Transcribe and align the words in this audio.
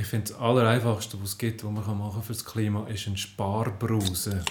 Ich 0.00 0.06
finde, 0.06 0.30
das 0.30 0.40
Allereinfachste, 0.40 1.20
was 1.20 1.30
es 1.30 1.38
gibt, 1.38 1.62
was 1.62 1.86
man 1.86 1.98
machen 1.98 2.22
für 2.22 2.32
das 2.32 2.42
Klima, 2.42 2.86
ist 2.86 3.06
ein 3.06 3.18
Sparbrause. 3.18 4.42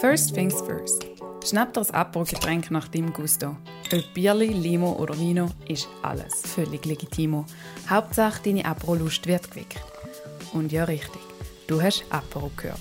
First 0.00 0.32
things 0.32 0.54
first. 0.60 1.06
Schnapp 1.44 1.72
dir 1.72 1.80
das 1.80 1.90
Apro-Getränk 1.90 2.70
nach 2.70 2.86
deinem 2.86 3.12
Gusto. 3.12 3.56
Ob 3.92 4.14
Bierli, 4.14 4.52
Limo 4.52 4.92
oder 4.92 5.18
Vino 5.18 5.50
ist 5.66 5.88
alles 6.02 6.42
völlig 6.42 6.86
legitimo. 6.86 7.46
Hauptsache, 7.88 8.40
deine 8.44 8.64
Apro-Lust 8.64 9.26
wird 9.26 9.50
geweckt. 9.50 9.82
Und 10.52 10.70
ja, 10.70 10.84
richtig, 10.84 11.22
du 11.66 11.82
hast 11.82 12.04
Apro 12.10 12.52
gehört. 12.56 12.78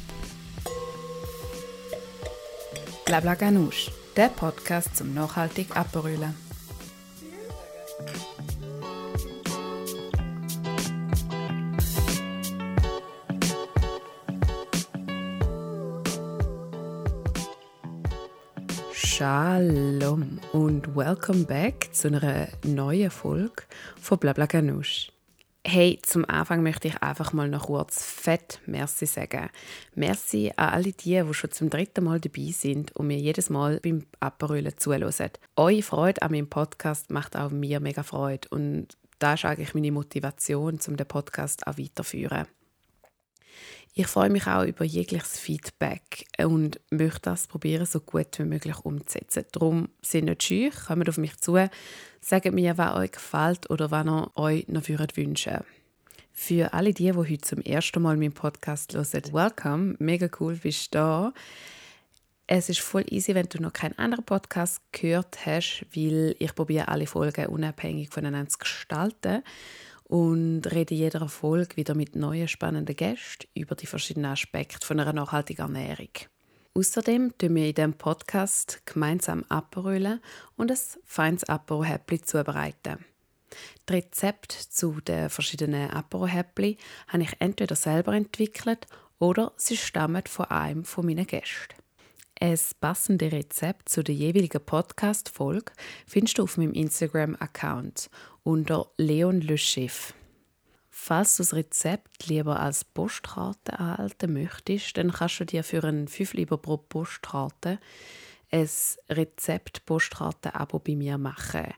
Blabla 3.04 3.34
Ganoush, 3.34 3.90
der 4.20 4.28
Podcast 4.28 4.98
zum 4.98 5.14
nachhaltig 5.14 5.78
Aperölen. 5.78 6.36
Shalom 18.92 20.42
und 20.52 20.98
welcome 20.98 21.46
back 21.46 21.88
zu 21.94 22.10
einer 22.10 22.50
neuen 22.66 23.12
Folge 23.12 23.64
von 24.02 24.18
Blabla 24.18 24.48
Ganoush. 24.48 25.14
Hey, 25.68 26.00
zum 26.04 26.24
Anfang 26.24 26.64
möchte 26.64 26.88
ich 26.88 27.04
einfach 27.04 27.34
mal 27.34 27.50
noch 27.50 27.66
kurz 27.66 28.02
fett 28.04 28.62
Merci 28.66 29.06
sagen. 29.06 29.50
Merci 29.94 30.54
an 30.56 30.70
alle 30.70 30.94
die, 30.94 31.22
die 31.22 31.34
schon 31.34 31.52
zum 31.52 31.70
dritten 31.70 32.06
Mal 32.06 32.22
dabei 32.22 32.52
sind 32.52 32.96
und 32.96 33.08
mir 33.08 33.18
jedes 33.18 33.50
Mal 33.50 33.82
beim 33.82 34.06
Aperölen 34.22 34.78
zuhören. 34.78 35.32
Eure 35.58 35.84
Freude 35.84 36.22
an 36.22 36.32
meinem 36.32 36.50
Podcast 36.50 37.12
macht 37.12 37.36
auch 37.36 37.52
mir 37.52 37.82
mega 37.82 38.04
Freude 38.04 38.48
und 38.52 38.98
das 39.20 39.42
ist 39.42 39.46
eigentlich 39.46 39.74
meine 39.74 39.92
Motivation, 39.92 40.80
um 40.88 40.96
den 40.96 41.08
Podcast 41.08 41.68
auch 41.68 41.78
weiterzuführen. 41.78 42.48
Ich 43.94 44.08
freue 44.08 44.30
mich 44.30 44.48
auch 44.48 44.64
über 44.64 44.86
jegliches 44.86 45.40
Feedback 45.40 46.26
und 46.38 46.80
möchte 46.90 47.22
das 47.24 47.48
probieren, 47.48 47.86
so 47.86 48.00
gut 48.00 48.40
wie 48.40 48.44
möglich 48.44 48.78
umzusetzen. 48.80 49.46
Darum 49.52 49.90
sind 50.02 50.26
nicht 50.26 50.44
scheu, 50.44 50.70
kommt 50.88 51.10
auf 51.10 51.18
mich 51.18 51.36
zu, 51.38 51.58
sagt 52.22 52.52
mir, 52.54 52.78
was 52.78 52.96
euch 52.96 53.12
gefällt 53.12 53.70
oder 53.70 53.92
was 53.92 54.06
ihr 54.06 54.32
euch 54.36 54.68
noch 54.68 54.88
wünschen 54.88 55.66
Für 56.32 56.74
alle 56.74 56.94
die, 56.94 57.12
die 57.12 57.14
heute 57.14 57.42
zum 57.42 57.62
ersten 57.62 58.02
Mal 58.02 58.16
meinen 58.16 58.32
Podcast 58.32 58.94
hören, 58.94 59.34
welcome, 59.34 59.96
mega 60.00 60.30
cool, 60.40 60.56
bist 60.56 60.94
du 60.94 60.98
da. 60.98 61.34
Es 62.48 62.70
ist 62.70 62.80
voll 62.80 63.06
easy, 63.10 63.36
wenn 63.36 63.48
du 63.50 63.62
noch 63.62 63.74
keinen 63.74 63.98
anderen 63.98 64.26
Podcast 64.26 64.82
gehört 64.92 65.46
hast, 65.46 65.86
weil 65.94 66.36
ich 66.40 66.56
probiere 66.56 66.88
alle 66.88 67.06
Folgen 67.06 67.48
unabhängig 67.48 68.10
voneinander 68.10 68.50
zu 68.50 68.60
gestalten 68.60 69.44
und 70.10 70.64
rede 70.72 70.96
jeder 70.96 71.30
Folge 71.30 71.78
wieder 71.78 71.94
mit 71.94 72.16
neuen 72.16 72.48
spannenden 72.48 72.96
Gästen 72.96 73.48
über 73.54 73.76
die 73.76 73.86
verschiedenen 73.86 74.32
Aspekte 74.32 74.86
von 74.86 75.00
einer 75.00 75.14
nachhaltigen 75.14 75.62
Ernährung. 75.62 76.10
Außerdem 76.74 77.38
tun 77.38 77.56
wir 77.56 77.68
in 77.68 77.76
diesem 77.76 77.94
Podcast 77.94 78.82
gemeinsam 78.86 79.46
Aperölen 79.50 80.20
und 80.56 80.72
ein 80.72 80.78
feines 81.06 81.44
Apero-Häppli 81.44 82.22
zubereiten. 82.22 83.06
Die 83.88 83.94
Rezepte 83.94 84.58
zu 84.70 85.00
den 85.00 85.30
verschiedenen 85.30 85.92
Apero-Häppli 85.92 86.78
habe 87.08 87.24
ich 87.24 87.36
entweder 87.40 87.76
selber 87.76 88.14
entwickelt 88.14 88.88
oder 89.20 89.52
sie 89.58 89.78
stammen 89.78 90.24
von 90.26 90.46
einem 90.46 90.86
von 90.86 91.06
meinen 91.06 91.28
Gästen. 92.40 92.76
Ein 92.80 92.80
passendes 92.80 93.32
Rezept 93.32 93.90
zu 93.90 94.04
der 94.04 94.16
jeweiligen 94.16 94.64
Podcast-Folge 94.64 95.72
findest 96.08 96.38
du 96.38 96.44
auf 96.44 96.58
meinem 96.58 96.74
Instagram-Account 96.74 98.10
unter 98.44 98.90
Leon 98.98 99.42
Le 99.42 99.58
Chef. 99.58 100.14
Falls 100.90 101.38
du 101.38 101.44
das 101.44 101.54
Rezept 101.54 102.28
lieber 102.28 102.60
als 102.60 102.84
Postkarte 102.84 103.74
erhalten 103.74 104.34
möchtest, 104.34 104.98
dann 104.98 105.12
kannst 105.12 105.40
du 105.40 105.46
dir 105.46 105.64
für 105.64 105.84
einen 105.84 106.08
5 106.08 106.34
lieber 106.34 106.58
pro 106.58 106.78
Postkarte 106.78 107.80
ein 108.52 108.70
Rezept-Postkarte-Abo 109.10 110.80
bei 110.80 110.96
mir 110.96 111.18
machen 111.18 111.74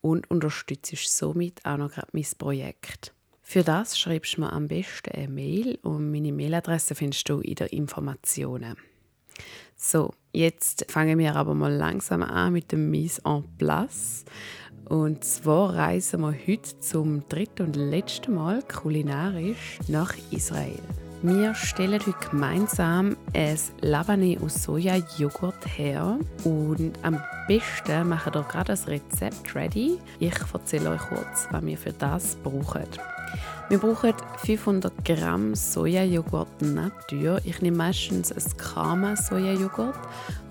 und 0.00 0.28
unterstützt 0.30 1.16
somit 1.16 1.64
auch 1.64 1.76
noch 1.76 1.92
gerade 1.92 2.08
mein 2.12 2.26
Projekt. 2.36 3.14
Für 3.42 3.62
das 3.62 3.96
schreibst 3.96 4.36
du 4.36 4.40
mir 4.40 4.52
am 4.52 4.66
besten 4.66 5.12
eine 5.12 5.28
Mail 5.28 5.78
und 5.82 6.10
meine 6.10 6.32
Mailadresse 6.32 6.96
findest 6.96 7.28
du 7.28 7.40
in 7.40 7.54
den 7.54 7.68
Informationen. 7.68 8.76
So, 9.78 10.14
jetzt 10.32 10.90
fangen 10.90 11.18
wir 11.18 11.36
aber 11.36 11.54
mal 11.54 11.72
langsam 11.72 12.22
an 12.22 12.54
mit 12.54 12.72
dem 12.72 12.90
Mise 12.90 13.20
en 13.24 13.44
place. 13.58 14.24
Und 14.88 15.22
zwar 15.22 15.74
reisen 15.74 16.22
wir 16.22 16.34
heute 16.46 16.80
zum 16.80 17.28
dritten 17.28 17.66
und 17.66 17.76
letzten 17.76 18.34
Mal 18.34 18.62
kulinarisch 18.62 19.78
nach 19.88 20.14
Israel. 20.30 20.80
Wir 21.22 21.54
stellen 21.54 22.00
heute 22.00 22.14
gemeinsam 22.30 23.16
ein 23.34 23.58
Labane 23.80 24.38
aus 24.42 24.62
Soja-Joghurt 24.62 25.66
her 25.76 26.18
und 26.44 26.92
am 27.02 27.20
besten 27.48 28.08
machen 28.08 28.34
wir 28.34 28.42
gerade 28.44 28.68
das 28.68 28.86
Rezept 28.86 29.54
ready. 29.54 29.98
Ich 30.20 30.34
erzähle 30.52 30.90
euch 30.90 31.00
kurz, 31.00 31.48
was 31.50 31.64
wir 31.64 31.76
für 31.76 31.92
das 31.92 32.36
brauchen. 32.36 32.86
Wir 33.68 33.78
brauchen 33.78 34.14
500 34.44 35.04
Gramm 35.04 35.56
Sojajoghurt 35.56 36.62
Natur. 36.62 37.40
Ich 37.42 37.60
nehme 37.60 37.78
meistens 37.78 38.30
ein 38.30 38.56
Kama 38.56 39.16
Sojajoghurt 39.16 39.98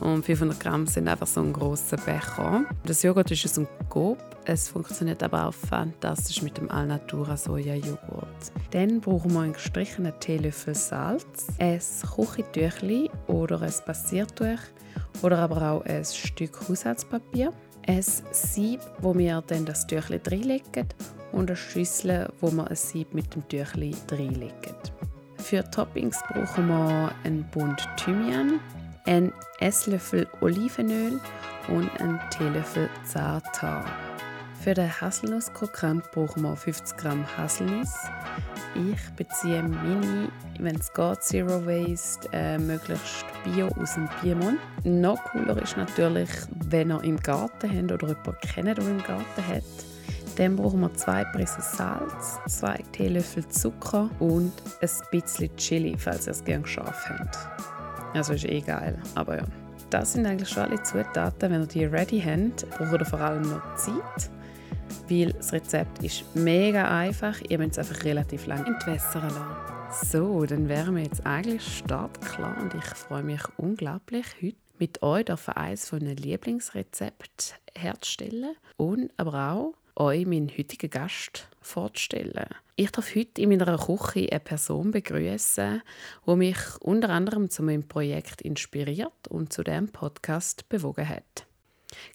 und 0.02 0.26
500 0.26 0.60
Gramm 0.60 0.86
sind 0.86 1.08
einfach 1.08 1.26
so 1.26 1.40
ein 1.40 1.54
großer 1.54 1.96
Becher. 1.96 2.66
Das 2.84 3.04
Joghurt 3.04 3.32
ist 3.32 3.46
aus 3.46 3.54
dem 3.54 3.68
Coop. 3.88 4.18
Es 4.44 4.68
funktioniert 4.68 5.24
aber 5.24 5.48
auch 5.48 5.54
fantastisch 5.54 6.42
mit 6.42 6.58
dem 6.58 6.70
Alnatura 6.70 7.38
Sojajoghurt. 7.38 8.52
Dann 8.72 9.00
brauchen 9.00 9.34
wir 9.34 9.40
einen 9.40 9.54
gestrichenen 9.54 10.14
Teelöffel 10.20 10.76
Salz, 10.76 11.48
ein 11.58 11.80
Küchentüchli 12.16 13.10
oder 13.28 13.62
ein 13.62 13.74
Passiertuch 13.86 14.60
oder 15.22 15.40
aber 15.40 15.72
auch 15.72 15.86
ein 15.86 16.04
Stück 16.04 16.68
Haushaltspapier 16.68 17.54
ein 17.88 18.04
Sieb, 18.32 18.80
wo 19.00 19.16
wir 19.18 19.44
dann 19.48 19.66
das 19.66 19.88
Tüchli 19.88 20.20
reinlegen 20.26 20.88
und 21.36 21.50
eine 21.50 21.58
Schüssel, 21.58 22.30
wo 22.40 22.50
wir 22.52 22.68
ein 22.68 22.76
Sieb 22.76 23.14
mit 23.14 23.36
dem 23.36 23.48
Tüchli 23.48 23.94
reinlegen. 24.10 24.76
Für 25.38 25.70
Toppings 25.70 26.18
brauchen 26.30 26.68
wir 26.68 27.12
einen 27.24 27.44
Bund 27.52 27.88
Thymian, 27.98 28.60
einen 29.06 29.34
Esslöffel 29.60 30.28
Olivenöl 30.42 31.20
und 31.68 31.90
einen 32.00 32.20
Teelöffel 32.32 32.90
Zartar. 33.04 33.86
Für 34.62 34.74
den 34.74 34.90
Haselnusskrokant 34.90 36.10
brauchen 36.12 36.42
wir 36.42 36.56
50 36.56 36.98
Gramm 36.98 37.26
Haselnuss. 37.38 37.94
Ich 38.74 39.16
beziehe 39.16 39.62
Mini, 39.62 40.30
wenn 40.58 40.78
es 40.78 40.92
geht, 40.92 41.22
Zero 41.22 41.66
Waste, 41.66 42.28
äh, 42.34 42.58
möglichst 42.58 43.26
Bio 43.44 43.68
aus 43.80 43.94
dem 43.94 44.10
Piemont. 44.22 44.58
Noch 44.84 45.24
cooler 45.26 45.62
ist 45.62 45.78
natürlich, 45.78 46.30
wenn 46.70 46.92
ihr 46.92 47.04
im 47.04 47.20
Garten 47.20 47.70
habt 47.70 47.92
oder 47.92 48.08
jemanden 48.08 48.38
kennt, 48.42 48.78
der 48.78 48.88
im 48.88 49.04
Garten 49.04 49.48
hat. 49.48 49.95
Dann 50.38 50.56
brauchen 50.56 50.82
wir 50.82 50.94
zwei 50.96 51.24
Prisen 51.24 51.62
Salz, 51.62 52.40
zwei 52.48 52.78
Teelöffel 52.92 53.48
Zucker 53.48 54.10
und 54.20 54.52
ein 54.82 54.90
bisschen 55.12 55.56
Chili, 55.56 55.96
falls 55.98 56.28
ihr 56.28 56.32
es 56.32 56.44
gerne 56.44 56.68
scharf 56.68 57.10
habt. 57.10 57.38
Also 58.14 58.34
ist 58.34 58.46
eh 58.46 58.62
geil, 58.62 59.02
aber 59.16 59.38
ja. 59.38 59.44
Das 59.90 60.14
sind 60.14 60.26
eigentlich 60.26 60.50
schon 60.50 60.64
alle 60.64 60.82
Zutaten. 60.82 61.52
Wenn 61.52 61.62
ihr 61.62 61.68
die 61.68 61.86
ready 61.86 62.20
habt, 62.20 62.68
braucht 62.72 63.00
ihr 63.00 63.06
vor 63.06 63.22
allem 63.22 63.44
noch 63.44 63.76
Zeit 63.76 64.30
weil 65.10 65.34
das 65.34 65.54
Rezept 65.54 66.04
ist 66.04 66.24
mega 66.36 66.90
einfach. 66.90 67.40
Ihr 67.50 67.58
müsst 67.58 67.78
es 67.78 67.90
einfach 67.90 68.04
relativ 68.04 68.46
lang 68.48 68.66
entwässern 68.66 69.30
lassen. 69.30 70.10
So, 70.12 70.46
dann 70.46 70.68
wären 70.68 70.96
wir 70.96 71.04
jetzt 71.04 71.26
eigentlich 71.26 71.64
startklar 71.78 72.58
und 72.62 72.74
ich 72.74 72.84
freue 72.84 73.24
mich 73.24 73.42
unglaublich, 73.58 74.26
heute 74.42 74.58
mit 74.78 75.02
euch 75.04 75.26
eines 75.56 75.90
von 75.90 76.00
den 76.00 76.18
herzustellen 77.78 78.56
und 78.78 79.12
aber 79.18 79.52
auch 79.52 79.74
euch 79.96 80.26
meinen 80.26 80.50
heutigen 80.50 80.90
Gast 80.90 81.48
vorzustellen. 81.62 82.50
Ich 82.76 82.92
darf 82.92 83.16
heute 83.16 83.42
in 83.42 83.50
meiner 83.50 83.78
Küche 83.78 84.30
eine 84.32 84.40
Person 84.40 84.92
begrüßen, 84.92 85.82
die 86.28 86.36
mich 86.36 86.58
unter 86.82 87.10
anderem 87.10 87.50
zu 87.50 87.64
meinem 87.64 87.88
Projekt 87.88 88.42
inspiriert 88.42 89.28
und 89.30 89.54
zu 89.54 89.64
dem 89.64 89.88
Podcast 89.90 90.68
bewogen 90.70 91.08
hat. 91.08 91.48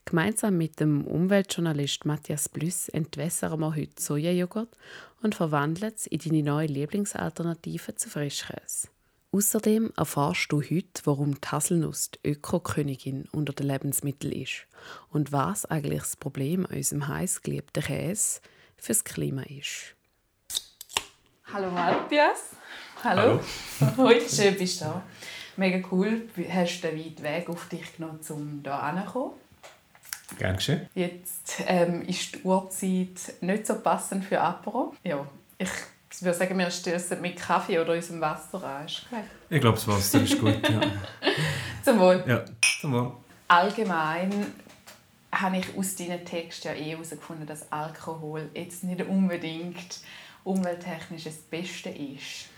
Gemeinsam 0.05 0.59
mit 0.59 0.81
dem 0.81 1.07
Umweltjournalist 1.07 2.05
Matthias 2.05 2.49
Blüss 2.49 2.89
entwässern 2.89 3.59
wir 3.61 3.75
heute 3.75 4.03
Sojajoghurt 4.03 4.77
und 5.23 5.35
verwandeln 5.35 5.93
es 5.95 6.07
in 6.07 6.19
deine 6.19 6.43
neue 6.43 6.67
Lieblingsalternative 6.67 7.95
zu 7.95 8.11
Frischkäse. 8.11 8.89
Außerdem 9.33 9.93
erfährst 9.97 10.51
du 10.51 10.61
heute, 10.61 11.03
warum 11.05 11.41
die 11.41 11.47
Haselnuss 11.47 12.11
die 12.11 12.31
Öko-Königin 12.31 13.29
unter 13.31 13.53
den 13.53 13.69
Lebensmitteln 13.69 14.33
ist 14.33 14.67
und 15.11 15.31
was 15.31 15.67
eigentlich 15.67 16.01
das 16.01 16.17
Problem 16.17 16.67
an 16.67 16.75
unserem 16.75 17.07
heiß 17.07 17.43
geliebten 17.43 17.81
Käse 17.81 18.41
fürs 18.77 19.05
Klima 19.05 19.43
ist. 19.43 19.95
Hallo 21.53 21.71
Matthias. 21.71 22.57
Hallo. 23.05 23.39
Hallo. 23.97 24.21
schön 24.29 24.57
bist 24.59 24.81
du 24.81 24.87
da. 24.87 25.03
Mega 25.57 25.87
cool, 25.93 26.29
hast 26.49 26.81
du 26.81 26.89
den 26.89 26.99
weiten 26.99 27.23
Weg 27.23 27.49
auf 27.49 27.69
dich 27.69 27.97
genommen, 27.97 28.19
um 28.31 28.63
hier 28.65 28.93
hinzukommen. 28.93 29.35
Gern 30.39 30.57
geschehen. 30.57 30.89
Jetzt 30.97 31.63
ähm, 31.67 32.03
ist 32.03 32.35
die 32.35 32.43
Uhrzeit 32.43 33.35
nicht 33.43 33.67
so 33.67 33.77
passend 33.77 34.25
für 34.25 34.41
Apero. 34.41 34.93
Ja, 35.05 35.25
ich 35.57 35.71
würde 36.23 36.37
sagen, 36.37 36.59
wir 36.59 36.71
stößen 36.71 37.21
mit 37.21 37.37
Kaffee 37.37 37.79
oder 37.79 37.95
unserem 37.95 38.21
Wasser 38.21 38.63
an. 38.63 38.87
Ich 39.49 39.61
glaube, 39.61 39.77
das 39.77 39.87
Wasser 39.87 40.23
ist 40.23 40.39
gut, 40.39 40.69
ja. 40.69 40.81
zum 41.85 41.99
Wohl. 41.99 42.23
Ja, 42.27 42.45
zum 42.81 42.93
Wohl. 42.93 43.13
Allgemein 43.49 44.47
habe 45.33 45.59
ich 45.59 45.67
aus 45.77 45.97
deinen 45.97 46.25
Texten 46.25 46.69
ja 46.69 46.75
eh 46.75 46.91
herausgefunden, 46.93 47.47
dass 47.47 47.71
Alkohol 47.71 48.51
jetzt 48.55 48.85
nicht 48.85 49.03
unbedingt 49.03 50.01
umwelttechnisch 50.45 51.25
das 51.25 51.37
Beste 51.37 51.91
ist. 51.91 52.49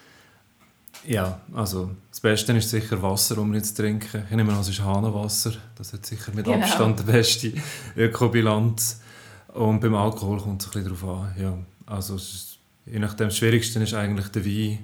Ja, 1.05 1.41
also 1.53 1.91
das 2.11 2.21
Beste 2.21 2.53
ist 2.53 2.71
sicher 2.71 3.03
Wasser, 3.03 3.39
um 3.39 3.51
nicht 3.51 3.67
zu 3.67 3.75
trinken. 3.75 4.25
Ich 4.31 4.37
nehme 4.37 4.53
an, 4.53 4.61
es 4.61 4.69
ist 4.69 4.83
Hahnenwasser. 4.83 5.53
Das 5.77 5.93
hat 5.93 6.07
sicher 6.07 6.33
mit 6.33 6.45
genau. 6.45 6.59
Abstand 6.59 7.01
die 7.01 7.05
beste 7.05 7.53
Ökobilanz. 7.97 9.01
Und 9.49 9.81
beim 9.81 9.95
Alkohol 9.95 10.41
kommt 10.41 10.63
es 10.63 10.69
ein 10.69 10.85
bisschen 10.85 10.97
darauf 10.97 11.25
an. 11.25 11.35
Ja, 11.39 11.59
also 11.87 12.15
ist, 12.15 12.52
je 12.87 12.99
nachdem, 12.99 13.29
das 13.29 13.37
Schwierigste 13.37 13.81
ist 13.81 13.95
eigentlich 13.95 14.29
der 14.29 14.45
Wein, 14.45 14.79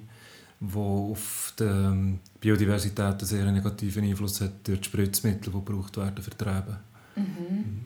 der 0.60 0.80
auf 0.80 1.52
die 1.58 1.64
ähm, 1.64 2.20
Biodiversität 2.40 3.00
einen 3.00 3.20
sehr 3.20 3.44
negativen 3.50 4.04
Einfluss 4.04 4.40
hat 4.40 4.66
durch 4.66 4.80
die 4.80 4.84
Spritzmittel, 4.84 5.52
die 5.52 5.64
gebraucht 5.64 5.96
werden 5.96 6.22
für 6.22 6.30
die 6.30 6.44
Reben. 6.44 6.76
Mhm. 7.16 7.84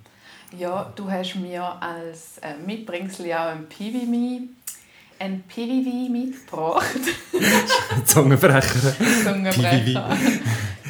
Ja, 0.59 0.93
du 0.95 1.11
hast 1.11 1.37
mir 1.37 1.65
als 1.83 2.39
äh, 2.39 2.55
Mitbringsel 2.67 3.33
auch 3.33 3.49
ein 3.49 3.67
Piwi 3.69 4.49
ein 5.19 5.45
PVV 5.47 6.11
mitgebracht. 6.11 7.01
Zungenbrecher. 8.05 8.95
Zungenbrecher. 9.23 10.17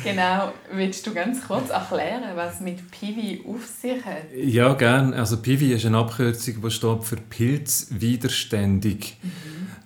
Genau. 0.04 0.52
Willst 0.72 1.06
du 1.06 1.14
ganz 1.14 1.46
kurz 1.46 1.70
erklären, 1.70 2.24
was 2.34 2.60
mit 2.60 2.90
PIVI 2.90 3.44
auf 3.48 3.64
sich 3.66 4.04
hat? 4.04 4.24
Ja, 4.34 4.74
gerne. 4.74 5.16
Also 5.16 5.38
PIVI 5.38 5.72
ist 5.74 5.86
eine 5.86 5.98
Abkürzung, 5.98 6.60
die 6.62 6.70
steht 6.70 7.04
für 7.04 7.16
pilzwiderständig. 7.16 9.16
Mhm. 9.22 9.30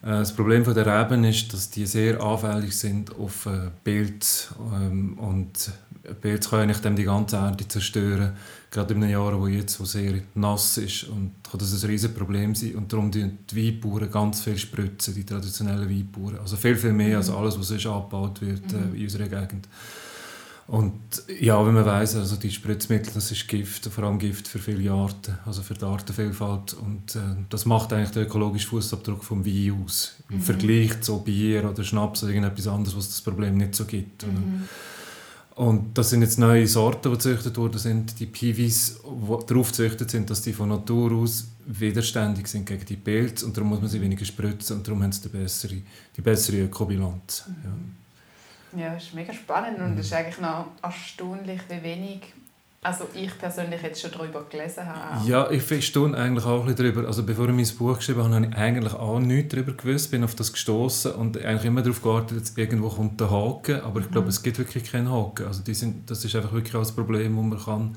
Äh, 0.03 0.19
das 0.19 0.35
Problem 0.35 0.65
der 0.65 0.87
Reben 0.87 1.25
ist, 1.25 1.53
dass 1.53 1.71
die 1.71 1.87
sehr 1.87 2.23
anfällig 2.23 2.77
sind 2.77 3.15
auf 3.17 3.47
äh, 3.47 3.71
Pilz 3.85 4.55
ähm, 4.75 5.19
und 5.19 5.71
Pilz 6.21 6.51
kann 6.51 6.61
eigentlich 6.61 6.95
die 6.95 7.05
ganze 7.05 7.37
Erde 7.37 7.67
zerstören 7.67 8.37
gerade 8.77 8.95
in 8.95 9.03
einem 9.03 9.13
Jahr, 9.13 9.41
wo 9.41 9.47
jetzt 9.47 9.81
wo 9.81 9.85
sehr 9.85 10.21
nass 10.35 10.77
ist 10.79 11.05
und 11.05 11.33
kann 11.51 11.59
das 11.59 11.73
ein 11.73 11.89
riesiges 11.89 12.15
Problem 12.15 12.55
sein 12.55 12.75
und 12.75 12.93
darum 12.93 13.11
die, 13.11 13.31
die 13.51 13.57
Weinbauern 13.57 14.11
ganz 14.11 14.43
viel 14.43 14.59
spritzen, 14.59 15.15
die 15.15 15.25
traditionellen 15.25 15.89
Weinbauern, 15.89 16.39
also 16.39 16.57
viel, 16.57 16.77
viel 16.77 16.93
mehr 16.93 17.11
mhm. 17.11 17.17
als 17.17 17.31
alles, 17.31 17.59
was 17.59 17.69
sonst 17.69 17.87
abgebaut 17.87 18.41
wird 18.43 18.73
äh, 18.73 18.77
mhm. 18.77 18.95
in 18.95 19.03
unserer 19.05 19.29
Gegend. 19.29 19.69
Und 20.69 21.01
ja, 21.41 21.65
wenn 21.65 21.75
man 21.75 21.87
weiß, 21.87 22.17
also 22.17 22.35
die 22.35 22.51
Spritzmittel, 22.51 23.13
das 23.15 23.31
ist 23.31 23.47
Gift, 23.47 23.87
vor 23.87 24.03
allem 24.03 24.19
Gift 24.19 24.49
für 24.49 24.59
viele 24.59 24.91
Arten, 24.91 25.39
also 25.45 25.63
für 25.63 25.75
die 25.75 25.85
Artenvielfalt 25.85 26.75
und 26.75 27.15
äh, 27.15 27.21
das 27.51 27.67
macht 27.67 27.93
eigentlich 27.93 28.11
den 28.11 28.25
ökologischen 28.25 28.71
Fußabdruck 28.71 29.23
vom 29.23 29.47
Wein 29.47 29.81
aus. 29.85 30.17
Im 30.29 30.39
mhm. 30.39 30.43
Vergleich 30.43 31.01
zu 31.03 31.21
Bier 31.21 31.71
oder 31.71 31.85
Schnaps 31.85 32.25
oder 32.25 32.33
irgendetwas 32.33 32.67
anderes, 32.67 32.97
was 32.97 33.09
das 33.09 33.21
Problem 33.21 33.57
nicht 33.57 33.77
so 33.77 33.85
gibt. 33.85 34.27
Mhm. 34.27 34.65
Und 35.55 35.97
das 35.97 36.11
sind 36.11 36.23
jetzt 36.23 36.39
neue 36.39 36.67
Sorten, 36.67 37.11
die 37.11 37.17
gezüchtet 37.17 37.57
worden 37.57 37.79
sind. 37.79 38.19
Die 38.19 38.27
Piwis, 38.27 39.01
die 39.05 39.47
darauf 39.47 39.69
gezüchtet 39.69 40.11
sind, 40.11 40.29
dass 40.29 40.43
die 40.43 40.53
von 40.53 40.69
Natur 40.69 41.13
aus 41.13 41.47
widerständig 41.65 42.49
sind 42.49 42.67
gegen 42.67 42.85
die 42.85 42.97
Pilze 42.97 43.47
und 43.47 43.57
darum 43.57 43.71
muss 43.71 43.81
man 43.81 43.89
sie 43.89 44.01
weniger 44.01 44.25
spritzen 44.25 44.79
und 44.79 44.87
darum 44.87 45.03
haben 45.03 45.13
sie 45.13 45.23
die 45.23 45.29
bessere, 45.29 45.77
die 46.17 46.21
bessere 46.21 46.59
Ökobilanz. 46.59 47.45
Ja. 47.65 47.71
Ja, 48.79 48.95
das 48.95 49.05
ist 49.05 49.15
mega 49.15 49.33
spannend 49.33 49.79
und 49.81 49.99
es 49.99 50.07
ist 50.07 50.13
eigentlich 50.13 50.41
noch 50.41 50.67
erstaunlich, 50.83 51.61
wie 51.69 51.83
wenig 51.83 52.21
also 52.87 53.09
ich 53.15 53.37
persönlich 53.37 53.83
jetzt 53.83 54.01
schon 54.01 54.13
darüber 54.13 54.45
gelesen 54.45 54.87
habe. 54.87 55.29
Ja, 55.29 55.51
ich 55.51 55.87
staune 55.87 56.17
eigentlich 56.17 56.45
auch 56.45 56.61
ein 56.61 56.67
bisschen 56.67 56.95
darüber. 56.95 57.09
Also 57.09 57.25
bevor 57.25 57.49
ich 57.49 57.55
mein 57.55 57.79
Buch 57.79 57.97
geschrieben 57.97 58.23
habe, 58.23 58.35
habe 58.35 58.47
ich 58.47 58.57
eigentlich 58.57 58.95
auch 58.95 59.19
nichts 59.19 59.55
darüber 59.55 59.73
gewusst, 59.73 60.13
bin 60.13 60.23
auf 60.23 60.37
das 60.37 60.53
gestoßen 60.53 61.13
und 61.13 61.37
eigentlich 61.37 61.65
immer 61.65 61.83
darauf 61.83 62.01
gewartet, 62.01 62.41
dass 62.41 62.57
irgendwo 62.57 62.89
kommt 62.89 63.21
der 63.21 63.31
Haken, 63.31 63.81
aber 63.81 64.01
ich 64.01 64.11
glaube, 64.11 64.27
mhm. 64.27 64.31
es 64.31 64.43
gibt 64.43 64.59
wirklich 64.59 64.91
keinen 64.91 65.11
Haken. 65.11 65.47
Also 65.49 65.63
die 65.65 65.75
sind, 65.75 66.09
das 66.09 66.25
ist 66.25 66.37
einfach 66.37 66.53
wirklich 66.53 66.77
auch 66.77 66.81
das 66.81 66.93
Problem, 66.93 67.35
das 67.35 67.45
man 67.45 67.59
kann 67.59 67.97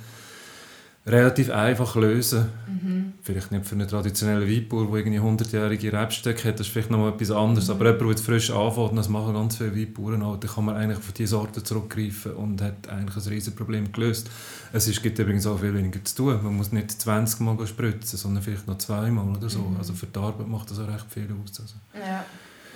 relativ 1.10 1.50
einfach 1.50 1.96
lösen. 1.96 2.46
Mhm. 2.68 3.14
Vielleicht 3.22 3.52
nicht 3.52 3.66
für 3.66 3.76
einen 3.76 3.88
traditionellen 3.88 4.48
Weinbauer, 4.50 4.88
der 4.88 5.06
irgendwie 5.06 5.20
100-jährige 5.20 5.94
Rebstöcke 5.94 6.48
hat, 6.48 6.60
das 6.60 6.68
ist 6.68 6.74
vielleicht 6.74 6.92
noch 6.92 7.00
mal 7.00 7.10
etwas 7.10 7.32
anderes. 7.32 7.68
Mhm. 7.68 7.74
Aber 7.74 7.92
jemand, 7.92 8.18
der 8.18 8.26
frisch 8.26 8.52
anfängt, 8.52 8.98
das 8.98 9.10
machen 9.10 9.34
ganz 9.34 9.58
viele 9.58 9.76
Weinbauern 9.76 10.24
auch, 10.24 10.38
dann 10.38 10.50
kann 10.50 10.66
man 10.66 10.76
eigentlich 10.76 10.98
auf 10.98 11.12
diese 11.12 11.32
Sorte 11.32 11.64
zurückgreifen 11.64 12.34
und 12.34 12.62
hat 12.62 12.88
eigentlich 12.90 13.16
ein 13.16 13.30
riesiges 13.30 13.56
Problem 13.56 13.92
gelöst. 13.92 14.30
Es 14.72 14.88
ist, 14.88 15.02
gibt 15.02 15.18
übrigens 15.20 15.46
auch 15.48 15.60
viel 15.60 15.74
weniger 15.74 16.04
zu 16.04 16.16
tun. 16.16 16.40
Man 16.44 16.56
muss 16.56 16.72
nicht 16.72 16.92
20 16.92 17.40
Mal 17.42 17.68
spritzen, 17.68 18.18
sondern 18.18 18.44
vielleicht 18.44 18.68
noch 18.68 18.78
zweimal 18.78 19.28
oder 19.36 19.50
so. 19.50 19.60
Mhm. 19.60 19.78
Also 19.78 19.94
für 19.94 20.08
die 20.08 20.20
Arbeit 20.20 20.48
macht 20.48 20.72
das 20.72 20.80
auch 20.80 20.88
recht 20.88 21.06
viel 21.10 21.28
aus. 21.44 21.60
Also. 21.60 21.76
Ja. 21.94 22.26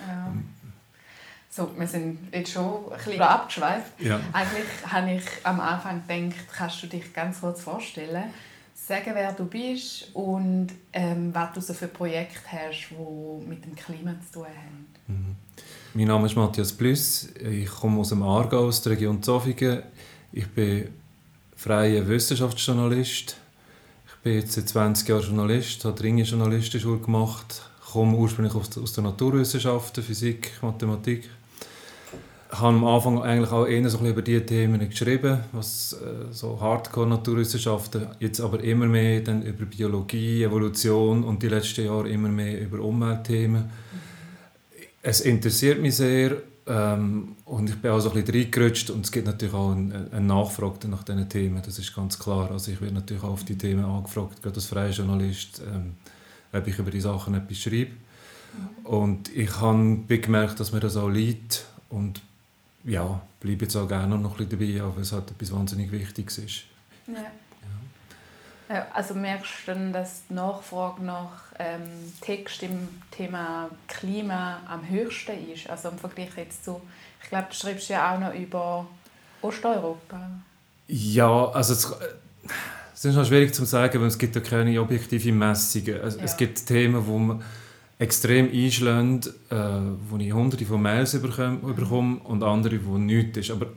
ja. 0.08 0.34
So, 1.56 1.70
wir 1.78 1.86
sind 1.86 2.18
jetzt 2.34 2.52
schon 2.52 2.92
ein 2.92 2.98
bisschen 2.98 3.22
abgeschweift. 3.22 3.92
Ja. 4.00 4.20
Eigentlich 4.32 4.66
habe 4.88 5.14
ich 5.14 5.24
am 5.44 5.60
Anfang 5.60 6.02
gedacht, 6.08 6.48
kannst 6.52 6.82
du 6.82 6.88
dich 6.88 7.14
ganz 7.14 7.42
kurz 7.42 7.62
vorstellen, 7.62 8.24
sagen, 8.74 9.12
wer 9.14 9.34
du 9.34 9.46
bist 9.46 10.08
und 10.16 10.70
ähm, 10.94 11.30
was 11.32 11.54
du 11.54 11.62
so 11.62 11.76
für 11.76 11.90
Projekte 11.90 12.40
hast, 12.52 12.90
die 12.90 13.48
mit 13.48 13.64
dem 13.64 13.76
Klima 13.76 14.16
zu 14.26 14.40
tun 14.40 14.48
haben. 14.48 14.88
Mhm. 15.06 15.36
Mein 15.94 16.08
Name 16.08 16.26
ist 16.26 16.36
Matthias 16.36 16.74
Plüss. 16.74 17.30
Ich 17.36 17.70
komme 17.70 18.00
aus 18.00 18.10
dem 18.10 18.24
Aargau, 18.24 18.66
aus 18.66 18.82
der 18.82 18.94
Region 18.94 19.22
Zofingen. 19.22 19.84
Ich 20.32 20.48
bin 20.48 20.90
freier 21.56 22.08
Wissenschaftsjournalist. 22.08 23.38
Ich 24.08 24.16
bin 24.24 24.40
jetzt 24.40 24.54
seit 24.54 24.70
20 24.70 25.08
Jahren 25.08 25.22
Journalist, 25.22 25.86
habe 25.86 25.96
dringend 25.96 26.28
Journalistenschule 26.28 26.98
gemacht, 26.98 27.62
komme 27.92 28.18
ursprünglich 28.18 28.56
aus 28.56 28.94
der 28.94 29.04
Naturwissenschaften, 29.04 30.04
Physik, 30.04 30.54
Mathematik 30.64 31.30
habe 32.60 32.78
am 32.78 32.86
Anfang 32.86 33.22
eigentlich 33.22 33.52
auch 33.52 33.66
eher 33.66 33.90
so 33.90 34.00
über 34.06 34.22
diese 34.22 34.46
Themen 34.46 34.88
geschrieben, 34.88 35.40
was 35.52 35.94
äh, 35.94 36.32
so 36.32 36.60
Hardcore-Naturwissenschaften, 36.60 38.08
jetzt 38.20 38.40
aber 38.42 38.64
immer 38.64 38.86
mehr 38.86 39.22
dann 39.22 39.42
über 39.42 39.66
Biologie, 39.66 40.44
Evolution 40.44 41.24
und 41.24 41.42
die 41.42 41.48
letzten 41.48 41.86
Jahre 41.86 42.10
immer 42.10 42.30
mehr 42.30 42.62
über 42.62 42.80
Umweltthemen. 42.80 43.66
Es 45.02 45.22
interessiert 45.22 45.82
mich 45.82 45.96
sehr 45.96 46.38
ähm, 46.68 47.36
und 47.46 47.70
ich 47.70 47.76
bin 47.76 47.92
auch 47.92 48.00
so 48.00 48.12
ein 48.12 48.24
bisschen 48.24 48.44
reingerutscht 48.44 48.90
und 48.92 49.04
es 49.04 49.12
gibt 49.12 49.26
natürlich 49.26 49.54
auch 49.54 49.72
eine, 49.72 50.08
eine 50.12 50.26
Nachfrage 50.26 50.88
nach 50.88 51.04
diesen 51.04 51.28
Themen, 51.28 51.62
das 51.66 51.80
ist 51.80 51.96
ganz 51.96 52.20
klar. 52.20 52.52
Also 52.52 52.72
ich 52.72 52.80
werde 52.80 52.96
natürlich 52.96 53.24
auch 53.24 53.32
auf 53.32 53.44
die 53.44 53.58
Themen 53.58 53.84
angefragt, 53.84 54.42
gerade 54.44 54.56
als 54.56 54.66
freier 54.66 54.92
Journalist, 54.92 55.62
ähm, 55.74 55.94
ob 56.54 56.68
ich 56.68 56.78
über 56.78 56.92
die 56.92 57.02
Sachen 57.02 57.34
etwas 57.34 57.58
schreibe. 57.58 57.92
Und 58.84 59.36
ich 59.36 59.60
habe 59.60 60.04
gemerkt, 60.08 60.60
dass 60.60 60.72
mir 60.72 60.80
das 60.80 60.96
auch 60.98 61.10
liegt 61.10 61.66
und 61.90 62.22
ja, 62.84 63.22
bleibe 63.40 63.66
jetzt 63.66 63.76
auch 63.76 63.88
gerne 63.88 64.18
noch 64.18 64.40
ein 64.40 64.48
bisschen 64.48 64.60
dabei, 64.60 64.84
auch 64.84 64.96
weil 64.96 65.04
es 65.04 65.12
halt 65.12 65.32
etwas 65.32 65.54
wahnsinnig 65.54 65.92
Wichtiges 65.92 66.38
ist. 66.40 66.64
Ja. 67.08 68.76
ja. 68.76 68.88
Also 68.94 69.14
merkst 69.14 69.52
du 69.66 69.74
dann, 69.74 69.94
dass 69.94 70.24
die 70.30 70.34
Nachfrage 70.34 71.04
nach 71.04 71.44
ähm, 71.60 71.82
Text 72.22 72.64
im 72.64 72.90
Thema 73.12 73.70
Klima 73.88 74.62
am 74.68 74.88
höchsten 74.88 75.52
ist? 75.52 75.70
Also 75.70 75.90
im 75.90 75.98
Vergleich 75.98 76.36
jetzt 76.38 76.66
zu, 76.66 76.82
ich 77.22 77.30
glaube, 77.30 77.48
du 77.50 77.56
schreibst 77.56 77.90
ja 77.90 78.14
auch 78.14 78.20
noch 78.20 78.34
über 78.34 78.88
Osteuropa. 79.42 80.30
Ja, 80.88 81.50
also 81.50 81.74
es, 81.74 81.94
es 82.94 83.06
ist 83.06 83.16
noch 83.16 83.26
schwierig 83.26 83.54
zu 83.54 83.66
sagen, 83.66 84.00
weil 84.02 84.08
es 84.08 84.18
gibt 84.18 84.36
ja 84.36 84.42
keine 84.42 84.80
objektiven 84.82 85.38
Messungen. 85.38 85.96
Es, 85.96 86.16
ja. 86.18 86.24
es 86.24 86.38
gibt 86.38 86.66
Themen, 86.66 87.06
wo 87.06 87.18
man 87.18 87.44
extrem 88.00 88.52
einschlagen, 88.52 89.22
äh, 89.50 89.56
wo 90.10 90.18
ich 90.18 90.34
hunderte 90.34 90.66
von 90.66 90.82
Mails 90.82 91.20
bekomme, 91.20 92.20
und 92.24 92.44
andere, 92.44 92.80
wo 92.86 92.98
nichts 92.98 93.38
ist. 93.38 93.52
Aber 93.52 93.68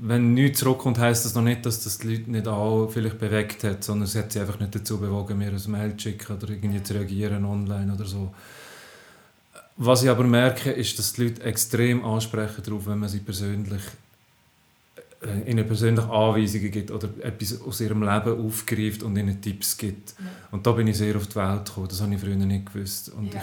wenn 0.00 0.34
nichts 0.34 0.60
zurückkommt, 0.60 0.98
heisst 0.98 1.24
das 1.24 1.34
noch 1.34 1.42
nicht, 1.42 1.64
dass 1.64 1.84
das 1.84 1.98
die 1.98 2.16
Leute 2.16 2.30
nicht 2.30 2.48
auch 2.48 2.88
vielleicht 2.88 3.18
bewegt 3.18 3.64
hat, 3.64 3.84
sondern 3.84 4.04
es 4.04 4.16
hat 4.16 4.32
sie 4.32 4.40
einfach 4.40 4.58
nicht 4.58 4.74
dazu 4.74 4.98
bewogen, 4.98 5.38
mir 5.38 5.52
ein 5.52 5.70
Mail 5.70 5.96
zu 5.96 6.08
schicken 6.08 6.36
oder 6.36 6.50
irgendwie 6.50 6.82
zu 6.82 6.94
reagieren 6.94 7.44
online 7.44 7.92
oder 7.92 8.04
so. 8.04 8.34
Was 9.76 10.02
ich 10.02 10.10
aber 10.10 10.24
merke, 10.24 10.70
ist, 10.70 10.98
dass 10.98 11.14
die 11.14 11.24
Leute 11.24 11.42
extrem 11.42 12.04
ansprechen 12.04 12.62
darauf, 12.64 12.86
wenn 12.86 12.98
man 12.98 13.08
sie 13.08 13.18
persönlich 13.18 13.82
ihnen 15.46 15.66
persönliche 15.66 16.08
Anweisungen 16.10 16.70
gibt 16.70 16.90
oder 16.90 17.08
etwas 17.20 17.60
aus 17.60 17.80
ihrem 17.80 18.02
Leben 18.02 18.46
aufgreift 18.46 19.02
und 19.02 19.16
ihnen 19.16 19.40
Tipps 19.40 19.76
gibt. 19.76 20.14
Ja. 20.18 20.24
Und 20.50 20.66
da 20.66 20.72
bin 20.72 20.86
ich 20.86 20.96
sehr 20.96 21.16
auf 21.16 21.26
die 21.26 21.36
Welt 21.36 21.66
gekommen. 21.66 21.88
Das 21.88 22.00
habe 22.00 22.14
ich 22.14 22.20
früher 22.20 22.36
nicht 22.36 22.72
gewusst. 22.72 23.10
Und 23.10 23.34
ja. 23.34 23.42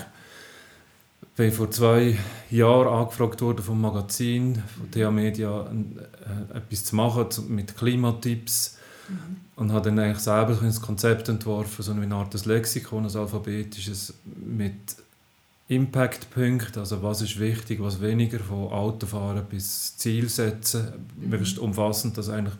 ich 1.21 1.27
bin 1.35 1.51
vor 1.51 1.71
zwei 1.71 2.17
Jahren 2.49 2.87
angefragt 2.87 3.41
worden 3.41 3.63
vom 3.63 3.81
Magazin, 3.81 4.61
von 4.77 4.91
TH 4.91 5.11
Media, 5.11 5.65
äh, 5.65 6.57
etwas 6.57 6.85
zu 6.85 6.95
machen 6.95 7.27
mit 7.49 7.75
Klimatipps. 7.75 8.77
Mhm. 9.07 9.37
Und 9.55 9.71
habe 9.73 9.89
dann 9.89 9.99
eigentlich 9.99 10.23
selber 10.23 10.57
ein 10.59 10.81
Konzept 10.81 11.29
entworfen, 11.29 11.83
so 11.83 11.91
eine 11.91 12.15
Art 12.15 12.45
Lexikon, 12.45 13.05
ein 13.05 13.15
alphabetisches, 13.15 14.13
mit 14.25 14.95
Impact-Punkte, 15.71 16.81
also 16.81 17.01
was 17.01 17.21
ist 17.21 17.39
wichtig, 17.39 17.81
was 17.81 18.01
weniger, 18.01 18.39
von 18.39 18.67
Autofahren 18.71 19.45
bis 19.45 19.95
Ziel 19.95 20.27
setzen, 20.27 20.91
mhm. 21.17 21.29
möglichst 21.29 21.59
umfassend, 21.59 22.17
dass 22.17 22.27
eigentlich 22.27 22.55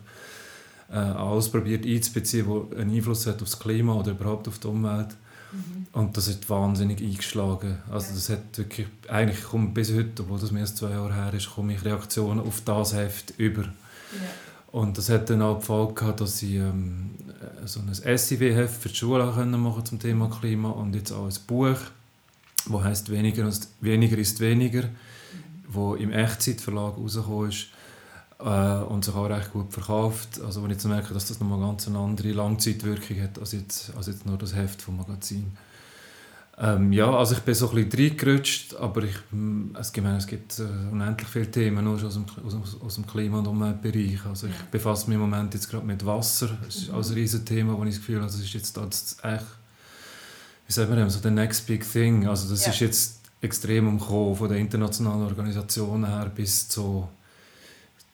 äh, 0.90 0.94
alles 0.94 1.50
probiert 1.50 1.84
einzubeziehen, 1.84 2.46
was 2.48 2.78
einen 2.78 2.94
Einfluss 2.94 3.26
hat 3.26 3.42
auf 3.42 3.50
das 3.50 3.58
Klima 3.58 3.92
oder 3.92 4.12
überhaupt 4.12 4.48
auf 4.48 4.58
die 4.58 4.66
Umwelt. 4.66 5.08
Mhm. 5.52 5.86
Und 5.92 6.16
das 6.16 6.30
hat 6.30 6.48
wahnsinnig 6.48 7.02
eingeschlagen. 7.02 7.78
Also 7.90 8.14
das 8.14 8.30
hat 8.30 8.56
wirklich, 8.56 8.86
eigentlich 9.08 9.44
kommt 9.44 9.74
bis 9.74 9.92
heute, 9.92 10.22
obwohl 10.22 10.38
das 10.38 10.50
mehr 10.50 10.62
als 10.62 10.74
zwei 10.74 10.92
Jahre 10.92 11.14
her 11.14 11.34
ist, 11.34 11.54
komme 11.54 11.74
ich 11.74 11.84
Reaktionen 11.84 12.40
auf 12.40 12.62
das 12.64 12.94
Heft 12.94 13.34
über. 13.36 13.64
Ja. 13.64 13.70
Und 14.72 14.96
das 14.96 15.10
hat 15.10 15.28
dann 15.28 15.42
auch 15.42 15.58
die 15.58 15.66
Folge 15.66 15.92
gehabt, 15.92 16.22
dass 16.22 16.38
sie 16.38 16.56
ähm, 16.56 17.10
so 17.66 17.80
ein 17.80 17.92
SIW-Heft 17.92 18.82
für 18.82 18.88
die 18.88 18.94
Schule 18.94 19.26
machen 19.26 19.84
zum 19.84 19.98
Thema 19.98 20.30
Klima 20.30 20.70
und 20.70 20.94
jetzt 20.94 21.12
auch 21.12 21.26
ein 21.26 21.34
Buch, 21.46 21.76
das 22.70 22.82
heißt 22.82 23.10
weniger 23.10 23.46
ist 23.46 23.70
weniger, 23.80 24.18
ist 24.18 24.40
weniger 24.40 24.88
wo 25.74 25.94
im 25.94 26.12
Echtzeitverlag 26.12 26.96
rausgekommen 26.96 27.50
ist 27.50 27.68
äh, 28.38 28.82
und 28.84 29.04
sich 29.04 29.14
auch 29.14 29.28
recht 29.28 29.52
gut 29.52 29.72
verkauft. 29.72 30.40
Also 30.44 30.62
wenn 30.62 30.70
ich 30.70 30.76
jetzt 30.76 30.86
merke, 30.86 31.14
dass 31.14 31.26
das 31.26 31.40
nochmal 31.40 31.60
ganz 31.60 31.86
eine 31.88 31.98
andere 31.98 32.32
Langzeitwirkung 32.32 33.20
hat 33.20 33.38
als 33.38 33.52
jetzt, 33.52 33.92
als 33.96 34.06
jetzt 34.06 34.26
nur 34.26 34.38
das 34.38 34.54
Heft 34.54 34.82
vom 34.82 34.96
Magazin. 34.96 35.52
Ähm, 36.58 36.92
ja, 36.92 37.10
also 37.10 37.34
ich 37.34 37.40
bin 37.40 37.54
so 37.54 37.70
ein 37.70 37.88
bisschen 37.88 38.10
reingerutscht, 38.10 38.74
aber 38.74 39.04
ich, 39.04 39.16
hm, 39.30 39.74
es, 39.78 39.90
gibt, 39.90 40.06
es 40.06 40.26
gibt 40.26 40.58
äh, 40.58 40.64
unendlich 40.92 41.28
viele 41.28 41.50
Themen 41.50 41.82
nur 41.82 41.94
aus 41.94 42.14
dem, 42.14 42.26
aus, 42.44 42.76
aus 42.80 42.94
dem 42.96 43.06
Klima- 43.06 43.38
und 43.38 43.46
Umweltbereich. 43.46 44.26
Also 44.26 44.48
ich 44.48 44.62
befasse 44.70 45.08
mich 45.08 45.14
im 45.14 45.22
Moment 45.22 45.54
jetzt 45.54 45.70
gerade 45.70 45.86
mit 45.86 46.04
Wasser. 46.04 46.50
Das 46.64 46.76
ist 46.76 46.90
auch 46.90 47.02
ein 47.02 47.14
riesiges 47.14 47.46
Thema, 47.46 47.76
wo 47.76 47.82
ich 47.84 47.90
das 47.90 47.98
Gefühl 48.00 48.16
habe, 48.16 48.26
das 48.26 48.38
ist 48.38 48.52
jetzt 48.52 48.76
das 48.76 49.16
echt, 49.22 49.46
wie 50.66 50.72
sagen 50.72 50.96
wir 50.96 51.10
so 51.10 51.20
der 51.20 51.30
next 51.30 51.66
big 51.66 51.90
thing. 51.90 52.26
Also 52.26 52.48
das 52.48 52.64
ja. 52.64 52.72
ist 52.72 52.80
jetzt 52.80 53.20
extrem 53.40 53.88
umgekommen, 53.88 54.36
von 54.36 54.48
den 54.48 54.58
internationalen 54.58 55.24
Organisationen 55.24 56.06
her 56.06 56.30
bis 56.34 56.68
zu 56.68 57.08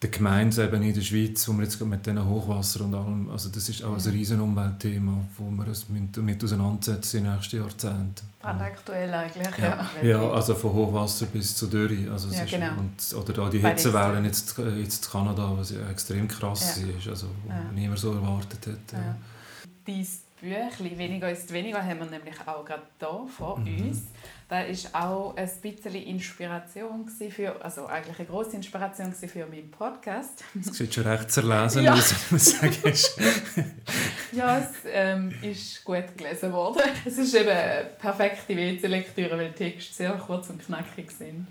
der 0.00 0.10
Gemeindeebene 0.10 0.88
in 0.88 0.94
der 0.94 1.00
Schweiz, 1.00 1.48
wo 1.48 1.52
wir 1.54 1.64
jetzt 1.64 1.80
mit 1.80 2.06
diesen 2.06 2.24
Hochwasser 2.24 2.84
und 2.84 2.94
allem, 2.94 3.28
also 3.30 3.48
das 3.48 3.68
ist 3.68 3.82
auch 3.82 3.94
ein 3.94 4.12
riesen 4.12 4.40
Umweltthema, 4.40 5.24
wo 5.36 5.50
wir 5.50 5.66
uns 5.66 5.86
damit 6.12 6.44
auseinandersetzen 6.44 7.18
in 7.18 7.24
den 7.24 7.34
nächsten 7.34 7.56
Jahrzehnten. 7.56 8.14
Brandaktuell 8.40 9.12
eigentlich, 9.12 9.58
ja. 9.58 9.90
ja. 10.00 10.08
Ja, 10.08 10.30
also 10.30 10.54
von 10.54 10.72
Hochwasser 10.72 11.26
bis 11.26 11.56
zu 11.56 11.66
Dürre. 11.66 12.12
Also 12.12 12.28
ja, 12.28 12.44
genau. 12.44 12.74
Ist, 12.96 13.12
und, 13.12 13.28
oder 13.28 13.42
auch 13.42 13.50
die 13.50 13.58
Hitzewellen 13.58 14.24
jetzt, 14.24 14.56
jetzt 14.76 15.04
in 15.04 15.10
Kanada, 15.10 15.52
was 15.56 15.70
ja 15.70 15.88
extrem 15.90 16.28
krass 16.28 16.80
ja. 16.80 16.96
ist, 16.96 17.08
also 17.08 17.26
wo 17.44 17.50
ja. 17.50 17.64
niemand 17.74 17.98
so 17.98 18.12
erwartet 18.12 18.68
hat. 18.68 18.92
Ja. 18.92 19.16
Dein 19.84 20.06
Büchlein 20.40 20.98
«Weniger 20.98 21.30
ist 21.30 21.52
weniger» 21.52 21.84
haben 21.84 21.98
wir 22.00 22.06
nämlich 22.06 22.36
auch 22.46 22.64
gerade 22.64 22.82
hier 22.98 23.26
vor 23.36 23.58
mhm. 23.58 23.88
uns. 23.88 24.02
Das 24.48 24.94
war 24.94 25.10
auch 25.10 25.36
ein 25.36 25.50
bisschen 25.60 25.94
Inspiration 25.94 27.06
für, 27.08 27.62
also 27.62 27.86
eigentlich 27.86 28.18
eine 28.18 28.28
grosse 28.28 28.56
Inspiration 28.56 29.12
für 29.12 29.46
meinen 29.46 29.70
Podcast. 29.70 30.42
Das 30.54 30.74
sieht 30.74 30.94
schon 30.94 31.06
recht 31.06 31.30
zerlesen 31.30 31.84
ja. 31.84 31.92
aus, 31.92 32.14
wenn 32.30 32.38
man 32.38 32.74
sagen 32.74 33.74
Ja, 34.32 34.58
es 34.58 34.70
ähm, 34.86 35.34
ist 35.42 35.84
gut 35.84 36.16
gelesen 36.16 36.52
worden. 36.52 36.82
Es 37.04 37.18
ist 37.18 37.34
eben 37.34 37.48
eine 37.48 37.90
perfekte 37.98 38.56
WC-Lektüre, 38.56 39.36
weil 39.36 39.50
die 39.50 39.70
Texte 39.70 39.94
sehr 39.94 40.12
kurz 40.12 40.48
und 40.48 40.64
knackig 40.64 41.10
sind. 41.10 41.46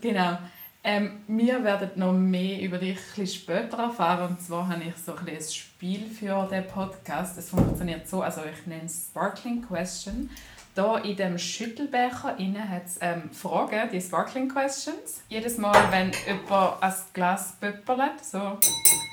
Genau. 0.00 0.38
Ähm, 0.86 1.22
wir 1.26 1.64
werden 1.64 1.92
noch 1.96 2.12
mehr 2.12 2.60
über 2.60 2.76
dich 2.76 2.98
ein 3.16 3.26
später 3.26 3.78
erfahren. 3.78 4.28
Und 4.32 4.42
zwar 4.42 4.68
habe 4.68 4.84
ich 4.84 4.96
so 4.96 5.14
ein, 5.14 5.26
ein 5.26 5.42
Spiel 5.42 6.06
für 6.06 6.46
den 6.46 6.66
Podcast. 6.66 7.38
Es 7.38 7.48
funktioniert 7.48 8.06
so, 8.06 8.20
also 8.20 8.42
ich 8.44 8.66
nenne 8.66 8.84
es 8.84 9.06
Sparkling 9.10 9.66
Question. 9.66 10.28
Da 10.74 10.98
in 10.98 11.16
dem 11.16 11.38
Schüttelbecher 11.38 12.36
hat 12.36 12.84
es 12.84 12.98
ähm, 13.00 13.30
Fragen, 13.30 13.88
die 13.92 14.00
Sparkling 14.00 14.48
Questions. 14.48 15.22
Jedes 15.28 15.56
Mal, 15.56 15.74
wenn 15.90 16.12
jemand 16.26 16.82
ein 16.82 16.94
Glas 17.14 17.56
pöppelt, 17.60 18.22
so 18.22 18.58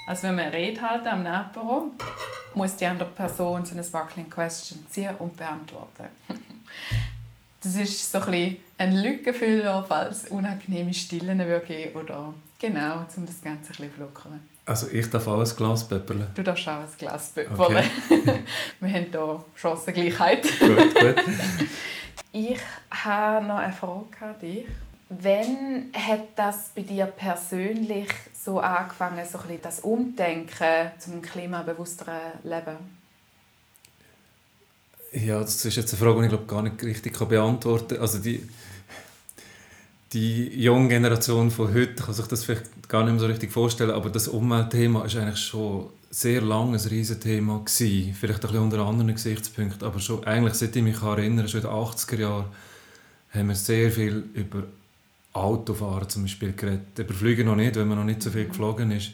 als 0.07 0.23
wenn 0.23 0.35
man 0.35 0.45
eine 0.45 0.53
Rede 0.53 0.81
halten 0.81 1.07
am 1.07 1.23
Nachbüro, 1.23 1.91
muss 2.53 2.75
die 2.75 2.85
andere 2.85 3.09
Person 3.09 3.63
so 3.63 3.73
eine 3.73 3.83
Sparkling 3.83 4.29
Question 4.29 4.85
ziehen 4.89 5.15
und 5.19 5.37
beantworten. 5.37 6.09
Das 7.63 7.75
ist 7.75 8.11
so 8.11 8.19
ein, 8.19 8.57
ein 8.77 8.95
Lückenfüller, 8.95 9.85
falls 9.87 10.27
unangenehme 10.29 10.93
Stillen 10.93 11.37
geben 11.67 11.99
oder 11.99 12.33
genau, 12.59 13.05
um 13.15 13.25
das 13.25 13.41
Ganze 13.41 13.69
ein 13.69 13.75
bisschen 13.75 13.95
zu 13.95 14.01
lockern. 14.01 14.39
Also 14.65 14.87
ich 14.91 15.09
darf 15.09 15.27
auch 15.27 15.39
ein 15.39 15.55
Glas 15.55 15.87
pöppeln? 15.87 16.27
Du 16.35 16.43
darfst 16.43 16.67
auch 16.67 16.79
ein 16.79 16.87
Glas 16.97 17.29
pöppeln. 17.29 17.59
Okay. 17.59 17.83
Wir 18.79 18.93
haben 18.93 19.05
hier 19.11 19.45
Chancengleichheit. 19.55 20.43
gut, 20.59 20.95
gut. 20.95 21.15
Ich 22.31 22.59
habe 22.89 23.45
noch 23.45 23.57
eine 23.57 23.73
Frage 23.73 24.05
an 24.21 24.39
dich. 24.39 24.65
Wann 25.09 25.91
hat 25.93 26.29
das 26.37 26.71
bei 26.73 26.83
dir 26.83 27.05
persönlich 27.05 28.07
so 28.33 28.59
angefangen, 28.59 29.25
so 29.29 29.39
ein 29.39 29.47
bisschen 29.47 29.61
das 29.61 29.79
Umdenken 29.81 30.91
zum 30.99 31.21
klimabewussteren 31.21 32.39
Leben? 32.43 33.00
Ja, 35.13 35.41
das 35.41 35.63
ist 35.65 35.75
jetzt 35.75 35.93
eine 35.93 35.99
Frage, 35.99 36.19
die 36.19 36.25
ich 36.25 36.29
glaube 36.29 36.45
gar 36.45 36.61
nicht 36.61 36.81
richtig 36.83 37.17
beantworten 37.17 37.95
kann. 37.95 37.99
Also 37.99 38.19
die, 38.19 38.47
die 40.13 40.61
junge 40.61 40.87
Generation 40.87 41.51
von 41.51 41.73
heute 41.73 41.95
kann 41.95 42.13
sich 42.13 42.27
das 42.27 42.45
vielleicht 42.45 42.87
gar 42.87 43.03
nicht 43.03 43.11
mehr 43.11 43.19
so 43.19 43.25
richtig 43.25 43.51
vorstellen, 43.51 43.91
aber 43.91 44.09
das 44.09 44.29
Umweltthema 44.29 45.03
ist 45.03 45.17
eigentlich 45.17 45.39
schon 45.39 45.89
sehr 46.09 46.41
lange 46.41 46.77
ein 46.77 46.87
riesiges 46.87 47.19
Thema 47.19 47.59
gewesen. 47.59 48.13
Vielleicht 48.13 48.39
ein 48.39 48.47
bisschen 48.47 48.63
unter 48.63 48.79
anderen 48.79 49.13
Gesichtspunkten, 49.13 49.85
aber 49.85 49.99
schon 49.99 50.23
eigentlich, 50.23 50.53
seit 50.53 50.75
ich 50.75 50.83
mich 50.83 51.01
erinnere, 51.01 51.47
schon 51.47 51.61
in 51.61 51.67
den 51.67 51.75
80er 51.75 52.19
Jahren, 52.19 52.45
haben 53.33 53.47
wir 53.47 53.55
sehr 53.55 53.91
viel 53.91 54.23
über 54.33 54.63
Autofahren 55.33 56.09
zum 56.09 56.23
Beispiel 56.23 56.53
geredet. 56.53 56.99
Über 56.99 57.13
Flüge 57.13 57.43
noch 57.43 57.55
nicht, 57.55 57.75
weil 57.75 57.85
man 57.85 57.97
noch 57.97 58.05
nicht 58.05 58.21
so 58.21 58.29
viel 58.29 58.47
geflogen 58.47 58.91
ist. 58.91 59.11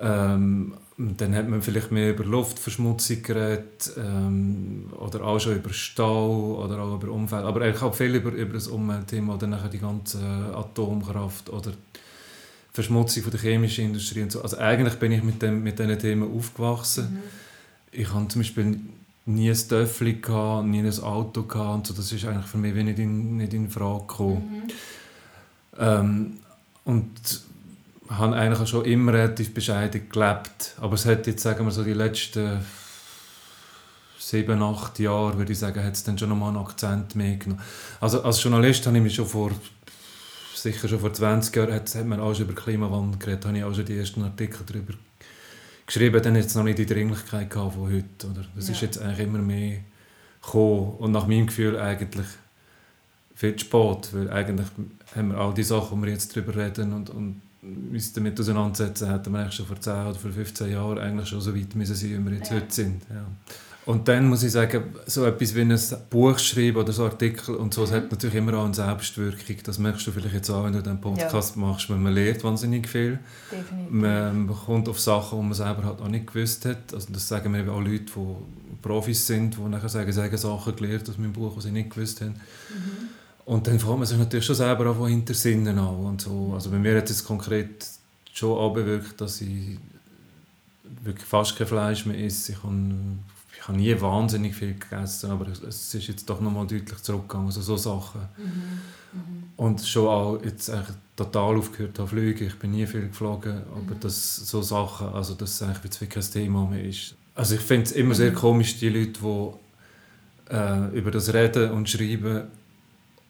Ähm, 0.00 0.74
dann 0.98 1.32
hat 1.34 1.48
man 1.48 1.62
vielleicht 1.62 1.92
mehr 1.92 2.10
über 2.10 2.24
Luftverschmutzung 2.24 3.22
geredet 3.22 3.92
ähm, 3.96 4.90
oder 4.98 5.24
auch 5.24 5.38
schon 5.38 5.54
über 5.54 5.72
Stau 5.72 6.60
oder 6.64 6.80
auch 6.80 6.96
über 6.96 7.12
Umfeld. 7.12 7.44
Aber 7.44 7.62
eigentlich 7.62 7.82
auch 7.82 7.94
viel 7.94 8.16
über, 8.16 8.32
über 8.32 8.54
das 8.54 8.66
Umweltthema 8.66 9.34
oder 9.34 9.46
nachher 9.46 9.68
die 9.68 9.78
ganze 9.78 10.20
Atomkraft 10.20 11.50
oder 11.50 11.70
Verschmutzung 12.72 13.22
von 13.22 13.30
der 13.30 13.40
chemischen 13.40 13.84
Industrie 13.84 14.22
und 14.22 14.32
so. 14.32 14.42
Also 14.42 14.58
eigentlich 14.58 14.94
bin 14.96 15.12
ich 15.12 15.22
mit, 15.22 15.40
dem, 15.40 15.62
mit 15.62 15.78
diesen 15.78 15.98
Themen 16.00 16.36
aufgewachsen. 16.36 17.12
Mhm. 17.12 17.18
Ich 17.92 18.12
hatte 18.12 18.28
zum 18.28 18.40
Beispiel 18.40 18.80
nie 19.26 19.50
ein 19.50 19.68
Töffel, 19.68 20.14
nie 20.64 20.80
ein 20.80 21.00
Auto 21.00 21.44
gehabt 21.44 21.74
und 21.76 21.86
so. 21.86 21.94
Das 21.94 22.10
ist 22.10 22.24
eigentlich 22.24 22.46
für 22.46 22.58
mich 22.58 22.74
nicht 22.74 22.98
in, 22.98 23.36
nicht 23.36 23.54
in 23.54 23.70
Frage 23.70 24.00
gekommen. 24.00 24.64
Mhm. 24.66 25.78
Ähm, 25.78 26.32
und 26.84 27.08
habe 28.08 28.36
eigentlich 28.36 28.68
schon 28.68 28.84
immer 28.84 29.12
relativ 29.12 29.52
bescheiden 29.52 30.08
gelebt. 30.08 30.74
Aber 30.80 30.94
es 30.94 31.04
hat 31.06 31.26
jetzt, 31.26 31.42
sagen 31.42 31.64
wir 31.64 31.70
so, 31.70 31.84
die 31.84 31.92
letzten 31.92 32.60
sieben, 34.18 34.62
acht 34.62 34.98
Jahre, 34.98 35.38
würde 35.38 35.52
ich 35.52 35.58
sagen, 35.58 35.82
hat 35.82 35.94
es 35.94 36.04
dann 36.04 36.18
schon 36.18 36.28
nochmal 36.28 36.48
einen 36.48 36.58
Akzent 36.58 37.14
mehr 37.14 37.36
genommen. 37.36 37.62
Also 38.00 38.22
als 38.22 38.42
Journalist 38.42 38.86
habe 38.86 38.96
ich 38.96 39.02
mich 39.02 39.14
schon 39.14 39.26
vor, 39.26 39.52
sicher 40.54 40.88
schon 40.88 41.00
vor 41.00 41.12
20 41.12 41.54
Jahren, 41.54 41.72
hat, 41.72 41.94
hat 41.94 42.06
man 42.06 42.20
auch 42.20 42.34
schon 42.34 42.44
über 42.44 42.54
Klimawandel 42.54 43.18
geredet, 43.18 43.46
habe 43.46 43.58
ich 43.58 43.64
auch 43.64 43.74
schon 43.74 43.86
die 43.86 43.96
ersten 43.96 44.22
Artikel 44.22 44.60
darüber 44.66 44.94
geschrieben, 45.86 46.22
dann 46.22 46.36
jetzt 46.36 46.54
noch 46.54 46.64
nicht 46.64 46.78
die 46.78 46.86
Dringlichkeit 46.86 47.52
von 47.52 47.90
heute. 47.90 48.26
Oder? 48.30 48.44
Das 48.54 48.68
ja. 48.68 48.74
ist 48.74 48.82
jetzt 48.82 49.00
eigentlich 49.00 49.20
immer 49.20 49.38
mehr 49.38 49.78
gekommen 50.42 50.96
und 50.98 51.12
nach 51.12 51.26
meinem 51.26 51.46
Gefühl 51.46 51.78
eigentlich 51.78 52.26
viel 53.34 53.56
zu 53.56 53.64
spät, 53.64 54.10
weil 54.12 54.30
eigentlich 54.30 54.66
haben 55.14 55.30
wir 55.30 55.38
all 55.38 55.54
die 55.54 55.62
Sachen, 55.62 56.00
die 56.00 56.06
wir 56.06 56.12
jetzt 56.12 56.36
darüber 56.36 56.56
reden 56.56 56.92
und, 56.92 57.10
und 57.10 57.40
uns 57.62 58.12
damit 58.12 58.38
auseinandersetzen, 58.38 59.10
hätten 59.10 59.32
wir 59.32 59.40
eigentlich 59.40 59.54
schon 59.54 59.66
vor 59.66 59.80
10 59.80 59.92
oder 59.92 60.14
vor 60.14 60.30
15 60.30 60.70
Jahren 60.70 60.98
eigentlich 60.98 61.28
schon 61.28 61.40
so 61.40 61.54
weit 61.54 61.74
müssen 61.74 61.94
sein, 61.94 62.10
wie 62.10 62.30
wir 62.30 62.38
jetzt 62.38 62.50
ja. 62.50 62.56
heute 62.56 62.72
sind. 62.72 63.02
Ja. 63.10 63.26
Und 63.88 64.06
dann 64.06 64.28
muss 64.28 64.42
ich 64.42 64.52
sagen, 64.52 64.82
so 65.06 65.24
etwas 65.24 65.54
wie 65.54 65.62
ein 65.62 65.78
Buch 66.10 66.38
schreiben 66.38 66.76
oder 66.76 66.92
so 66.92 67.04
Artikel 67.04 67.54
und 67.54 67.72
so, 67.72 67.84
es 67.84 67.90
hat 67.90 68.10
natürlich 68.10 68.36
immer 68.36 68.52
auch 68.52 68.66
eine 68.66 68.74
Selbstwirkung. 68.74 69.56
Das 69.64 69.78
merkst 69.78 70.06
du 70.06 70.12
vielleicht 70.12 70.34
jetzt 70.34 70.50
auch, 70.50 70.62
wenn 70.64 70.74
du 70.74 70.82
den 70.82 71.00
Podcast 71.00 71.56
ja. 71.56 71.62
machst, 71.62 71.88
weil 71.88 71.96
man 71.96 72.12
lernt 72.12 72.44
wahnsinnig 72.44 72.86
viel. 72.86 73.18
Definitiv. 73.50 73.90
Man 73.90 74.46
kommt 74.66 74.90
auf 74.90 75.00
Sachen, 75.00 75.40
die 75.40 75.44
man 75.46 75.54
selber 75.54 75.84
halt 75.84 76.02
auch 76.02 76.08
nicht 76.08 76.26
gewusst 76.26 76.66
hat. 76.66 76.92
Also 76.92 77.10
das 77.14 77.26
sagen 77.26 77.50
mir 77.50 77.72
auch 77.72 77.80
Leute, 77.80 78.04
die 78.14 78.76
Profis 78.82 79.26
sind, 79.26 79.56
die 79.56 79.62
nachher 79.62 79.88
sagen, 79.88 80.12
sie 80.12 80.22
haben 80.22 80.36
Sachen 80.36 80.76
gelernt 80.76 81.08
aus 81.08 81.16
meinem 81.16 81.32
Buch, 81.32 81.54
die 81.56 81.62
sie 81.62 81.72
nicht 81.72 81.88
gewusst 81.88 82.20
haben. 82.20 82.34
Mhm. 82.34 83.08
Und 83.48 83.66
dann 83.66 83.80
fängt 83.80 83.96
man 83.96 84.04
sich 84.04 84.18
natürlich 84.18 84.44
schon 84.44 84.56
selber 84.56 84.84
an 84.90 85.06
hinter 85.06 85.32
Sinnen 85.32 85.78
an 85.78 85.96
und 85.96 86.20
so. 86.20 86.50
Also 86.52 86.68
bei 86.70 86.76
mir 86.76 86.98
hat 86.98 87.08
es 87.08 87.24
konkret 87.24 87.82
schon 88.34 88.58
abgewirkt, 88.58 89.18
dass 89.22 89.40
ich 89.40 89.78
wirklich 91.02 91.26
fast 91.26 91.56
kein 91.56 91.66
Fleisch 91.66 92.04
mehr 92.04 92.22
esse. 92.22 92.52
Ich 92.52 92.62
habe, 92.62 92.76
ich 93.56 93.66
habe 93.66 93.78
nie 93.78 93.98
wahnsinnig 93.98 94.54
viel 94.54 94.74
gegessen, 94.74 95.30
aber 95.30 95.46
es 95.48 95.94
ist 95.94 96.08
jetzt 96.08 96.28
doch 96.28 96.42
nochmal 96.42 96.66
deutlich 96.66 96.98
zurückgegangen, 96.98 97.46
also 97.46 97.62
so 97.62 97.78
Sachen. 97.78 98.20
Mhm. 98.36 98.44
Mhm. 99.14 99.44
Und 99.56 99.80
schon 99.80 100.08
auch 100.08 100.44
jetzt 100.44 100.68
eigentlich 100.68 100.96
total 101.16 101.56
aufgehört 101.56 101.96
zu 101.96 102.06
fliegen. 102.06 102.48
Ich 102.48 102.58
bin 102.58 102.72
nie 102.72 102.86
viel 102.86 103.08
geflogen, 103.08 103.62
aber 103.72 103.94
mhm. 103.94 104.00
das 104.00 104.36
so 104.36 104.60
Sachen, 104.60 105.08
also 105.08 105.32
das 105.32 105.52
ist 105.52 105.62
eigentlich 105.62 105.84
jetzt 105.84 106.10
kein 106.10 106.22
Thema 106.22 106.66
mehr 106.66 106.84
ist. 106.84 107.14
Also 107.34 107.54
ich 107.54 107.62
finde 107.62 107.84
es 107.84 107.92
immer 107.92 108.14
sehr 108.14 108.32
mhm. 108.32 108.36
komisch, 108.36 108.78
die 108.78 108.90
Leute, 108.90 109.20
die 109.22 110.54
äh, 110.54 110.98
über 110.98 111.10
das 111.10 111.32
reden 111.32 111.70
und 111.70 111.88
schreiben 111.88 112.57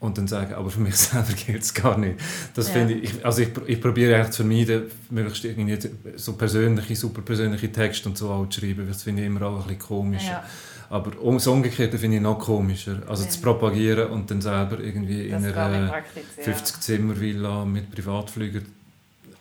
und 0.00 0.16
dann 0.16 0.28
sagen, 0.28 0.54
aber 0.54 0.70
für 0.70 0.80
mich 0.80 0.96
selber 0.96 1.32
gilt 1.32 1.62
es 1.62 1.74
gar 1.74 1.98
nicht. 1.98 2.20
Das 2.54 2.68
ja. 2.68 2.74
finde 2.74 2.94
ich, 2.94 3.24
also 3.24 3.42
ich, 3.42 3.50
ich 3.66 3.80
probiere 3.80 4.16
eigentlich 4.16 4.30
zu 4.30 4.42
vermeiden, 4.42 4.84
möglichst 5.10 5.44
irgendwie 5.44 5.78
so 6.16 6.34
persönliche, 6.34 6.94
super 6.94 7.22
persönliche 7.22 7.72
Texte 7.72 8.08
und 8.08 8.16
so 8.16 8.30
auch 8.30 8.48
zu 8.48 8.60
schreiben, 8.60 8.78
weil 8.78 8.86
das 8.86 9.02
finde 9.02 9.22
ich 9.22 9.26
immer 9.26 9.42
auch 9.42 9.56
ein 9.56 9.62
bisschen 9.62 9.78
komisch. 9.78 10.26
Ja. 10.26 10.44
Aber 10.90 11.10
das 11.10 11.46
Umgekehrte 11.46 11.98
finde 11.98 12.16
ich 12.16 12.22
noch 12.22 12.38
komischer. 12.38 13.02
Also 13.08 13.24
ja. 13.24 13.30
zu 13.30 13.40
propagieren 13.40 14.10
und 14.10 14.30
dann 14.30 14.40
selber 14.40 14.78
irgendwie 14.80 15.28
das 15.28 15.44
in 15.44 15.52
einer 15.52 16.02
50-Zimmer-Villa 16.42 17.64
mit 17.64 17.90
Privatflügen. 17.90 18.64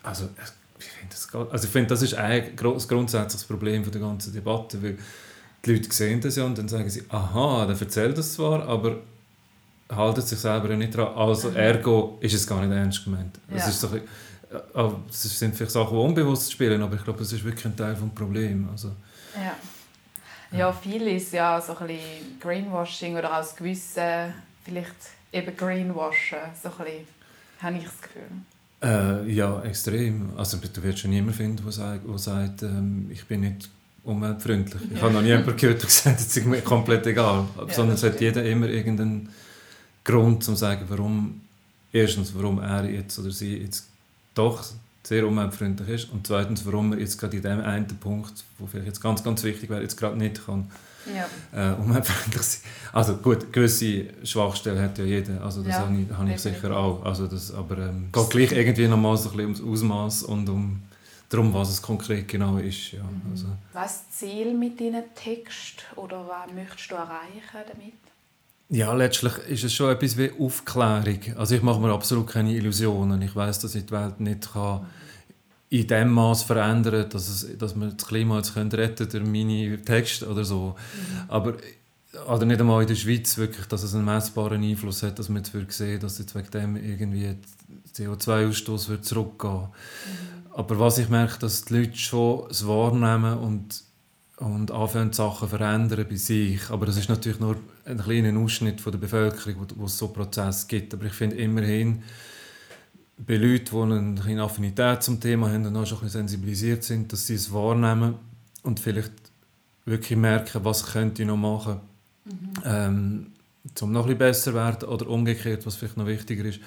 Also 0.03 0.27
ich 0.79 0.85
finde 0.85 1.09
das, 1.09 1.33
also 1.51 1.65
ich 1.65 1.71
finde, 1.71 1.87
das 1.89 2.01
ist 2.01 2.15
ein 2.15 2.55
grundsätzliches 2.55 3.45
Problem 3.45 3.83
von 3.83 3.91
der 3.91 4.01
ganzen 4.01 4.33
Debatte, 4.33 4.81
weil 4.83 4.97
die 5.65 5.73
Leute 5.73 5.93
sehen 5.93 6.19
das 6.19 6.35
ja 6.35 6.43
und 6.43 6.57
dann 6.57 6.67
sagen 6.67 6.89
sie, 6.89 7.03
aha, 7.09 7.65
der 7.65 7.79
erzählt 7.79 8.17
das 8.17 8.33
zwar, 8.33 8.67
aber 8.67 8.97
haltet 9.89 10.27
sich 10.27 10.39
selber 10.39 10.75
nicht 10.75 10.95
dran. 10.95 11.15
Also 11.15 11.49
mhm. 11.49 11.55
ergo 11.55 12.17
ist 12.21 12.33
es 12.33 12.45
gar 12.45 12.65
nicht 12.65 12.75
ernst 12.75 13.03
gemeint. 13.03 13.39
Ja. 13.49 13.55
Das, 13.55 13.69
ist 13.69 13.81
so, 13.81 13.95
äh, 13.95 14.01
das 14.73 15.39
sind 15.39 15.55
vielleicht 15.55 15.71
Sachen, 15.71 15.97
die 15.97 16.03
unbewusst 16.03 16.51
spielen, 16.51 16.81
aber 16.81 16.95
ich 16.95 17.03
glaube, 17.03 17.19
das 17.19 17.31
ist 17.31 17.43
wirklich 17.43 17.65
ein 17.65 17.75
Teil 17.75 17.95
des 17.95 18.03
Problems. 18.13 18.69
Also, 18.71 18.91
ja. 19.35 19.55
Ja, 20.57 20.71
viel 20.71 21.05
ist 21.07 21.33
ja 21.33 21.59
so 21.59 21.75
ein 21.77 21.87
bisschen 21.87 22.39
Greenwashing 22.39 23.17
oder 23.17 23.37
aus 23.37 23.53
gewissen 23.55 24.33
vielleicht 24.63 24.95
eben 25.33 25.55
Greenwashen, 25.57 26.39
so 26.61 26.69
ein 26.69 26.85
bisschen, 26.85 27.07
habe 27.61 27.77
ich 27.77 27.83
das 27.83 28.01
Gefühl. 28.01 28.23
Äh, 28.81 29.31
ja, 29.31 29.61
extrem. 29.63 30.31
Also 30.37 30.57
du 30.57 30.83
wirst 30.83 30.99
schon 30.99 31.11
niemanden 31.11 31.33
finden, 31.33 31.63
der 31.63 31.71
sagt, 31.71 32.07
der 32.07 32.17
sagt 32.17 32.63
ähm, 32.63 33.09
ich 33.11 33.25
bin 33.25 33.41
nicht 33.41 33.69
umweltfreundlich. 34.03 34.81
Ja. 34.83 34.95
Ich 34.95 35.01
habe 35.01 35.13
noch 35.13 35.21
nie 35.21 35.29
jemanden 35.29 35.57
gehört, 35.57 35.81
der 35.81 35.85
gesagt 35.87 36.05
hat, 36.05 36.19
es 36.19 36.37
ist 36.37 36.45
mir 36.45 36.61
komplett 36.61 37.05
egal. 37.07 37.45
Ja, 37.57 37.73
Sondern 37.73 37.95
es 37.95 38.03
hat 38.03 38.21
jeder 38.21 38.43
immer 38.45 38.67
irgendeinen 38.67 39.29
Grund, 40.07 40.35
um 40.35 40.41
zu 40.41 40.55
sagen, 40.55 40.85
warum, 40.87 41.41
erstens, 41.91 42.33
warum 42.33 42.59
er 42.59 42.85
jetzt 42.85 43.19
oder 43.19 43.31
sie 43.31 43.57
jetzt 43.57 43.87
doch 44.33 44.63
sehr 45.03 45.27
umweltfreundlich 45.27 45.89
ist 45.89 46.11
und 46.11 46.25
zweitens, 46.25 46.65
warum 46.65 46.93
er 46.93 46.99
jetzt 46.99 47.17
gerade 47.17 47.37
in 47.37 47.43
dem 47.43 47.61
einen 47.61 47.87
Punkt, 47.99 48.43
wo 48.57 48.67
vielleicht 48.67 48.87
jetzt 48.87 49.01
ganz, 49.01 49.23
ganz 49.23 49.43
wichtig 49.43 49.69
wäre, 49.69 49.81
jetzt 49.81 49.97
gerade 49.97 50.17
nicht 50.17 50.45
kann 50.45 50.69
ja. 51.15 51.71
äh, 51.71 51.75
umweltfreundlich 51.75 52.41
sein. 52.41 52.61
Also 52.93 53.17
gut, 53.17 53.51
gewisse 53.51 54.05
Schwachstellen 54.23 54.81
hat 54.81 54.97
ja 54.97 55.05
jeder, 55.05 55.41
also 55.43 55.61
das 55.61 55.73
ja, 55.73 55.79
habe 55.79 55.95
ich, 55.97 56.17
habe 56.17 56.31
ich 56.31 56.39
sicher 56.39 56.75
auch. 56.75 57.03
Also 57.03 57.27
das, 57.27 57.53
aber 57.53 57.77
ähm, 57.77 58.09
geht 58.11 58.29
gleich 58.29 58.51
irgendwie 58.51 58.87
nochmal 58.87 59.17
so 59.17 59.29
ein 59.29 59.37
bisschen 59.37 59.55
ums 59.55 59.83
Ausmaß 59.83 60.23
und 60.23 60.49
um 60.49 60.81
darum, 61.29 61.53
was 61.53 61.69
es 61.69 61.81
konkret 61.81 62.27
genau 62.27 62.57
ist. 62.57 62.91
Ja. 62.91 63.03
Mhm. 63.03 63.31
Also. 63.31 63.45
Was 63.73 63.91
ist 63.91 64.05
das 64.09 64.17
Ziel 64.19 64.53
mit 64.53 64.79
deinem 64.79 65.03
Text 65.15 65.83
oder 65.95 66.25
was 66.27 66.53
möchtest 66.53 66.91
du 66.91 66.95
erreichen 66.95 67.63
damit? 67.71 68.06
Ja, 68.69 68.93
letztlich 68.93 69.33
ist 69.47 69.63
es 69.63 69.73
schon 69.73 69.91
etwas 69.91 70.17
wie 70.17 70.31
Aufklärung. 70.37 71.19
Also 71.37 71.55
ich 71.55 71.61
mache 71.61 71.79
mir 71.79 71.93
absolut 71.93 72.27
keine 72.27 72.53
Illusionen. 72.53 73.21
Ich 73.21 73.35
weiß, 73.35 73.59
dass 73.59 73.75
ich 73.75 73.85
die 73.85 73.91
Welt 73.91 74.19
nicht 74.19 74.51
kann 74.51 74.85
in 75.69 75.87
dem 75.87 76.11
Maß 76.11 76.43
verändern, 76.43 77.09
dass 77.09 77.27
es, 77.27 77.57
dass 77.57 77.75
wir 77.75 77.87
das 77.87 78.07
Klima 78.07 78.37
jetzt 78.37 78.53
können 78.53 78.71
retten 78.71 79.09
durch 79.09 79.25
meine 79.25 79.81
Texte 79.81 80.27
oder 80.29 80.43
so. 80.43 80.75
Mhm. 80.77 81.29
Aber 81.29 81.53
oder 82.27 82.45
nicht 82.45 82.59
einmal 82.59 82.81
in 82.81 82.87
der 82.87 82.95
Schweiz 82.95 83.37
wirklich, 83.37 83.65
dass 83.67 83.83
es 83.83 83.93
einen 83.93 84.05
messbaren 84.05 84.63
Einfluss 84.63 85.03
hat, 85.03 85.19
dass 85.19 85.29
man 85.29 85.37
jetzt 85.37 85.53
wirklich 85.53 85.75
sehen, 85.75 85.99
dass 85.99 86.17
jetzt 86.17 86.33
wegen 86.35 86.51
dem 86.51 86.75
irgendwie 86.77 87.35
CO2-Ausstoß 87.93 88.89
wird 88.89 89.05
zurückgehen. 89.05 89.61
Mhm. 89.61 90.51
Aber 90.53 90.79
was 90.79 90.97
ich 90.97 91.09
merke, 91.09 91.39
dass 91.39 91.65
die 91.65 91.75
Leute 91.75 91.97
schon 91.97 92.49
es 92.49 92.65
wahrnehmen 92.65 93.37
und 93.37 93.83
und 94.37 94.71
anfangen 94.71 95.13
Sachen 95.13 95.49
verändern 95.49 96.05
bei 96.07 96.15
sich. 96.15 96.69
Aber 96.69 96.85
das 96.85 96.97
ist 96.97 97.09
natürlich 97.09 97.39
nur 97.39 97.57
ein 97.85 97.97
kleiner 97.97 98.39
Ausschnitt 98.39 98.81
von 98.81 98.91
der 98.91 98.99
Bevölkerung, 98.99 99.55
wo, 99.61 99.81
wo 99.81 99.85
es 99.85 99.97
so 99.97 100.09
Prozesse 100.09 100.67
gibt. 100.67 100.93
Aber 100.93 101.05
ich 101.05 101.13
finde 101.13 101.37
immerhin, 101.37 102.03
bei 103.17 103.35
Leuten, 103.35 104.15
die 104.15 104.21
eine 104.29 104.43
Affinität 104.43 105.01
zum 105.01 105.19
Thema 105.19 105.51
haben 105.51 105.65
und 105.65 105.75
auch 105.75 105.85
schon 105.87 105.97
ein 105.97 106.03
bisschen 106.03 106.27
sensibilisiert 106.27 106.83
sind, 106.83 107.11
dass 107.11 107.25
sie 107.25 107.33
es 107.33 107.51
wahrnehmen 107.51 108.15
und 108.61 108.79
vielleicht 108.79 109.11
wirklich 109.85 110.17
merken, 110.17 110.63
was 110.63 110.85
könnte 110.85 111.23
ich 111.23 111.27
noch 111.27 111.37
machen, 111.37 111.79
mhm. 112.25 112.51
ähm, 112.63 113.27
um 113.81 113.91
noch 113.91 114.01
ein 114.01 114.05
bisschen 114.05 114.19
besser 114.19 114.51
zu 114.51 114.53
werden 114.53 114.89
oder 114.89 115.07
umgekehrt, 115.07 115.65
was 115.65 115.77
vielleicht 115.77 115.97
noch 115.97 116.05
wichtiger 116.05 116.45
ist, 116.45 116.59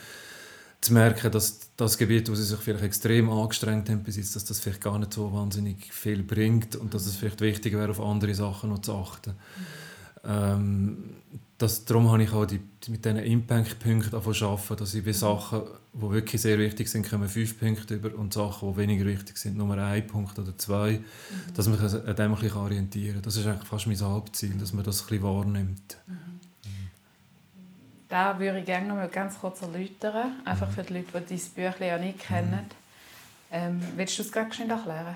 zu 0.81 0.95
merken, 0.95 1.31
dass 1.31 1.61
das 1.77 1.99
Gebiet, 1.99 2.31
wo 2.31 2.35
sie 2.35 2.45
sich 2.45 2.59
vielleicht 2.59 2.85
extrem 2.85 3.29
angestrengt 3.29 3.91
haben, 3.91 4.03
bis 4.03 4.17
jetzt, 4.17 4.35
dass 4.35 4.45
das 4.45 4.61
vielleicht 4.61 4.81
gar 4.81 4.99
nicht 4.99 5.13
so 5.13 5.33
wahnsinnig 5.33 5.93
viel 5.93 6.23
bringt 6.23 6.77
und 6.77 6.95
dass 6.95 7.07
es 7.07 7.17
vielleicht 7.17 7.41
wichtig 7.41 7.75
wäre, 7.75 7.91
auf 7.91 8.01
andere 8.01 8.35
Sachen 8.35 8.71
noch 8.71 8.81
zu 8.81 8.95
achten. 8.95 9.35
Ähm, 10.25 11.17
das, 11.59 11.85
darum 11.85 12.11
habe 12.11 12.23
ich 12.23 12.33
auch 12.33 12.47
die, 12.47 12.61
mit 12.89 13.05
diesen 13.05 13.19
Impact-Punkten 13.19 14.15
arbeiten, 14.15 14.77
dass 14.77 14.95
ich 14.95 15.05
bei 15.05 15.13
Sachen, 15.13 15.63
die 15.93 16.11
wirklich 16.11 16.41
sehr 16.41 16.59
wichtig 16.59 16.89
sind, 16.89 17.09
kommen 17.09 17.29
fünf 17.29 17.59
Punkte 17.59 17.97
über 17.97 18.15
und 18.15 18.33
Sachen, 18.33 18.73
die 18.73 18.79
weniger 18.79 19.05
wichtig 19.05 19.37
sind, 19.37 19.59
nur 19.59 19.77
ein 19.77 20.07
Punkt 20.07 20.39
oder 20.39 20.57
zwei, 20.57 20.93
mhm. 20.93 21.55
dass 21.55 21.69
man 21.69 21.77
sich 21.87 22.01
an 22.03 22.17
dem 22.17 22.33
ein 22.33 22.41
bisschen 22.41 22.57
orientieren 22.57 23.15
kann. 23.17 23.23
Das 23.23 23.37
ist 23.37 23.47
eigentlich 23.47 23.69
fast 23.69 23.87
mein 23.87 24.01
Hauptziel, 24.01 24.55
dass 24.55 24.73
man 24.73 24.85
das 24.85 25.03
ein 25.03 25.09
bisschen 25.09 25.23
wahrnimmt. 25.23 25.99
Mhm. 26.07 26.30
Da 28.11 28.39
würde 28.41 28.59
ich 28.59 28.67
gerne 28.67 28.89
noch 28.89 28.97
mal 28.97 29.09
ganz 29.09 29.39
kurz 29.39 29.63
erläutern, 29.63 30.33
einfach 30.45 30.69
für 30.69 30.83
die 30.83 30.95
Leute, 30.95 31.21
die 31.21 31.27
dieses 31.27 31.49
Büchlein 31.51 31.89
ja 31.89 31.99
nicht 31.99 32.19
kennen. 32.19 32.67
Ähm, 33.53 33.81
willst 33.95 34.19
du 34.19 34.23
es 34.23 34.33
gerade 34.33 34.53
schnell 34.53 34.71
erklären? 34.71 35.15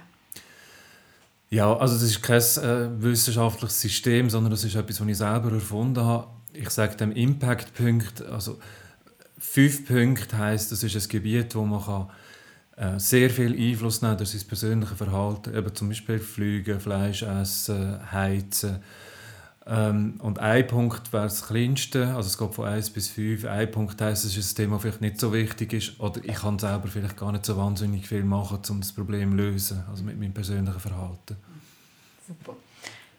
Ja, 1.51 1.77
also 1.77 1.95
das 1.95 2.05
ist 2.05 2.23
kein 2.23 2.39
äh, 2.39 3.03
wissenschaftliches 3.03 3.81
System, 3.81 4.31
sondern 4.31 4.53
das 4.53 4.63
ist 4.63 4.77
etwas, 4.77 5.01
was 5.01 5.09
ich 5.09 5.19
selber 5.19 5.53
erfunden 5.53 6.05
habe. 6.05 6.29
Ich 6.53 6.71
sage 6.71 6.95
dem 6.95 7.11
Impact-Punkt, 7.11 8.23
also 8.27 8.61
fünf 9.39 9.87
Punkte 9.87 10.39
heißt, 10.39 10.71
das 10.71 10.85
ist 10.85 10.97
ein 10.97 11.09
Gebiet, 11.09 11.55
wo 11.57 11.65
man 11.65 11.85
kann, 11.85 12.11
äh, 12.77 12.99
sehr 13.01 13.29
viel 13.29 13.55
Einfluss 13.57 14.03
nehmen 14.03 14.17
durch 14.17 14.31
sein 14.31 14.47
persönliches 14.47 14.97
Verhalten, 14.97 15.55
eben 15.55 15.75
zum 15.75 15.89
Beispiel 15.89 16.21
Fliegen, 16.21 16.79
Fleisch 16.79 17.23
essen, 17.23 18.13
heizen, 18.13 18.79
ähm, 19.67 20.21
und 20.23 20.41
ein 20.41 20.67
Punkt 20.67 21.13
wäre 21.13 21.25
das 21.25 21.47
kleinste, 21.47 22.09
also 22.15 22.27
es 22.27 22.37
geht 22.37 22.55
von 22.55 22.67
1 22.67 22.91
bis 22.91 23.09
5. 23.09 23.47
Ein 23.47 23.71
Punkt 23.71 23.99
heisst, 24.01 24.27
es 24.27 24.37
ist 24.37 24.53
ein 24.53 24.57
Thema, 24.57 24.75
das 24.75 24.83
vielleicht 24.83 25.01
nicht 25.01 25.19
so 25.19 25.33
wichtig 25.33 25.73
ist 25.73 26.01
oder 26.01 26.23
ich 26.23 26.35
kann 26.35 26.59
selber 26.59 26.87
vielleicht 26.89 27.17
gar 27.17 27.33
nicht 27.33 27.47
so 27.47 27.57
wahnsinnig 27.57 28.07
viel 28.07 28.25
machen, 28.25 28.59
um 28.69 28.81
das 28.81 28.93
Problem 28.93 29.31
zu 29.31 29.37
lösen, 29.37 29.85
also 29.89 30.05
mit 30.05 30.19
meinem 30.19 30.35
persönlichen 30.35 30.79
Verhalten. 30.79 31.37
Super. 32.27 32.57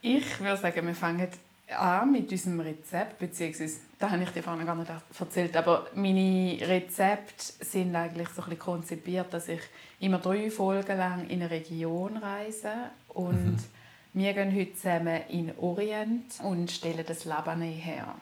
Ich 0.02 0.40
würde 0.40 0.58
sagen, 0.58 0.86
wir 0.86 0.94
fangen 0.94 1.28
an 1.76 2.12
mit 2.12 2.32
unserem 2.32 2.60
Rezept, 2.60 3.18
beziehungsweise, 3.18 3.80
da 3.98 4.12
habe 4.12 4.22
ich 4.22 4.30
dir 4.30 4.44
vorhin 4.44 4.68
gar 4.68 4.76
nicht 4.76 4.92
erzählt, 5.20 5.58
aber 5.58 5.88
meine 5.96 6.60
Rezepte 6.62 7.66
sind 7.66 7.96
eigentlich 7.96 8.30
so 8.30 8.44
ein 8.44 8.50
bisschen 8.50 8.60
konzipiert, 8.60 9.34
dass 9.34 9.48
ich 9.48 9.62
immer 10.00 10.20
drei 10.20 10.52
Folgen 10.52 10.96
lang 10.96 11.28
in 11.28 11.42
eine 11.42 11.50
Region 11.50 12.18
reise 12.18 12.72
und 13.08 13.46
mhm 13.46 13.75
wir 14.16 14.34
gehen 14.34 14.56
heute 14.56 14.74
zusammen 14.76 15.22
in 15.30 15.48
den 15.48 15.58
Orient 15.58 16.36
und 16.42 16.72
stellen 16.72 17.04
das 17.06 17.26
Labane 17.26 17.66
her. 17.66 18.16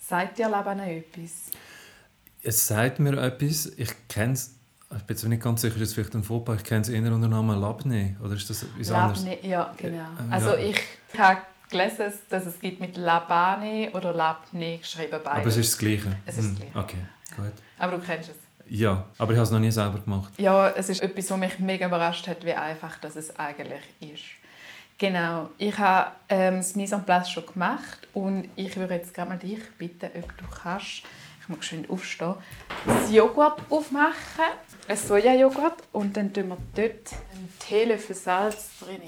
Sagt 0.00 0.38
dir 0.38 0.48
Labane 0.48 0.96
etwas? 0.96 1.52
Es 2.42 2.66
sagt 2.66 2.98
mir 2.98 3.16
etwas. 3.22 3.66
Ich 3.76 3.90
kenne 4.08 4.32
es. 4.32 4.56
Ich 4.90 5.02
bin 5.04 5.16
jetzt 5.16 5.24
nicht 5.24 5.42
ganz 5.42 5.62
sicher, 5.62 5.76
ist 5.76 5.82
es 5.82 5.94
vielleicht 5.94 6.14
ein 6.14 6.24
Fauxpas. 6.24 6.56
Ich 6.56 6.64
kenne 6.64 6.80
es 6.80 6.88
eher 6.88 7.00
unter 7.00 7.28
dem 7.28 7.30
Namen 7.30 7.58
Labne. 7.60 8.16
Oder 8.22 8.34
ist 8.34 8.50
das 8.50 8.64
etwas 8.64 8.90
anderes? 8.90 9.24
ja, 9.42 9.72
genau. 9.76 10.06
Also 10.28 10.56
ich 10.56 10.78
habe 11.16 11.40
gelesen, 11.70 12.12
dass 12.28 12.44
es 12.44 12.58
gibt 12.58 12.80
mit 12.80 12.96
Labane 12.96 13.90
oder 13.94 14.12
Labne 14.12 14.78
geschrieben 14.78 15.20
beides. 15.24 15.26
Aber 15.26 15.46
es 15.46 15.56
ist 15.56 15.72
das 15.72 15.78
Gleiche? 15.78 16.16
Es 16.26 16.36
ist 16.36 16.44
das 16.44 16.46
hm, 16.46 16.56
Gleiche. 16.56 16.78
Okay, 16.78 16.98
gut. 17.36 17.52
Aber 17.78 17.96
du 17.96 18.02
kennst 18.04 18.30
es? 18.30 18.36
Ja, 18.68 19.06
aber 19.18 19.32
ich 19.32 19.36
habe 19.36 19.44
es 19.44 19.50
noch 19.52 19.60
nie 19.60 19.70
selber 19.70 20.00
gemacht. 20.00 20.32
Ja, 20.38 20.70
es 20.70 20.88
ist 20.88 21.00
etwas, 21.00 21.30
was 21.30 21.38
mich 21.38 21.58
mega 21.60 21.86
überrascht 21.86 22.26
hat, 22.26 22.44
wie 22.44 22.52
einfach 22.52 22.98
das 22.98 23.14
es 23.14 23.36
eigentlich 23.38 23.82
ist. 24.00 24.41
Genau, 25.02 25.50
ich 25.58 25.76
habe 25.78 26.12
ähm, 26.28 26.58
das 26.58 26.76
Mise 26.76 26.94
en 26.94 27.04
place 27.04 27.28
schon 27.28 27.44
gemacht 27.44 28.06
und 28.14 28.48
ich 28.54 28.76
würde 28.76 28.94
jetzt 28.94 29.12
gerne 29.12 29.30
mal 29.30 29.36
dich 29.36 29.58
bitten, 29.76 30.08
ob 30.16 30.38
du 30.38 30.44
kannst, 30.62 31.02
ich 31.40 31.48
muss 31.48 31.64
schön 31.64 31.90
aufstehen, 31.90 32.36
das 32.86 33.10
Joghurt 33.10 33.60
aufmachen, 33.68 34.44
ein 34.86 34.96
Sojajoghurt 34.96 35.82
und 35.90 36.16
dann 36.16 36.32
tun 36.32 36.50
wir 36.50 36.58
dort 36.76 37.14
einen 37.32 37.52
Teelöffel 37.58 38.14
Salz 38.14 38.78
drin. 38.78 39.00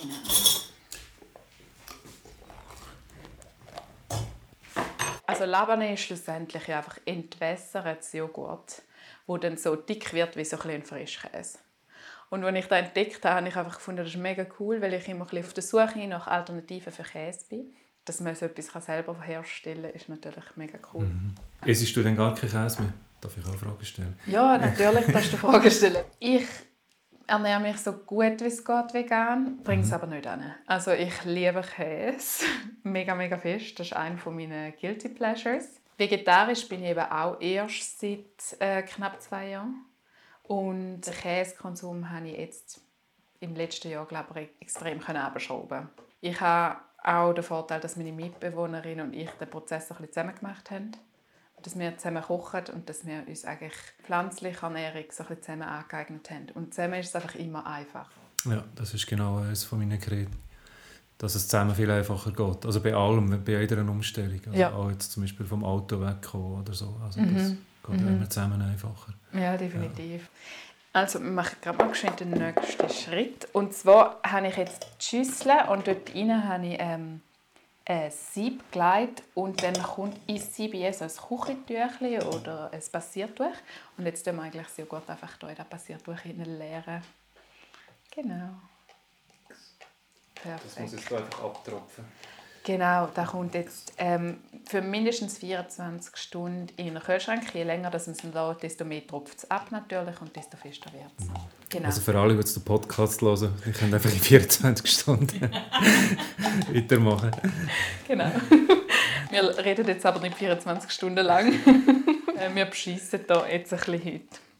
Also 5.26 5.44
Labane 5.44 5.94
ist 5.94 6.00
schlussendlich 6.00 6.72
einfach 6.72 6.98
entwässertes 7.04 8.14
Joghurt, 8.14 8.82
wo 9.28 9.36
dann 9.36 9.56
so 9.56 9.76
dick 9.76 10.12
wird 10.12 10.36
wie 10.36 10.44
so 10.44 10.58
ein 10.58 10.82
Frischkäse. 10.82 11.58
Und 12.34 12.42
als 12.42 12.58
ich 12.58 12.66
das 12.66 12.80
entdeckt 12.80 13.24
habe, 13.24 13.36
habe 13.36 13.48
ich 13.48 13.56
einfach 13.56 13.76
gefunden, 13.76 13.98
das 13.98 14.08
ist 14.08 14.16
mega 14.16 14.44
cool, 14.58 14.82
weil 14.82 14.92
ich 14.94 15.08
immer 15.08 15.22
auf 15.22 15.52
der 15.52 15.62
Suche 15.62 16.04
nach 16.08 16.26
Alternativen 16.26 16.92
für 16.92 17.04
Käse 17.04 17.46
bin. 17.48 17.72
Dass 18.04 18.20
man 18.20 18.34
so 18.34 18.46
etwas 18.46 18.84
selber 18.84 19.22
herstellen 19.22 19.84
kann, 19.84 19.92
ist 19.92 20.08
natürlich 20.08 20.44
mega 20.56 20.78
cool. 20.92 21.04
Mhm. 21.04 21.36
Essst 21.64 21.94
du 21.94 22.02
denn 22.02 22.16
gar 22.16 22.34
keinen 22.34 22.50
Käse 22.50 22.82
mehr? 22.82 22.92
Darf 23.20 23.38
ich 23.38 23.46
auch 23.46 23.54
Fragen 23.54 23.84
stellen? 23.84 24.18
Ja, 24.26 24.58
natürlich 24.58 25.06
darfst 25.06 25.32
du 25.32 25.36
Fragen 25.36 25.70
stellen. 25.70 26.04
Ich 26.18 26.48
ernähre 27.28 27.60
mich 27.60 27.76
so 27.76 27.92
gut 27.92 28.40
wie 28.40 28.46
es 28.46 28.64
geht 28.64 28.92
vegan, 28.92 29.62
bringe 29.62 29.82
es 29.82 29.88
mhm. 29.90 29.94
aber 29.94 30.06
nicht 30.08 30.26
an. 30.26 30.54
Also 30.66 30.90
ich 30.90 31.24
liebe 31.24 31.62
Käse, 31.62 32.46
mega, 32.82 33.14
mega 33.14 33.38
fest. 33.38 33.78
Das 33.78 33.86
ist 33.86 33.92
einer 33.92 34.18
meiner 34.28 34.72
Guilty 34.72 35.08
Pleasures. 35.08 35.80
Vegetarisch 35.96 36.68
bin 36.68 36.82
ich 36.82 36.90
eben 36.90 36.98
auch 36.98 37.40
erst 37.40 38.00
seit 38.00 38.58
äh, 38.58 38.82
knapp 38.82 39.22
zwei 39.22 39.50
Jahren. 39.50 39.84
Und 40.46 41.00
den 41.00 41.14
Käsekonsum 41.14 42.10
habe 42.10 42.28
ich 42.28 42.38
jetzt 42.38 42.80
im 43.40 43.54
letzten 43.54 43.90
Jahr 43.90 44.06
glaube 44.06 44.40
ich, 44.40 44.48
extrem 44.60 45.00
abschrauben 45.00 45.88
Ich 46.20 46.40
habe 46.40 46.78
auch 47.02 47.32
den 47.32 47.44
Vorteil, 47.44 47.80
dass 47.80 47.96
meine 47.96 48.12
Mitbewohnerin 48.12 49.00
und 49.00 49.14
ich 49.14 49.30
den 49.30 49.48
Prozess 49.48 49.90
ein 49.90 49.96
bisschen 49.96 50.12
zusammen 50.12 50.34
gemacht 50.34 50.70
haben. 50.70 50.92
Dass 51.62 51.78
wir 51.78 51.96
zusammen 51.96 52.22
kochen 52.22 52.62
und 52.74 52.88
dass 52.90 53.06
wir 53.06 53.24
uns 53.26 53.44
eigentlich 53.44 53.74
pflanzliche 54.02 54.60
Ernährung 54.60 55.04
so 55.10 55.22
ein 55.22 55.28
bisschen 55.28 55.42
zusammen 55.42 55.62
angeeignet 55.62 56.30
haben. 56.30 56.46
Und 56.54 56.74
zusammen 56.74 57.00
ist 57.00 57.08
es 57.08 57.14
einfach 57.14 57.34
immer 57.36 57.66
einfach. 57.66 58.10
Ja, 58.44 58.64
das 58.74 58.92
ist 58.92 59.06
genau 59.06 59.38
eines 59.38 59.64
von 59.64 59.78
meinen 59.78 59.98
Kreten. 59.98 60.36
Dass 61.16 61.34
es 61.34 61.48
zusammen 61.48 61.74
viel 61.74 61.90
einfacher 61.90 62.32
geht. 62.32 62.66
Also 62.66 62.82
bei 62.82 62.92
allem, 62.92 63.42
bei 63.44 63.52
jeder 63.52 63.80
Umstellung. 63.80 64.40
Also 64.46 64.58
ja. 64.58 64.74
Auch 64.74 64.90
jetzt 64.90 65.12
zum 65.12 65.22
Beispiel 65.22 65.46
vom 65.46 65.64
Auto 65.64 66.00
wegkommen 66.00 66.60
oder 66.60 66.74
so. 66.74 67.00
Also 67.02 67.20
mhm. 67.20 67.58
Geht 67.86 68.00
mhm. 68.00 68.16
immer 68.16 68.30
zusammen 68.30 68.62
einfacher. 68.62 69.14
Ja, 69.32 69.56
definitiv. 69.56 70.22
Ja. 70.22 71.00
Also 71.00 71.20
wir 71.20 71.30
machen 71.30 71.56
gerade 71.60 71.78
mal 71.78 71.92
den 71.92 72.30
nächsten 72.30 72.88
Schritt. 72.88 73.48
Und 73.52 73.74
zwar 73.74 74.20
habe 74.22 74.48
ich 74.48 74.56
jetzt 74.56 74.86
die 75.00 75.04
Schüssel 75.04 75.52
und 75.68 75.86
dort 75.88 76.14
rein 76.14 76.48
habe 76.48 76.66
ich 76.66 76.76
ähm, 76.78 77.20
ein 77.86 78.10
Sieb 78.10 78.70
gelegt 78.72 79.22
und 79.34 79.62
dann 79.62 79.74
kommt 79.74 80.18
ins 80.28 80.54
Sieb 80.54 80.72
so 80.94 81.04
ein 81.04 81.10
Küchentüchchen 81.10 82.22
oder 82.22 82.70
ein 82.72 82.82
Passiertuch. 82.92 83.54
Und 83.98 84.06
jetzt 84.06 84.24
tun 84.24 84.36
wir 84.36 84.42
eigentlich 84.42 84.68
sehr 84.68 84.86
gut 84.86 85.08
einfach 85.08 85.36
hier 85.38 85.48
in 85.48 85.56
das 85.56 85.66
Passiertuch 85.66 86.24
leeren. 86.24 87.02
Genau. 88.14 88.50
Perfekt. 90.34 90.64
Das 90.64 90.78
muss 90.78 90.92
jetzt 90.92 91.12
einfach 91.12 91.44
abtropfen. 91.44 92.04
Genau, 92.64 93.10
da 93.14 93.26
kommt 93.26 93.54
jetzt 93.54 93.92
ähm, 93.98 94.38
für 94.66 94.80
mindestens 94.80 95.36
24 95.36 96.16
Stunden 96.16 96.68
in 96.78 96.94
den 96.94 97.02
Kühlschrank. 97.02 97.54
Je 97.54 97.62
länger 97.62 97.90
das 97.90 98.08
es 98.08 98.22
lässt, 98.22 98.62
desto 98.62 98.86
mehr 98.86 99.06
tropft 99.06 99.36
es 99.38 99.50
ab 99.50 99.66
natürlich 99.70 100.18
und 100.22 100.34
desto 100.34 100.56
fester 100.56 100.90
wird 100.94 101.04
es. 101.18 101.26
Mhm. 101.26 101.34
Genau. 101.68 101.86
Also 101.86 102.00
für 102.00 102.18
alle, 102.18 102.34
die 102.34 102.54
den 102.54 102.64
Podcast 102.64 103.20
hören, 103.20 103.52
die 103.66 103.72
können 103.72 103.92
einfach 103.92 104.10
in 104.10 104.18
24 104.18 104.90
Stunden 104.90 105.40
weitermachen. 106.72 107.32
Genau. 108.08 108.30
Wir 109.30 109.58
reden 109.58 109.86
jetzt 109.86 110.06
aber 110.06 110.20
nicht 110.20 110.36
24 110.36 110.90
Stunden 110.90 111.24
lang. 111.24 111.52
Äh, 112.36 112.52
wir 112.52 112.64
beschießen 112.64 113.20
hier 113.28 113.46
jetzt 113.48 113.72
ein 113.72 113.78
bisschen 113.78 114.04
heute. 114.04 114.53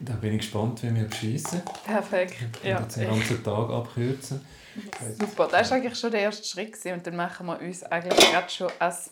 Da 0.00 0.14
bin 0.14 0.34
ich 0.34 0.42
gespannt, 0.42 0.82
wie 0.82 0.94
wir 0.94 1.08
beschießen. 1.08 1.62
Perfekt. 1.84 2.36
Ja. 2.62 2.80
den 2.80 3.08
ganzen 3.08 3.42
Tag 3.42 3.70
abkürzen. 3.70 4.44
Super, 5.18 5.48
das 5.48 5.70
war 5.70 5.78
eigentlich 5.78 5.98
schon 5.98 6.12
der 6.12 6.20
erste 6.20 6.46
Schritt. 6.46 6.76
Und 6.86 7.06
dann 7.06 7.16
machen 7.16 7.46
wir 7.46 7.60
uns 7.60 7.82
eigentlich 7.82 8.16
gerade 8.30 8.48
schon 8.48 8.70
als 8.78 9.10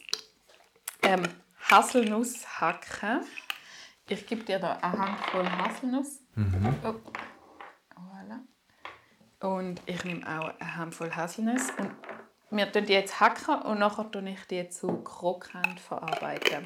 ähm, 1.02 1.22
Haselnuss 1.70 2.46
hacken. 2.60 3.22
Ich 4.08 4.26
gebe 4.26 4.44
dir 4.44 4.58
hier 4.58 4.84
eine 4.84 4.98
Handvoll 4.98 5.50
Haselnuss. 5.50 6.20
Mhm. 6.36 6.74
Oh. 6.84 6.94
Voilà. 7.96 9.54
Und 9.54 9.80
ich 9.86 10.04
nehme 10.04 10.22
auch 10.22 10.52
eine 10.60 10.76
Handvoll 10.76 11.10
Haselnuss. 11.10 11.70
Und 11.78 11.90
wir 12.50 12.70
tun 12.70 12.86
die 12.86 12.92
jetzt 12.92 13.18
hacken 13.18 13.62
und 13.62 13.80
nachher 13.80 14.08
tue 14.08 14.28
ich 14.30 14.44
die 14.48 14.68
zu 14.68 15.02
krokant 15.02 15.80
verarbeiten. 15.80 16.64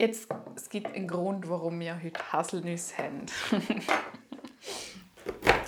Jetzt, 0.00 0.30
es 0.56 0.70
gibt 0.70 0.94
einen 0.94 1.06
Grund, 1.06 1.46
warum 1.50 1.78
wir 1.78 2.02
heute 2.02 2.32
Haselnüsse 2.32 2.96
haben. 2.96 3.26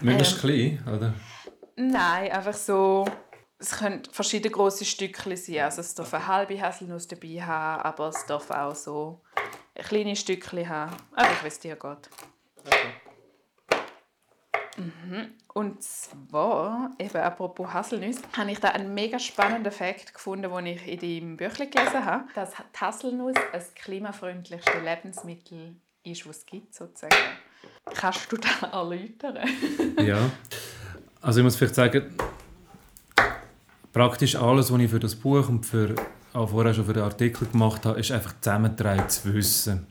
Möglichst 0.00 0.36
ähm, 0.36 0.40
klein, 0.40 0.84
oder? 0.88 1.14
Nein, 1.76 2.32
einfach 2.32 2.54
so. 2.54 3.04
Es 3.58 3.72
können 3.72 4.02
verschiedene 4.10 4.50
große 4.50 4.86
Stückchen 4.86 5.36
sein. 5.36 5.58
Also 5.58 5.82
es 5.82 5.94
darf 5.94 6.14
eine 6.14 6.26
halbe 6.26 6.58
Haselnuss 6.58 7.08
dabei 7.08 7.42
haben, 7.42 7.82
aber 7.82 8.08
es 8.08 8.24
darf 8.24 8.50
auch 8.50 8.74
so 8.74 9.20
kleine 9.74 10.16
Stückchen 10.16 10.66
haben. 10.66 10.96
Einfach, 11.14 11.44
wie 11.44 11.48
es 11.48 11.58
dir 11.58 11.76
geht. 11.76 12.08
Okay. 12.64 13.01
Mhm. 14.76 15.28
Und 15.54 15.82
zwar, 15.82 16.90
eben 16.98 17.18
apropos 17.18 17.72
Haselnuss, 17.72 18.16
habe 18.36 18.52
ich 18.52 18.58
da 18.58 18.68
einen 18.68 18.94
mega 18.94 19.18
spannenden 19.18 19.72
Fakt 19.72 20.14
gefunden, 20.14 20.50
den 20.50 20.66
ich 20.66 20.86
in 20.88 20.98
deinem 20.98 21.36
Büchlein 21.36 21.70
gelesen 21.70 22.04
habe, 22.04 22.24
dass 22.34 22.52
die 22.52 22.80
Haselnuss 22.80 23.36
das 23.52 23.74
klimafreundlichste 23.74 24.80
Lebensmittel 24.80 25.76
ist, 26.04 26.26
was 26.26 26.38
es 26.38 26.46
gibt, 26.46 26.74
sozusagen. 26.74 27.14
Kannst 27.94 28.32
du 28.32 28.36
das 28.36 28.62
erläutern? 28.72 29.38
ja. 29.98 30.30
Also 31.20 31.40
ich 31.40 31.44
muss 31.44 31.56
vielleicht 31.56 31.74
sagen, 31.74 32.16
praktisch 33.92 34.34
alles, 34.36 34.72
was 34.72 34.80
ich 34.80 34.90
für 34.90 34.98
das 34.98 35.14
Buch 35.14 35.48
und 35.48 35.64
für, 35.64 35.94
auch 36.32 36.48
vorher 36.48 36.74
schon 36.74 36.86
für 36.86 36.94
den 36.94 37.04
Artikel 37.04 37.46
gemacht 37.46 37.84
habe, 37.84 38.00
ist 38.00 38.10
einfach 38.10 38.34
zusammengetragen 38.40 39.08
zu 39.08 39.32
wissen. 39.34 39.86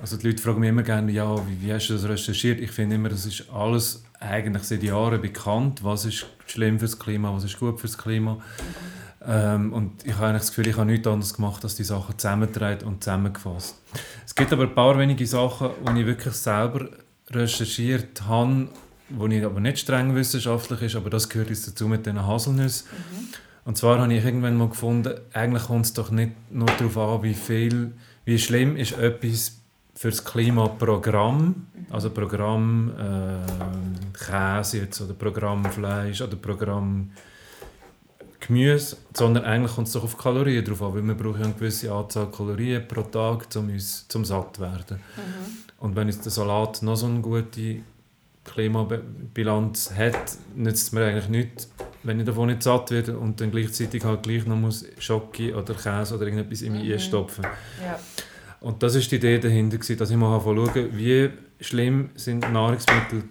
Also 0.00 0.16
die 0.16 0.28
Leute 0.28 0.42
fragen 0.42 0.60
mich 0.60 0.68
immer 0.68 0.82
gerne, 0.82 1.10
ja, 1.10 1.36
wie, 1.48 1.66
wie 1.66 1.72
hast 1.72 1.88
du 1.88 1.94
das 1.94 2.08
recherchiert? 2.08 2.60
Ich 2.60 2.70
finde 2.70 2.96
immer, 2.96 3.08
das 3.08 3.26
ist 3.26 3.50
alles 3.50 4.04
eigentlich 4.20 4.62
seit 4.62 4.82
Jahren 4.82 5.20
bekannt. 5.20 5.82
Was 5.82 6.04
ist 6.04 6.26
schlimm 6.46 6.78
fürs 6.78 6.98
Klima, 6.98 7.34
was 7.34 7.44
ist 7.44 7.58
gut 7.58 7.80
fürs 7.80 7.98
Klima? 7.98 8.38
Ähm, 9.26 9.72
und 9.72 10.06
ich 10.06 10.14
habe 10.14 10.26
eigentlich 10.26 10.42
das 10.42 10.50
Gefühl, 10.50 10.68
ich 10.68 10.76
habe 10.76 10.86
nichts 10.86 11.06
anderes 11.06 11.34
gemacht, 11.34 11.64
als 11.64 11.74
die 11.74 11.84
Sachen 11.84 12.16
zusammentragen 12.16 12.86
und 12.86 13.02
zusammengefasst. 13.02 13.76
Es 14.24 14.34
gibt 14.34 14.52
aber 14.52 14.64
ein 14.64 14.74
paar 14.74 14.98
wenige 14.98 15.26
Sachen, 15.26 15.70
die 15.86 16.00
ich 16.00 16.06
wirklich 16.06 16.34
selber 16.34 16.88
recherchiert 17.30 18.22
habe 18.26 18.68
wo 19.10 19.26
ich 19.26 19.44
aber 19.44 19.60
nicht 19.60 19.78
streng 19.78 20.14
wissenschaftlich 20.14 20.82
ist, 20.82 20.96
aber 20.96 21.10
das 21.10 21.28
gehört 21.28 21.50
jetzt 21.50 21.66
dazu 21.66 21.88
mit 21.88 22.06
den 22.06 22.26
Haselnüssen. 22.26 22.86
Mhm. 22.90 23.28
Und 23.64 23.76
zwar 23.76 23.98
habe 23.98 24.12
ich 24.14 24.24
irgendwann 24.24 24.56
mal 24.56 24.68
gefunden, 24.68 25.14
eigentlich 25.32 25.64
kommt 25.64 25.86
es 25.86 25.92
doch 25.92 26.10
nicht 26.10 26.32
nur 26.50 26.66
darauf 26.66 26.96
an, 26.96 27.22
wie 27.22 27.34
viel, 27.34 27.92
wie 28.24 28.38
schlimm 28.38 28.76
ist 28.76 28.98
etwas 28.98 29.57
für 29.98 30.10
das 30.10 30.24
Klimaprogramm, 30.24 31.66
also 31.90 32.10
Programm 32.10 32.92
äh, 32.96 34.16
Käse 34.16 34.78
jetzt, 34.78 35.00
oder 35.00 35.12
Programm 35.12 35.64
Fleisch 35.64 36.22
oder 36.22 36.36
Programm 36.36 37.10
Gemüse, 38.38 38.96
sondern 39.12 39.44
eigentlich 39.44 39.74
kommt 39.74 39.88
es 39.88 39.94
doch 39.94 40.04
auf 40.04 40.16
Kalorien 40.16 40.64
drauf 40.64 40.82
an, 40.82 40.94
weil 40.94 41.02
wir 41.02 41.14
brauchen 41.14 41.42
eine 41.42 41.52
gewisse 41.52 41.92
Anzahl 41.92 42.30
Kalorien 42.30 42.86
pro 42.86 43.02
Tag, 43.02 43.48
um 43.56 43.70
uns 43.70 44.06
zum 44.06 44.24
satt 44.24 44.54
zu 44.54 44.62
werden. 44.62 44.98
Mhm. 45.16 45.84
Und 45.84 45.96
wenn 45.96 46.06
jetzt 46.06 46.24
der 46.24 46.30
Salat 46.30 46.80
noch 46.82 46.94
so 46.94 47.06
eine 47.06 47.20
gute 47.20 47.80
Klimabilanz 48.44 49.92
hat, 49.96 50.38
nützt 50.54 50.86
es 50.86 50.92
mir 50.92 51.06
eigentlich 51.06 51.28
nichts, 51.28 51.72
wenn 52.04 52.20
ich 52.20 52.26
davon 52.26 52.46
nicht 52.46 52.62
satt 52.62 52.92
werde 52.92 53.18
und 53.18 53.40
dann 53.40 53.50
gleichzeitig 53.50 54.04
halt 54.04 54.22
gleich 54.22 54.46
noch 54.46 54.56
muss 54.56 54.84
Schoki 55.00 55.52
oder 55.52 55.74
Käse 55.74 56.14
oder 56.14 56.26
irgendetwas 56.26 56.62
in 56.62 56.74
mich 56.74 56.84
mhm. 56.84 56.92
einstopfen. 56.92 57.44
Ja. 57.82 57.98
Und 58.60 58.82
das 58.82 58.94
ist 58.94 59.10
die 59.10 59.16
Idee 59.16 59.38
dahinter, 59.38 59.78
dass 59.78 60.10
ich 60.10 60.16
mal 60.16 60.40
schauen 60.40 60.88
wie 60.92 61.30
schlimm 61.60 62.10
sind 62.14 62.52
Nahrungsmittel 62.52 63.24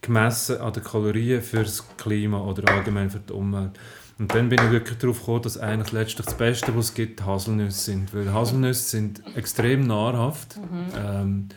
gemessen 0.00 0.60
an 0.60 0.72
den 0.72 0.82
Kalorien 0.82 1.42
für 1.42 1.62
das 1.62 1.84
Klima 1.96 2.40
oder 2.40 2.70
allgemein 2.72 3.10
für 3.10 3.20
die 3.20 3.32
Umwelt. 3.32 3.78
Und 4.18 4.34
dann 4.34 4.48
bin 4.48 4.60
ich 4.64 4.70
wirklich 4.70 4.98
darauf 4.98 5.20
gekommen, 5.20 5.42
dass 5.42 5.58
eigentlich 5.58 5.92
letztlich 5.92 6.26
das 6.26 6.36
Beste, 6.36 6.76
was 6.76 6.86
es 6.86 6.94
gibt, 6.94 7.24
Haselnüsse 7.24 7.78
sind. 7.78 8.14
Weil 8.14 8.32
Haselnüsse 8.32 8.82
sind 8.82 9.22
extrem 9.36 9.86
nahrhaft. 9.86 10.58
Mhm. 10.58 10.86
Ähm, 10.96 11.48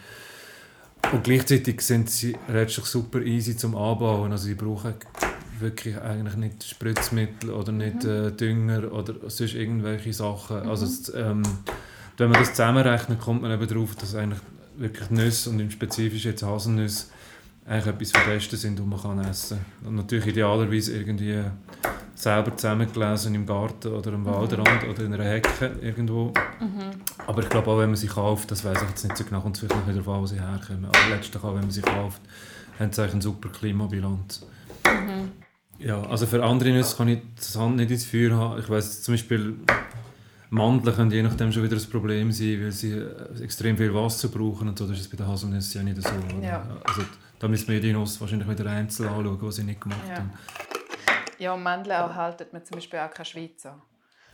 und 1.12 1.23
gleichzeitig 1.23 1.81
sind 1.81 2.10
sie 2.10 2.36
letztlich 2.47 2.86
super 2.86 3.21
easy 3.21 3.58
zum 3.58 3.75
Anbauen. 3.75 4.31
Also 4.31 4.45
sie 4.45 4.55
brauchen 4.55 4.95
wirklich 5.60 5.99
eigentlich 5.99 6.36
nicht 6.36 6.63
Spritzmittel 6.63 7.51
oder 7.51 7.71
nicht 7.71 8.03
mhm. 8.03 8.10
äh, 8.10 8.31
Dünger 8.31 8.91
oder 8.91 9.15
sonst 9.29 9.53
irgendwelche 9.53 10.13
Sachen. 10.13 10.63
Mhm. 10.63 10.69
Also 10.69 11.13
ähm, 11.13 11.43
wenn 12.17 12.30
man 12.30 12.39
das 12.39 12.51
zusammenrechnet, 12.51 13.19
kommt 13.19 13.41
man 13.41 13.51
eben 13.51 13.67
darauf, 13.67 13.95
dass 13.95 14.15
eigentlich 14.15 14.39
wirklich 14.78 15.10
Nüsse 15.10 15.49
und 15.49 15.60
im 15.60 15.71
Spezifischen 15.71 16.32
jetzt 16.32 16.43
Haselnüsse 16.43 17.08
eigentlich 17.67 17.88
etwas 17.88 18.12
vom 18.12 18.25
Besten 18.25 18.58
sind, 18.58 18.80
was 18.80 18.86
man 18.86 19.01
kann 19.01 19.30
essen 19.30 19.58
kann. 19.82 19.89
Und 19.89 19.95
natürlich 19.95 20.28
idealerweise 20.28 20.95
irgendwie 20.95 21.43
selber 22.13 22.56
zusammengelesen 22.56 23.36
im 23.36 23.45
Garten 23.45 23.89
oder 23.89 24.13
am 24.13 24.21
mhm. 24.21 24.25
Waldrand 24.28 24.84
oder 24.89 25.04
in 25.04 25.13
einer 25.13 25.23
Hecke 25.23 25.71
irgendwo. 25.82 26.34
Mhm. 26.60 26.91
Aber 27.28 27.41
ich 27.41 27.49
glaube 27.49 27.69
auch, 27.69 27.80
wenn 27.80 27.89
man 27.89 27.95
sie 27.95 28.08
kauft, 28.08 28.51
das 28.51 28.63
weiß 28.63 28.82
ich 28.82 28.89
jetzt 28.89 29.04
nicht 29.04 29.17
so 29.17 29.23
genau, 29.23 29.41
kommt 29.41 29.58
es 29.58 29.62
vielleicht 29.62 29.88
nicht 29.88 29.99
darauf 29.99 30.15
an, 30.15 30.21
wo 30.21 30.25
sie 30.25 30.39
herkommen. 30.39 30.86
Aber 30.86 31.15
letztlich 31.15 31.43
auch, 31.43 31.54
wenn 31.54 31.62
man 31.62 31.71
sie 31.71 31.82
kauft, 31.82 32.21
haben 32.80 32.91
sie 32.91 33.04
eine 33.04 33.21
super 33.21 33.49
Klimabilanz. 33.49 34.45
Mhm. 34.86 35.32
Ja, 35.78 36.01
also 36.04 36.25
für 36.25 36.43
andere 36.43 36.69
Nüsse 36.69 36.95
kann 36.95 37.10
ich 37.10 37.19
das 37.36 37.58
Hand 37.58 37.75
nicht 37.75 37.91
ins 37.91 38.06
Feuer 38.06 38.38
haben. 38.38 38.60
Ich 38.60 38.69
weiß 38.69 39.01
zum 39.01 39.13
Beispiel, 39.15 39.56
Mandeln 40.56 40.96
können 40.96 41.12
je 41.12 41.22
nachdem 41.22 41.52
schon 41.52 41.63
wieder 41.63 41.76
ein 41.76 41.89
Problem 41.89 42.32
sein, 42.32 42.62
weil 42.62 42.72
sie 42.72 42.94
äh, 42.94 43.44
extrem 43.44 43.78
viel 43.78 43.94
Wasser 43.94 44.30
brauchen 44.30 44.70
und 44.70 44.78
so. 44.78 44.88
Das 44.88 45.00
ist 45.00 45.10
bei 45.12 45.18
den 45.18 45.28
Haselnüssen 45.28 45.86
ja 45.86 45.94
nicht 45.94 46.02
so. 46.02 46.10
Ja. 46.41 46.65
Also, 46.84 47.02
da 47.38 47.48
müssen 47.48 47.68
wir 47.68 47.82
die 47.82 47.91
Nuss 47.91 48.20
wahrscheinlich 48.22 48.48
wieder 48.48 48.70
einzeln 48.70 49.10
anschauen, 49.10 49.38
was 49.41 49.56
sie 49.56 49.63
nicht 49.63 49.82
gemacht 49.82 50.00
ja. 50.08 50.15
haben. 50.15 50.34
Ja, 51.38 51.54
und 51.54 51.63
Mandeln 51.63 51.91
erhalten 51.91 52.48
man 52.54 52.63
zum 52.63 52.76
Beispiel 52.76 53.00
auch 53.00 53.12
keine 53.12 53.26
Schweizer. 53.26 53.82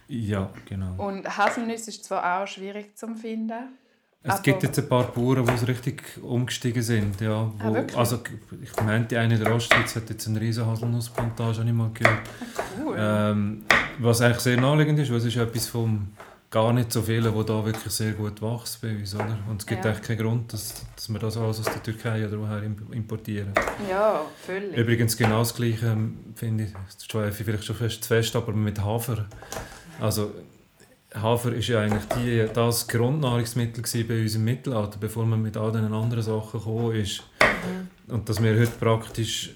Ja, 0.07 0.49
genau. 0.65 0.93
Und 1.03 1.25
Haselnüsse 1.37 1.89
ist 1.89 2.03
zwar 2.03 2.43
auch 2.43 2.47
schwierig 2.47 2.95
zu 2.95 3.15
finden. 3.15 3.77
Es 4.23 4.41
gibt 4.43 4.61
jetzt 4.61 4.77
ein 4.77 4.87
paar 4.87 5.05
Bauern, 5.05 5.45
die 5.45 5.65
richtig 5.65 6.03
umgestiegen 6.21 6.83
sind. 6.83 7.19
Ja, 7.21 7.51
ah, 7.57 7.63
wo, 7.63 7.75
ah, 7.75 7.85
also, 7.95 8.19
ich 8.61 8.83
meinte, 8.83 9.19
eine 9.19 9.37
der 9.37 9.53
Ostschweiz 9.53 9.95
hat 9.95 10.09
jetzt 10.09 10.27
eine 10.27 10.39
riesige 10.39 10.67
Haselnussplantage, 10.67 11.59
habe 11.59 11.67
ich 11.67 11.75
mal 11.75 11.89
gehört. 11.91 12.19
Ah, 12.19 12.61
cool. 12.85 12.95
Ähm, 12.99 13.63
was 13.97 14.21
eigentlich 14.21 14.39
sehr 14.39 14.61
naheliegend 14.61 14.99
ist, 14.99 15.09
weil 15.09 15.17
es 15.17 15.25
ist 15.25 15.37
etwas 15.37 15.67
vom 15.67 16.09
gar 16.51 16.73
nicht 16.73 16.91
so 16.91 17.01
viele, 17.01 17.31
die 17.31 17.45
da 17.45 17.65
wirklich 17.65 17.93
sehr 17.93 18.11
gut 18.11 18.41
wachsen 18.41 18.79
bei 18.81 18.95
uns. 18.95 19.15
Oder? 19.15 19.39
Und 19.49 19.61
es 19.61 19.65
gibt 19.65 19.85
ja. 19.85 19.91
echt 19.91 20.03
keinen 20.03 20.19
Grund, 20.19 20.53
dass, 20.53 20.85
dass 20.95 21.11
wir 21.11 21.17
das 21.17 21.37
alles 21.37 21.59
aus 21.59 21.65
der 21.65 21.81
Türkei 21.81 22.27
oder 22.27 22.39
woher 22.39 22.61
importieren. 22.61 23.53
Ja, 23.89 24.25
völlig. 24.45 24.77
Übrigens 24.77 25.15
genau 25.17 25.39
das 25.39 25.55
Gleiche, 25.55 25.87
ähm, 25.87 26.19
finde 26.35 26.65
ich, 26.65 26.73
das 26.73 27.29
ist 27.29 27.35
vielleicht 27.37 27.63
schon 27.63 27.75
fest, 27.75 28.03
zu 28.03 28.07
fest, 28.07 28.35
aber 28.35 28.51
mit 28.51 28.79
Hafer. 28.83 29.25
Also 29.99 30.31
Hafer 31.13 31.53
ist 31.53 31.67
ja 31.67 31.81
eigentlich 31.81 32.05
die, 32.15 32.45
das 32.53 32.87
Grundnahrungsmittel 32.87 33.83
bei 34.07 34.21
uns 34.21 34.35
im 34.35 34.45
Mittelalter, 34.45 34.97
bevor 34.99 35.25
man 35.25 35.41
mit 35.41 35.57
all 35.57 35.71
diesen 35.71 35.93
anderen 35.93 36.23
Sachen 36.23 36.59
gekommen 36.59 36.95
ist. 36.95 37.23
Und 38.07 38.27
dass 38.29 38.41
wir 38.41 38.53
heute 38.53 38.71
praktisch 38.79 39.51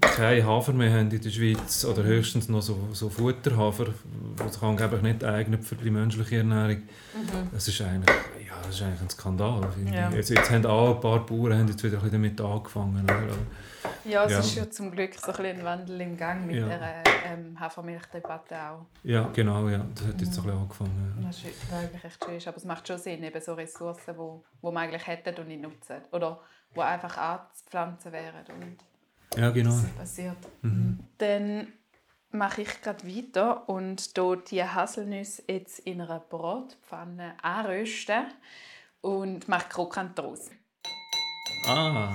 keinen 0.00 0.46
Hafer 0.46 0.72
mehr 0.72 0.92
haben 0.92 1.10
in 1.10 1.20
der 1.20 1.30
Schweiz 1.30 1.84
oder 1.84 2.02
höchstens 2.02 2.48
noch 2.48 2.62
so, 2.62 2.88
so 2.92 3.08
Futterhafer, 3.08 3.86
die 3.86 4.52
sich 4.52 4.62
angeblich 4.62 5.02
nicht 5.02 5.24
eignet 5.24 5.64
für 5.64 5.76
die 5.76 5.90
menschliche 5.90 6.38
Ernährung. 6.38 6.76
Mhm. 6.76 7.48
Das, 7.52 7.68
ist 7.68 7.80
eigentlich, 7.80 8.16
ja, 8.46 8.54
das 8.66 8.76
ist 8.76 8.82
eigentlich 8.82 9.02
ein 9.02 9.10
Skandal. 9.10 9.68
Ja. 9.92 10.10
Jetzt, 10.10 10.30
jetzt 10.30 10.50
haben 10.50 10.66
auch 10.66 10.94
ein 10.94 11.00
paar 11.00 11.24
Bauern 11.24 11.58
haben 11.58 11.68
jetzt 11.68 11.82
wieder 11.82 12.02
ein 12.02 12.10
damit 12.10 12.40
angefangen. 12.40 13.04
Oder? 13.04 13.36
Ja, 14.04 14.24
es 14.24 14.32
ja. 14.32 14.38
ist 14.38 14.54
ja 14.54 14.70
zum 14.70 14.90
Glück 14.90 15.14
so 15.14 15.32
ein, 15.32 15.46
ein 15.46 15.64
Wandel 15.64 16.00
im 16.00 16.16
Gang 16.16 16.46
mit 16.46 16.56
ja. 16.56 16.66
der 16.66 17.02
ähm, 17.26 17.58
Hafermilchdebatte 17.58 18.56
auch. 18.56 18.86
Ja, 19.02 19.28
genau, 19.32 19.68
ja. 19.68 19.84
das 19.94 20.06
hat 20.06 20.20
jetzt 20.20 20.20
mhm. 20.20 20.24
ein 20.24 20.44
bisschen 20.44 20.58
angefangen. 20.58 21.14
Ja. 21.20 21.26
Das 21.26 21.36
ist 21.38 21.72
wirklich 21.72 22.04
echt 22.04 22.24
schön. 22.24 22.48
Aber 22.48 22.56
es 22.56 22.64
macht 22.64 22.88
schon 22.88 22.98
Sinn, 22.98 23.22
eben 23.22 23.40
so 23.40 23.54
Ressourcen, 23.54 24.14
die 24.14 24.18
wo, 24.18 24.44
wo 24.60 24.70
man 24.70 24.84
eigentlich 24.84 25.06
hätte 25.06 25.34
und 25.40 25.48
nicht 25.48 25.62
nutzen. 25.62 25.96
Oder 26.12 26.40
die 26.74 26.80
einfach 26.80 27.16
anzupflanzen 27.16 28.12
wären. 28.12 28.44
Und 28.60 28.78
ja, 29.36 29.50
genau. 29.50 29.74
passiert. 29.96 30.36
Mhm. 30.62 31.00
Dann 31.18 31.72
mache 32.30 32.62
ich 32.62 32.82
gerade 32.82 33.06
weiter 33.06 33.68
und 33.68 34.10
hier 34.14 34.36
die 34.36 34.64
Haselnüsse 34.64 35.44
jetzt 35.48 35.78
in 35.80 36.00
einer 36.00 36.20
Brotpfanne 36.20 37.34
anrösten 37.42 38.26
und 39.00 39.48
mache 39.48 39.68
krokant 39.68 40.18
daraus. 40.18 40.50
Ah. 41.66 42.12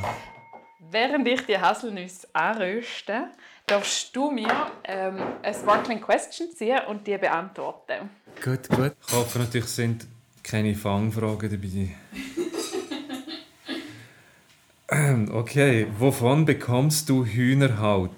Während 0.80 1.28
ich 1.28 1.46
die 1.46 1.58
Haselnüsse 1.58 2.28
anröste, 2.32 3.28
darfst 3.68 4.16
du 4.16 4.32
mir 4.32 4.72
ähm, 4.86 5.18
eine 5.44 5.54
Sparkling 5.54 6.02
Question 6.02 6.48
ziehen 6.56 6.80
und 6.88 7.06
die 7.06 7.18
beantworten. 7.18 8.10
Gut, 8.44 8.70
gut. 8.70 8.94
Ich 9.06 9.14
hoffe 9.14 9.40
natürlich, 9.40 9.68
sind 9.68 10.08
keine 10.42 10.74
Fangfragen 10.76 11.50
dabei. 11.52 11.96
Okay, 15.32 15.86
wovon 16.00 16.46
bekommst 16.46 17.10
du 17.10 17.24
Hühnerhaut? 17.24 18.10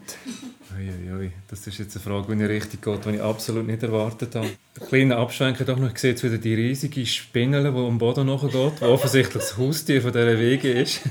Uiuiui, 0.73 1.31
das 1.49 1.67
ist 1.67 1.79
jetzt 1.79 1.97
eine 1.97 2.03
Frage, 2.03 2.33
die 2.33 2.45
richtig 2.45 2.81
geht, 2.81 3.05
die 3.05 3.15
ich 3.15 3.21
absolut 3.21 3.67
nicht 3.67 3.83
erwartet 3.83 4.35
habe. 4.35 4.47
Ein 4.47 4.87
kleiner 4.87 5.17
Abschwenker 5.17 5.65
doch 5.65 5.77
noch, 5.77 5.91
ich 5.91 5.97
sehe 5.97 6.11
jetzt 6.11 6.23
wieder 6.23 6.37
die 6.37 6.53
riesige 6.53 7.05
Spinne, 7.05 7.61
die 7.61 7.77
am 7.77 7.97
Boden 7.97 8.27
nachgeht, 8.27 8.79
die 8.79 8.85
offensichtlich 8.85 9.43
das 9.43 9.57
Haustier 9.57 10.01
von 10.01 10.13
dieser 10.13 10.39
Wege 10.39 10.71
ist. 10.71 11.01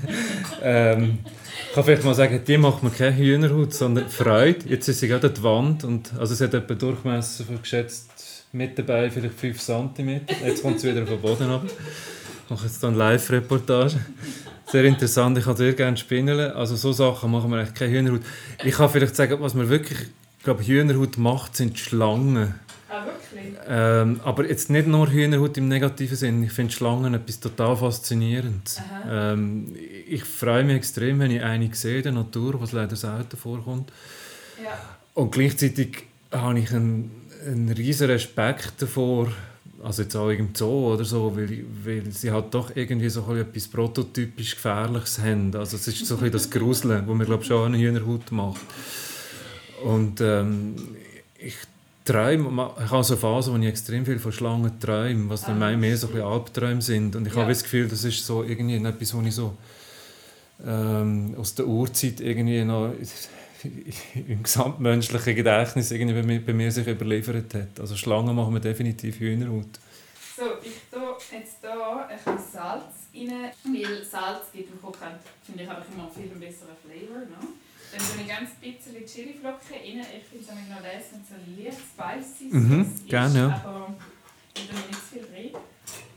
ähm, 0.63 1.19
ich 1.69 1.75
kann 1.75 1.85
vielleicht 1.85 2.05
mal 2.05 2.15
sagen, 2.15 2.41
die 2.47 2.59
macht 2.59 2.83
mir 2.83 2.91
keine 2.91 3.17
Hühnerhaut, 3.17 3.73
sondern 3.73 4.09
Freude. 4.09 4.69
Jetzt 4.69 4.89
ist 4.89 5.01
sie 5.01 5.09
gerade 5.09 5.29
an 5.29 5.35
der 5.35 5.43
Wand 5.43 5.85
und 5.85 6.13
also 6.19 6.35
es 6.35 6.41
hat 6.41 6.55
etwa 6.55 6.75
Durchmesser 6.75 7.45
von 7.45 7.61
geschätzt 7.61 8.11
mit 8.53 8.79
dabei 8.79 9.11
vielleicht 9.11 9.39
5 9.39 9.61
cm. 9.61 10.21
Jetzt 10.45 10.63
kommt 10.63 10.81
sie 10.81 10.91
wieder 10.91 11.05
den 11.05 11.21
Boden 11.21 11.51
ab. 11.51 11.65
Ich 11.65 12.51
mache 12.51 12.67
jetzt 12.67 12.83
dann 12.83 12.97
Live-Reportage. 12.97 13.99
Sehr 14.67 14.85
interessant, 14.85 15.39
ich 15.39 15.45
kann 15.45 15.57
sehr 15.57 15.73
gerne 15.73 15.97
spinnen. 15.97 16.39
Also 16.53 16.77
so 16.77 16.93
Sachen 16.93 17.31
machen 17.31 17.51
wir 17.51 17.63
echt 17.63 17.75
keine 17.75 17.93
Hühnerhaut. 17.93 18.23
Ich 18.65 18.75
kann 18.75 18.91
vielleicht 18.91 19.17
sagen, 19.17 19.37
was 19.41 19.55
man 19.55 19.69
wirklich, 19.69 19.99
ich 20.39 20.45
glaube, 20.45 20.67
Hühnerhaut 20.67 21.19
macht, 21.19 21.57
sind 21.57 21.79
Schlangen. 21.79 22.55
Ah, 22.91 23.05
wirklich? 23.07 23.55
Ähm, 23.69 24.21
aber 24.25 24.49
jetzt 24.49 24.69
nicht 24.69 24.89
nur 24.89 25.09
Hühnerhaut 25.09 25.57
im 25.57 25.69
negativen 25.69 26.17
Sinn. 26.17 26.43
Ich 26.43 26.53
finde 26.53 26.73
Schlangen 26.73 27.15
etwas 27.15 27.39
total 27.39 27.77
faszinierend. 27.77 28.83
Ähm, 29.09 29.77
ich 30.09 30.25
freue 30.25 30.65
mich 30.65 30.77
extrem, 30.77 31.21
wenn 31.21 31.31
ich 31.31 31.43
eine 31.43 31.73
sehe 31.73 31.99
in 31.99 32.03
der 32.03 32.13
Natur, 32.13 32.61
was 32.61 32.73
leider 32.73 32.97
selten 32.97 33.37
vorkommt. 33.37 33.93
Ja. 34.63 34.73
Und 35.15 35.31
gleichzeitig 35.31 36.05
habe 36.33 36.59
ich 36.59 36.73
einen, 36.73 37.11
einen 37.47 37.69
riesen 37.71 38.09
Respekt 38.09 38.75
davor, 38.79 39.29
also 39.85 40.03
jetzt 40.03 40.17
auch 40.17 40.29
im 40.31 40.55
Zoo 40.55 40.95
oder 40.95 41.05
so, 41.05 41.37
weil, 41.37 41.65
weil 41.85 42.11
sie 42.11 42.33
halt 42.33 42.53
doch 42.53 42.75
irgendwie 42.75 43.09
so 43.09 43.25
etwas 43.35 43.69
prototypisch 43.69 44.57
Gefährliches 44.57 45.21
haben. 45.21 45.55
Also 45.55 45.77
es 45.77 45.87
ist 45.87 46.07
so 46.07 46.19
ein 46.19 46.31
das 46.33 46.51
Gruseln, 46.51 47.07
wo 47.07 47.15
man 47.15 47.27
glaube 47.27 47.45
schon 47.45 47.67
eine 47.67 47.79
Hühnerhaut 47.79 48.33
macht. 48.33 48.61
Und 49.85 50.21
ähm, 50.21 50.75
ich 51.39 51.57
träume, 52.11 52.71
ich 52.85 52.91
habe 52.91 53.05
so 53.05 53.15
eine 53.15 53.21
Phase, 53.21 53.53
wo 53.53 53.57
ich 53.57 53.67
extrem 53.67 54.05
viel 54.05 54.19
von 54.19 54.33
Schlangen 54.33 54.81
träume, 54.81 55.31
was 55.31 55.43
dann 55.43 55.63
ah. 55.63 55.77
mehr 55.77 55.97
so 55.97 56.09
ein 56.09 56.21
Albträume 56.21 56.83
sind. 56.83 57.15
Und 57.15 57.27
ich 57.27 57.35
ja. 57.35 57.41
habe 57.41 57.51
das 57.53 57.63
Gefühl, 57.63 57.89
das 57.89 58.05
ist 58.05 58.27
so 58.27 58.43
irgendwie 58.43 58.77
etwas, 58.77 59.17
was 59.17 59.27
ich 59.27 59.35
so 59.35 59.57
ähm, 60.67 61.35
aus 61.39 61.55
der 61.55 61.67
Urzeit 61.67 62.21
irgendwie 62.21 62.65
noch 62.65 62.93
im 64.15 64.43
gesamtmenschlichen 64.43 65.37
Gedächtnis 65.37 65.91
irgendwie 65.93 66.21
bei 66.21 66.27
mir, 66.27 66.45
bei 66.45 66.53
mir 66.53 66.73
sich 66.73 66.87
überliefert 66.87 67.55
hat. 67.55 67.81
Also 67.81 67.95
Schlangen 67.97 68.35
machen 68.35 68.55
wir 68.55 68.61
definitiv 68.61 69.21
Hühnerhaut. 69.21 69.79
So, 70.37 70.45
ich 70.63 70.73
tue 70.91 71.39
jetzt 71.39 71.59
hier 71.61 72.09
ein 72.09 72.17
bisschen 72.17 72.39
Salz 72.53 72.85
rein, 73.15 73.51
weil 73.65 74.05
Salz 74.05 74.47
gibt 74.53 74.73
im 74.73 74.81
Kochen, 74.81 75.09
finde 75.45 75.63
ich, 75.63 75.69
einfach 75.71 75.85
immer 75.95 76.11
viel 76.13 76.29
besseren 76.29 76.77
Flavor. 76.83 77.21
Ne? 77.21 77.70
Dann 77.93 78.01
tue 78.01 78.23
ich 78.23 78.29
ganz 78.29 78.51
bisschen 78.61 79.07
Chiliflocken 79.07 79.73
rein. 79.73 80.07
Ich 80.17 80.25
finde 80.29 80.45
es 80.45 80.49
noch 80.49 80.83
das, 80.83 81.05
wenn 81.13 81.25
so 81.25 81.63
leicht 81.63 81.79
spicy 81.79 82.55
mhm. 82.55 83.07
Gerne, 83.07 83.39
ja. 83.39 83.63
Aber 83.65 83.95
ich 84.55 84.69
tue 84.69 84.77
nicht 84.77 84.95
zu 84.95 85.01
viel 85.01 85.27
rein. 85.35 85.63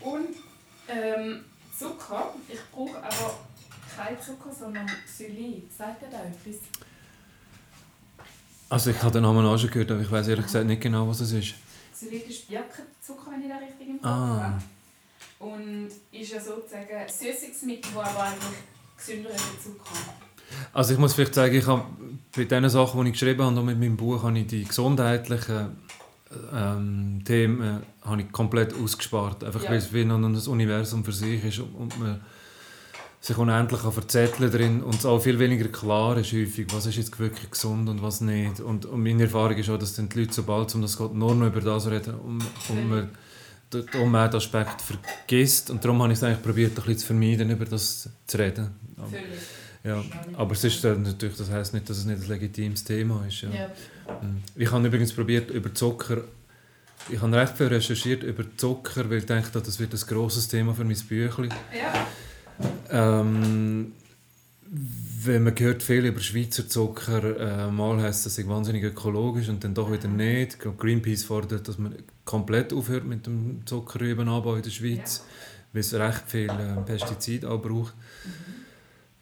Und 0.01 0.35
ähm, 0.87 1.45
Zucker. 1.77 2.33
Ich 2.47 2.59
brauche 2.71 2.97
aber 2.97 3.39
kein 3.95 4.21
Zucker, 4.21 4.53
sondern 4.53 4.87
Xylit. 5.05 5.71
Sagt 5.75 6.03
ihr 6.03 6.09
da 6.09 6.23
etwas? 6.23 6.61
Also 8.69 8.89
ich 8.91 9.01
habe 9.01 9.11
den 9.11 9.23
Namen 9.23 9.45
auch 9.45 9.57
schon 9.57 9.69
gehört, 9.69 9.91
aber 9.91 10.01
ich 10.01 10.11
weiß 10.11 10.27
ehrlich 10.29 10.45
gesagt 10.45 10.65
nicht 10.65 10.81
genau, 10.81 11.07
was 11.07 11.19
es 11.21 11.31
ist. 11.31 11.55
Xylit 11.93 12.27
ist 12.27 12.47
Birkenzucker, 12.47 13.31
wenn 13.31 13.41
ich 13.43 13.49
das 13.49 13.61
richtig 13.61 13.87
im 13.87 14.01
Kopf 14.01 14.11
ah. 14.11 14.43
habe. 14.43 14.63
Und 15.39 15.89
ist 16.11 16.31
ja 16.31 16.39
sozusagen 16.39 16.95
ein 16.95 17.09
Süßungsmittel, 17.09 17.91
das 17.93 18.07
aber 18.07 18.23
eigentlich 18.23 18.59
gesünder 18.97 19.29
ist 19.29 19.43
als 19.43 19.63
Zucker. 19.63 19.95
Also 20.73 20.93
ich 20.93 20.99
muss 20.99 21.13
vielleicht 21.13 21.35
sagen, 21.35 21.55
ich 21.55 21.67
habe 21.67 21.83
bei 22.35 22.45
den 22.45 22.67
Sachen, 22.69 23.03
die 23.03 23.11
ich 23.11 23.13
geschrieben 23.13 23.43
habe, 23.43 23.59
und 23.59 23.65
mit 23.65 23.79
meinem 23.79 23.97
Buch, 23.97 24.23
habe 24.23 24.39
ich 24.39 24.47
die 24.47 24.63
gesundheitlichen 24.63 25.77
ähm, 26.53 27.21
Themen 27.25 27.61
äh, 27.61 28.07
habe 28.07 28.21
ich 28.21 28.31
komplett 28.31 28.73
ausgespart. 28.73 29.43
Einfach 29.43 29.63
ja. 29.63 29.69
weil 29.69 29.77
es 29.77 29.93
wie 29.93 30.05
noch 30.05 30.17
ein 30.17 30.35
Universum 30.35 31.03
für 31.03 31.11
sich 31.11 31.43
ist 31.43 31.59
und 31.59 31.99
man 31.99 32.21
sich 33.21 33.37
unendlich 33.37 33.79
verzetteln 33.79 34.51
drin 34.51 34.83
und 34.83 34.95
es 34.95 35.05
auch 35.05 35.19
viel 35.19 35.39
weniger 35.39 35.69
klar 35.69 36.17
ist 36.17 36.33
häufig, 36.33 36.67
was 36.73 36.87
ist 36.87 36.97
jetzt 36.97 37.17
wirklich 37.19 37.49
gesund 37.51 37.87
und 37.87 38.01
was 38.01 38.19
nicht. 38.19 38.59
Und, 38.59 38.85
und 38.85 39.01
meine 39.01 39.23
Erfahrung 39.23 39.55
ist 39.55 39.69
auch, 39.69 39.77
dass 39.77 39.95
die 39.95 40.01
Leute, 40.01 40.33
sobald 40.33 40.67
es 40.67 40.75
um 40.75 40.81
das 40.81 40.97
geht, 40.97 41.13
nur 41.13 41.33
noch 41.33 41.47
über 41.47 41.61
das 41.61 41.89
reden 41.89 42.15
und, 42.15 42.43
und 42.67 42.89
man 42.89 43.09
den 43.71 44.01
Umweltaspekt 44.01 44.81
vergisst. 44.81 45.69
Und 45.69 45.83
darum 45.85 46.01
habe 46.01 46.11
ich 46.11 46.19
es 46.19 46.23
eigentlich 46.23 46.43
probiert, 46.43 46.71
ein 46.71 46.75
bisschen 46.75 46.97
zu 46.97 47.05
vermeiden, 47.07 47.49
über 47.49 47.63
das 47.63 48.09
zu 48.27 48.37
reden. 48.37 48.71
Ja, 49.83 50.01
aber 50.35 50.53
es 50.53 50.63
ist 50.63 50.83
natürlich, 50.83 51.35
das 51.35 51.49
heißt 51.51 51.73
nicht, 51.73 51.89
dass 51.89 51.97
es 51.97 52.05
nicht 52.05 52.21
ein 52.21 52.27
legitimes 52.27 52.83
Thema 52.83 53.25
ist. 53.27 53.41
Ja. 53.41 53.49
ja. 53.49 53.69
Hm. 54.21 54.41
Ich 54.55 54.71
habe 54.71 54.87
übrigens 54.87 55.11
probiert, 55.11 55.51
über 55.51 55.73
Zucker 55.73 56.23
ich 57.09 57.21
habe 57.21 57.35
recht 57.35 57.57
viel 57.57 57.67
recherchiert 57.67 58.23
über 58.23 58.45
Zucker, 58.55 59.09
weil 59.09 59.19
ich 59.19 59.25
dachte, 59.25 59.61
das 59.61 59.79
wird 59.79 59.93
ein 59.93 59.99
grosses 60.07 60.47
Thema 60.47 60.73
für 60.73 60.85
mein 60.85 60.97
Büchlein. 60.97 61.53
Ja. 61.77 62.07
Ähm, 62.89 63.93
wenn 65.23 65.43
man 65.43 65.57
hört 65.57 65.83
viel 65.83 66.05
über 66.05 66.21
Schweizer 66.21 66.67
Zucker, 66.67 67.67
äh, 67.67 67.71
mal 67.71 68.01
heisst 68.01 68.25
das 68.25 68.47
wahnsinnig 68.47 68.83
ökologisch 68.83 69.49
und 69.49 69.63
dann 69.63 69.73
doch 69.73 69.91
wieder 69.91 70.07
nicht. 70.07 70.59
Greenpeace 70.59 71.25
fordert, 71.25 71.67
dass 71.67 71.77
man 71.77 71.95
komplett 72.25 72.73
aufhört 72.73 73.05
mit 73.05 73.25
dem 73.25 73.65
Zuckerrübenanbau 73.65 74.55
in 74.55 74.63
der 74.63 74.69
Schweiz, 74.69 75.17
ja. 75.17 75.73
weil 75.73 75.81
es 75.81 75.93
recht 75.93 76.23
viel 76.27 76.49
äh, 76.49 76.81
Pestizide 76.85 77.49
auch 77.49 77.61
braucht. 77.61 77.93
Mhm. 78.25 78.62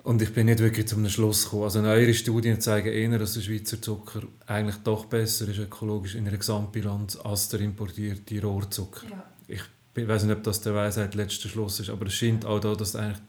Und 0.04 0.22
ich 0.22 0.34
bin 0.34 0.48
nicht 0.48 0.60
wirklich 0.60 0.88
zum 0.88 1.08
Schluss 1.10 1.44
gekommen. 1.44 1.64
Also 1.64 1.80
eure 1.82 2.14
Studien 2.14 2.60
zeigen 2.60 2.92
eher, 2.92 3.20
dass 3.20 3.36
der 3.36 3.42
Schweizer 3.42 3.82
Zucker 3.82 4.22
eigentlich 4.48 4.78
doch 4.78 5.06
besser 5.06 5.48
ist 5.48 5.60
ökologisch 5.60 6.16
in 6.16 6.28
einer 6.28 6.38
Gesamtbilanz 6.38 7.18
als 7.18 7.50
der 7.50 7.60
importierte 7.62 8.42
Rohrzucker. 8.42 9.08
Ja. 9.10 9.24
Ich 9.48 9.62
ich 9.96 10.08
weiß 10.08 10.24
nicht, 10.24 10.38
ob 10.38 10.44
das 10.44 10.62
der 10.62 10.74
Weisheit 10.74 11.16
letzter 11.16 11.50
Schluss 11.50 11.80
ist, 11.80 11.90
aber 11.90 12.06
es 12.06 12.14
scheint 12.14 12.46
auch 12.46 12.60
da, 12.60 12.76
dass 12.76 12.96
eigentlich 12.96 13.20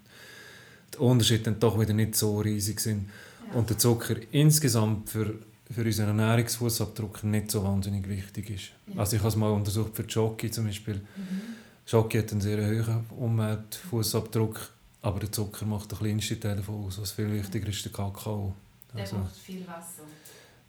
die 0.94 0.98
Unterschiede 0.98 1.44
dann 1.44 1.58
doch 1.58 1.80
wieder 1.80 1.92
nicht 1.92 2.14
so 2.14 2.38
riesig 2.40 2.80
sind. 2.80 3.08
Ja. 3.48 3.58
Und 3.58 3.70
der 3.70 3.78
Zucker 3.78 4.16
insgesamt 4.30 5.10
für, 5.10 5.34
für 5.70 5.82
unseren 5.82 6.18
Ernährungsfußabdruck 6.18 7.24
nicht 7.24 7.50
so 7.50 7.64
wahnsinnig 7.64 8.08
wichtig 8.08 8.50
ist. 8.50 8.94
Ja. 8.94 9.00
Also 9.00 9.16
ich 9.16 9.22
habe 9.22 9.30
es 9.30 9.36
mal 9.36 9.50
untersucht 9.50 9.96
für 9.96 10.04
Jockey 10.04 10.50
zum 10.50 10.66
Beispiel. 10.66 10.94
Mhm. 10.94 11.40
Jockey 11.86 12.18
hat 12.18 12.30
einen 12.30 12.40
sehr 12.40 12.58
hohen 12.58 13.06
Umweltfußabdruck, 13.10 14.60
aber 15.02 15.18
der 15.18 15.32
Zucker 15.32 15.66
macht 15.66 15.90
den 15.90 15.98
kleinsten 15.98 16.40
Teil 16.40 16.56
davon 16.56 16.86
aus. 16.86 17.00
Was 17.00 17.12
viel 17.12 17.30
wichtiger 17.32 17.68
ist 17.68 17.84
der 17.84 17.92
Kakao. 17.92 18.54
Der 18.94 19.00
also, 19.00 19.16
braucht 19.16 19.36
viel 19.36 19.66
Wasser. 19.66 20.02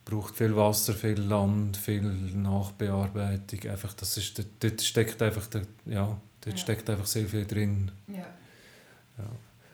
braucht 0.03 0.35
viel 0.35 0.55
Wasser, 0.55 0.93
viel 0.93 1.19
Land, 1.19 1.77
viel 1.77 2.01
Nachbearbeitung. 2.01 3.69
Einfach, 3.69 3.93
das 3.93 4.17
ist, 4.17 4.43
dort, 4.59 4.81
steckt 4.81 5.21
einfach, 5.21 5.45
der, 5.47 5.61
ja, 5.85 6.19
dort 6.41 6.55
ja. 6.55 6.57
steckt 6.57 6.89
einfach 6.89 7.05
sehr 7.05 7.27
viel 7.27 7.45
drin. 7.45 7.91
Ja. 8.07 8.15
ja. 8.15 9.29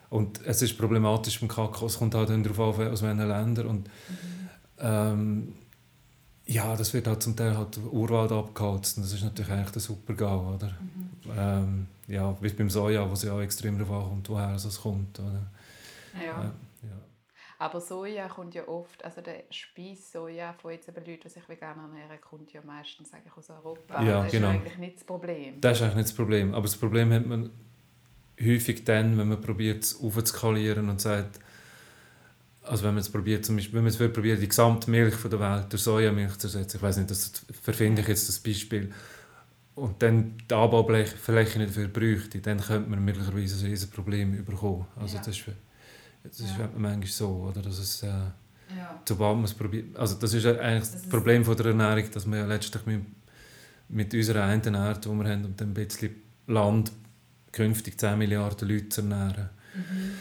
Und 0.10 0.42
es 0.46 0.62
ist 0.62 0.78
problematisch 0.78 1.40
beim 1.40 1.48
Kakao, 1.48 1.86
es 1.86 1.98
kommt 1.98 2.16
halt 2.16 2.30
darauf 2.30 2.80
an, 2.80 2.88
aus 2.90 3.02
welchen 3.02 3.28
Ländern. 3.28 3.68
Und, 3.68 3.88
mhm. 3.88 4.50
ähm, 4.80 5.54
ja, 6.46 6.76
das 6.76 6.94
wird 6.94 7.08
halt 7.08 7.22
zum 7.22 7.36
Teil 7.36 7.56
halt 7.56 7.78
Urwald 7.92 8.32
abgeholzt 8.32 8.98
und 8.98 9.04
das 9.04 9.14
ist 9.14 9.24
natürlich 9.24 9.52
eigentlich 9.52 9.70
der 9.70 9.82
Super-GAU, 9.82 10.56
oder? 10.56 10.68
Mhm. 10.68 11.32
Ähm, 11.38 11.88
ja, 12.10 12.36
wie 12.42 12.50
beim 12.50 12.70
Soja, 12.70 13.08
wo 13.08 13.14
es 13.14 13.24
ja 13.24 13.34
auch 13.34 13.42
extrem 13.42 13.78
darauf 13.80 14.04
ankommt, 14.04 14.30
woher 14.30 14.54
es 14.56 14.82
kommt, 14.82 15.20
oder? 15.20 15.52
Ja. 16.22 16.46
Äh, 16.46 16.50
aber 17.62 17.82
Soja 17.82 18.30
kommt 18.30 18.56
ja 18.56 18.66
oft, 18.70 19.04
also 19.04 19.20
der 19.20 19.44
Speis-Soja 19.50 20.54
von 20.54 20.72
jetzt 20.72 20.88
eben 20.88 21.06
Leuten, 21.06 21.24
die 21.24 21.30
sich 21.30 21.50
vegan 21.50 21.78
ernähren, 21.78 22.22
kommt 22.22 22.54
ja 22.54 22.62
meistens 22.66 23.14
eigentlich 23.14 23.36
aus 23.36 23.50
Europa. 23.50 24.02
Ja, 24.02 24.24
das 24.24 24.32
genau. 24.32 24.52
ist 24.52 24.56
eigentlich 24.56 24.78
nicht 24.78 24.96
das 24.96 25.04
Problem. 25.04 25.60
Das 25.60 25.78
ist 25.78 25.84
eigentlich 25.84 25.96
nicht 25.98 26.08
das 26.08 26.16
Problem. 26.16 26.54
Aber 26.54 26.62
das 26.62 26.78
Problem 26.78 27.12
hat 27.12 27.26
man 27.26 27.50
häufig 28.42 28.86
dann, 28.86 29.18
wenn 29.18 29.28
man 29.28 29.42
probiert, 29.42 29.84
es 29.84 30.02
aufzuskalieren 30.02 30.88
und 30.90 31.02
sagt, 31.02 31.42
also 32.64 32.86
wenn 32.86 32.94
man 32.94 33.02
es 33.02 33.10
probiert, 33.10 33.44
zum 33.44 33.58
Beispiel, 33.58 33.76
wenn 33.76 33.84
man 33.84 33.92
es 33.92 34.14
probiert, 34.14 34.42
die 34.42 34.48
gesamte 34.48 34.90
Milch 34.90 35.16
von 35.16 35.30
der 35.30 35.42
Welt 35.42 35.66
durch 35.70 35.82
Sojamilch 35.82 36.38
zu 36.38 36.48
ersetzen, 36.48 36.78
ich 36.78 36.84
weiß 36.84 36.96
nicht, 36.96 37.12
das 37.12 37.44
verfinde 37.62 38.02
ich 38.02 38.08
jetzt 38.08 38.30
das 38.30 38.40
Beispiel, 38.40 38.94
und 39.80 40.02
dann 40.02 40.38
die 40.50 40.54
Anbaufläche 40.54 41.60
nicht 41.60 41.70
dafür 41.70 41.88
bräuchte, 41.88 42.40
dann 42.40 42.60
könnte 42.60 42.90
man 42.90 43.04
möglicherweise 43.04 43.66
ein 43.66 43.72
riesiges 43.72 43.88
Problem 43.88 44.44
bekommen. 44.46 44.86
Also 44.96 45.18
ja. 45.18 45.24
das 45.24 45.38
ist 45.38 45.46
das 46.24 46.40
ist 46.42 46.58
ja. 46.58 46.70
manchmal 46.76 47.08
so, 47.08 47.50
oder? 47.50 47.62
Dass 47.62 47.80
es, 47.80 48.04
äh, 48.04 48.08
ja. 48.08 49.02
sobald 49.08 49.36
man 49.36 49.46
es 49.46 49.54
probiert, 49.54 49.98
also 49.98 50.16
das 50.16 50.34
ist 50.34 50.46
eigentlich 50.46 50.80
das, 50.82 50.92
das 50.94 51.10
Problem 51.10 51.46
von 51.46 51.56
der 51.56 51.68
Ernährung, 51.68 52.12
dass 52.12 52.26
wir 52.26 52.38
ja 52.38 52.46
letztlich 52.46 52.86
mit, 52.86 53.02
mit 53.88 54.14
unserer 54.14 54.44
einen 54.44 54.76
Art, 54.76 55.06
die 55.06 55.10
wir 55.10 55.30
haben, 55.30 55.46
und 55.46 55.62
ein 55.62 55.74
bisschen 55.74 56.16
Land 56.48 56.92
künftig 57.52 57.98
10 58.00 58.18
Milliarden 58.18 58.68
Leute 58.68 58.90
zu 58.90 59.02
ernähren. 59.02 59.50
Mhm. 59.74 60.12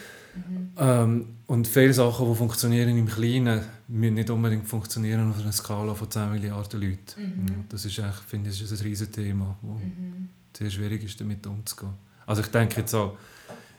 Mhm. 0.47 0.71
Ähm, 0.77 1.27
und 1.47 1.67
viele 1.67 1.93
Sachen, 1.93 2.29
die 2.29 2.35
funktionieren 2.35 2.97
im 2.97 3.07
Kleinen, 3.07 3.61
müssen 3.87 4.13
nicht 4.13 4.29
unbedingt 4.29 4.67
funktionieren 4.67 5.31
auf 5.31 5.39
einer 5.39 5.51
Skala 5.51 5.95
von 5.95 6.09
10 6.09 6.31
Milliarden 6.31 6.81
Leuten. 6.81 7.21
Mhm. 7.21 7.65
Das 7.69 7.85
ist 7.85 7.97
echt, 7.97 8.23
finde 8.27 8.49
ich, 8.49 8.61
ist 8.61 8.71
ein 8.71 8.85
riesiges 8.85 9.11
Thema, 9.11 9.57
wo 9.61 9.73
mhm. 9.73 10.29
sehr 10.55 10.69
schwierig 10.69 11.03
ist, 11.03 11.19
damit 11.19 11.45
umzugehen. 11.47 11.93
Also 12.25 12.43
ich 12.43 12.49
denke 12.49 12.81
jetzt 12.81 12.93
auch, 12.93 13.17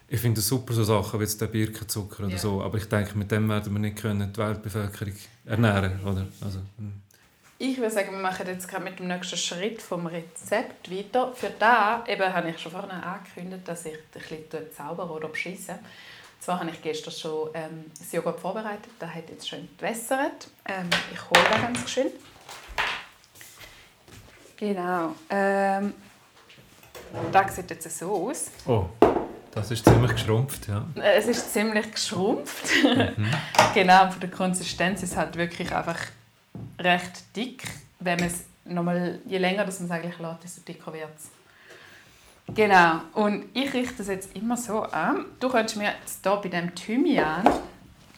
ich 0.09 0.21
finde 0.21 0.41
es 0.41 0.49
super, 0.49 0.75
so 0.75 0.83
Sachen 0.83 1.21
wie 1.21 1.23
jetzt 1.23 1.41
der 1.41 1.47
Birkenzucker 1.47 2.25
oder 2.25 2.33
ja. 2.33 2.39
so, 2.39 2.61
aber 2.61 2.79
ich 2.79 2.87
denke, 2.87 3.17
mit 3.17 3.31
dem 3.31 3.49
werden 3.49 3.73
wir 3.73 3.79
nicht 3.79 3.97
können 3.97 4.33
die 4.33 4.41
Weltbevölkerung 4.41 5.15
ernähren 5.47 6.01
oder? 6.05 6.27
Also, 6.41 6.59
hm. 6.77 7.01
ich 7.59 7.79
würde 7.79 7.93
sagen, 7.93 8.11
wir 8.11 8.19
machen 8.19 8.45
jetzt 8.49 8.67
gerade 8.67 8.83
mit 8.83 8.99
dem 8.99 9.07
nächsten 9.07 9.37
Schritt 9.37 9.81
vom 9.81 10.09
Rezept 10.09 10.91
weiter. 10.91 11.33
Für 11.33 11.53
da 11.57 12.05
eben 12.09 12.35
habe 12.35 12.51
ich 12.51 12.59
schon 12.59 12.73
vorhin 12.73 12.91
angekündigt, 12.91 13.69
dass 13.69 13.87
ich 13.87 13.93
ein 13.93 13.99
bisschen 14.13 14.73
zaubere 14.77 15.13
oder 15.13 15.29
beschissen. 15.29 15.77
Zwar 16.41 16.61
habe 16.61 16.71
ich 16.71 16.81
gestern 16.81 17.13
schon 17.13 17.51
ähm, 17.53 17.85
das 17.99 18.11
Joghurt 18.13 18.41
vorbereitet, 18.41 18.91
das 18.99 19.11
hat 19.11 19.29
jetzt 19.29 19.47
schön 19.47 19.69
gewässert. 19.77 20.49
Ähm, 20.65 20.89
ich 21.13 21.21
hole 21.31 21.45
das 21.51 21.61
ganz 21.61 21.91
schön. 21.91 22.07
Genau. 24.57 25.15
Ähm, 25.29 25.95
das 27.31 27.57
sieht 27.57 27.71
jetzt 27.71 27.99
so 27.99 28.29
aus. 28.29 28.51
Oh. 28.67 28.87
Das 29.53 29.71
ist 29.71 29.85
ziemlich 29.85 30.13
geschrumpft, 30.13 30.69
ja. 30.69 30.87
Äh, 30.95 31.19
es 31.19 31.27
ist 31.27 31.53
ziemlich 31.53 31.91
geschrumpft. 31.93 32.71
Mhm. 32.85 33.29
genau, 33.75 34.11
von 34.11 34.21
der 34.21 34.31
Konsistenz 34.31 35.03
ist 35.03 35.13
es 35.13 35.17
halt 35.17 35.37
wirklich 35.37 35.75
einfach 35.75 35.99
recht 36.79 37.37
dick. 37.37 37.65
Wenn 37.99 38.19
man 38.19 38.29
es 38.29 38.45
nochmal, 38.65 39.19
je 39.27 39.39
länger 39.39 39.65
das 39.65 39.81
man 39.81 39.89
es 39.89 39.93
eigentlich 39.93 40.19
lässt, 40.19 40.45
desto 40.45 40.61
dicker 40.63 40.93
wird 40.93 41.11
es. 41.17 41.31
Genau, 42.55 43.01
und 43.15 43.45
ich 43.55 43.73
richte 43.73 43.99
das 43.99 44.09
jetzt 44.09 44.37
immer 44.37 44.57
so 44.57 44.83
an. 44.83 45.27
Du 45.39 45.49
könntest 45.49 45.77
mir 45.77 45.93
jetzt 46.01 46.21
hier 46.23 46.37
bei 46.37 46.49
dem 46.49 46.75
Thymian 46.75 47.47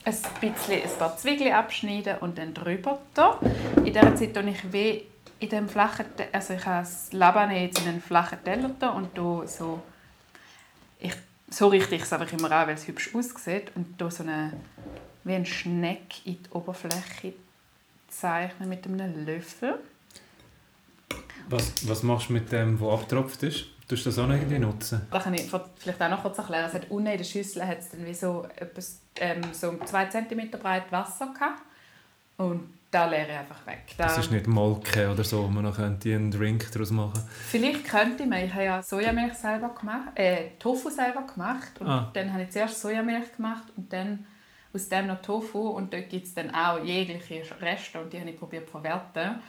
ein 0.04 0.14
bisschen 0.40 0.82
ein 0.82 0.98
paar 0.98 1.16
Zwiebeln 1.16 1.52
abschneiden 1.52 2.18
und 2.20 2.38
dann 2.38 2.54
drüber 2.54 3.00
da. 3.14 3.38
In 3.76 3.84
dieser 3.84 4.14
Zeit 4.16 4.34
tue 4.34 4.50
ich 4.50 4.72
wie 4.72 5.04
in 5.38 5.48
dem 5.48 5.68
flachen, 5.68 6.06
also 6.32 6.54
ich 6.54 6.64
habe 6.64 6.82
das 6.82 7.12
Labane 7.12 7.64
jetzt 7.64 7.80
in 7.80 7.88
einen 7.88 8.00
flachen 8.00 8.42
Teller 8.44 8.70
da 8.78 8.90
und 8.90 9.10
hier 9.14 9.46
so 9.46 9.82
ich, 11.02 11.14
so 11.50 11.68
richte 11.68 11.94
ich 11.94 12.02
es 12.02 12.12
einfach 12.12 12.32
immer 12.32 12.50
an, 12.52 12.68
weil 12.68 12.74
es 12.74 12.86
hübsch 12.86 13.14
aussieht. 13.14 13.72
Und 13.74 13.94
hier 13.98 14.10
so 14.10 14.22
eine, 14.22 14.52
wie 15.24 15.34
ein 15.34 15.46
Schneck 15.46 16.24
in 16.24 16.42
die 16.42 16.50
Oberfläche 16.50 17.34
zeichnen 18.08 18.68
mit 18.68 18.86
einem 18.86 19.26
Löffel. 19.26 19.78
Was, 21.48 21.86
was 21.88 22.02
machst 22.02 22.28
du 22.28 22.34
mit 22.34 22.52
dem, 22.52 22.80
was 22.80 23.00
abgetropft 23.00 23.42
ist? 23.42 23.66
Tust 23.92 24.06
du 24.06 24.08
das 24.08 24.18
auch 24.20 24.26
noch 24.26 24.36
irgendwie 24.36 24.58
nutzen? 24.58 25.02
Das 25.10 25.24
kann 25.24 25.34
ich 25.34 25.50
vielleicht 25.76 26.00
auch 26.00 26.08
noch 26.08 26.22
kurz 26.22 26.38
erklären. 26.38 26.64
Es 26.66 26.72
hat 26.72 26.90
unten 26.90 27.08
in 27.08 27.18
der 27.18 27.24
Schüssel 27.24 27.66
hat 27.66 27.78
es 27.78 27.90
dann 27.90 28.06
wie 28.06 28.14
so, 28.14 28.46
etwas, 28.56 29.02
ähm, 29.16 29.42
so 29.52 29.76
2 29.84 30.06
cm 30.06 30.50
breit 30.52 30.90
Wasser 30.90 31.26
gehabt. 31.34 31.60
Und 32.38 32.72
da 32.90 33.04
leere 33.04 33.28
ich 33.28 33.36
einfach 33.36 33.66
weg. 33.66 33.92
Da, 33.98 34.04
das 34.04 34.16
ist 34.16 34.30
nicht 34.32 34.46
Molke 34.46 35.10
oder 35.10 35.22
so, 35.22 35.44
wo 35.44 35.48
man 35.48 35.64
noch 35.64 35.78
einen 35.78 36.30
Drink 36.30 36.72
daraus 36.72 36.90
machen 36.90 37.12
könnte. 37.12 37.28
Vielleicht 37.50 37.84
könnte 37.84 38.24
man. 38.24 38.46
Ich 38.46 38.54
habe 38.54 38.64
ja 38.64 38.82
Sojamilch 38.82 39.34
selber 39.34 39.74
gemacht, 39.78 40.08
äh, 40.14 40.52
Tofu 40.58 40.88
selber 40.88 41.26
gemacht. 41.26 41.72
Und 41.78 41.86
ah. 41.86 42.10
dann 42.14 42.32
habe 42.32 42.44
ich 42.44 42.50
zuerst 42.50 42.80
Sojamilch 42.80 43.36
gemacht 43.36 43.64
und 43.76 43.92
dann 43.92 44.24
aus 44.72 44.88
dem 44.88 45.06
noch 45.06 45.20
Tofu. 45.20 45.68
Und 45.68 45.92
dort 45.92 46.08
gibt 46.08 46.26
es 46.26 46.32
dann 46.32 46.54
auch 46.54 46.82
jegliche 46.82 47.42
Reste 47.60 48.00
und 48.00 48.10
die 48.10 48.18
habe 48.18 48.30
ich 48.30 48.38
probiert 48.38 48.64
zu 48.64 48.70
verwerten. 48.70 49.42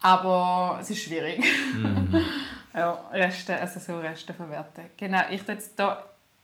Aber 0.00 0.78
es 0.80 0.88
ist 0.88 1.02
schwierig. 1.02 1.44
Mm. 1.74 2.16
ja, 2.78 2.92
Reste, 3.12 3.58
also 3.58 3.80
so 3.80 3.98
Reste 3.98 4.34
verwerten. 4.34 4.84
Genau, 4.96 5.22
ich 5.30 5.42
tue 5.42 5.54
jetzt 5.54 5.80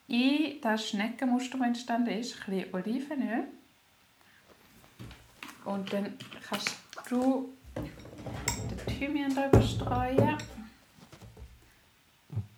hier 0.06 0.54
in 0.54 0.60
das 0.60 0.88
Schneckenmuster, 0.88 1.58
das 1.58 1.66
entstanden 1.66 2.18
ist, 2.18 2.36
ein 2.46 2.56
bisschen 2.56 2.74
Olivenöl. 2.74 3.44
Und 5.64 5.92
dann 5.92 6.14
kannst 6.46 6.76
du 7.08 7.50
den 7.76 8.98
Thymian 8.98 9.34
drüber 9.34 9.62
streuen. 9.62 10.36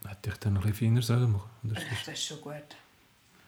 Hätte 0.07 0.31
ich 0.31 0.37
dann 0.37 0.55
noch 0.55 0.65
ein 0.65 0.71
bisschen 0.71 1.03
feiner 1.03 1.27
machen 1.27 1.51
das, 1.63 1.83
das 2.05 2.15
ist 2.15 2.25
schon 2.25 2.41
gut. 2.41 2.77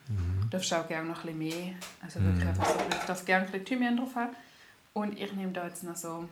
Mhm. 0.09 0.43
Du 0.43 0.49
darfst 0.49 0.73
auch 0.73 0.87
gerne 0.87 1.09
noch 1.09 1.25
ein 1.25 1.39
bisschen 1.39 1.63
mehr. 1.63 1.75
Also 2.01 2.21
wirklich 2.21 2.45
mhm. 2.45 2.51
einfach 2.51 2.67
so, 2.67 2.79
ich 2.91 3.05
darf 3.05 3.25
gerne 3.25 3.47
ein 3.47 3.53
bisschen 3.53 3.67
Thymian 3.67 3.97
drauf 3.97 4.15
haben. 4.15 4.37
Und 4.95 5.19
ich 5.19 5.33
nehme 5.33 5.53
da 5.53 5.67
jetzt 5.67 5.85
noch 5.85 5.97
so 5.97 6.29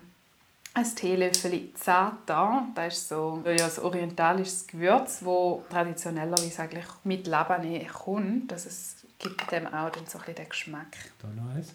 ein 0.76 0.94
Teelöffel 0.94 1.72
Zatan. 1.74 2.72
Das 2.74 2.98
ist 2.98 3.08
so 3.08 3.42
ja, 3.46 3.66
ein 3.66 3.78
orientalisches 3.82 4.66
Gewürz, 4.66 5.20
das 5.20 5.70
traditionellerweise 5.70 6.62
eigentlich 6.62 6.84
mit 7.04 7.26
Labane 7.26 7.84
kommt. 7.86 8.52
Also 8.52 8.68
es 8.68 8.96
gibt 9.18 9.50
dem 9.50 9.66
auch 9.66 9.90
dann 9.90 10.06
so 10.06 10.18
ein 10.18 10.24
bisschen 10.24 10.34
den 10.34 10.48
Geschmack. 10.48 10.96
Da 11.18 11.28
noch 11.28 11.54
eins. 11.54 11.74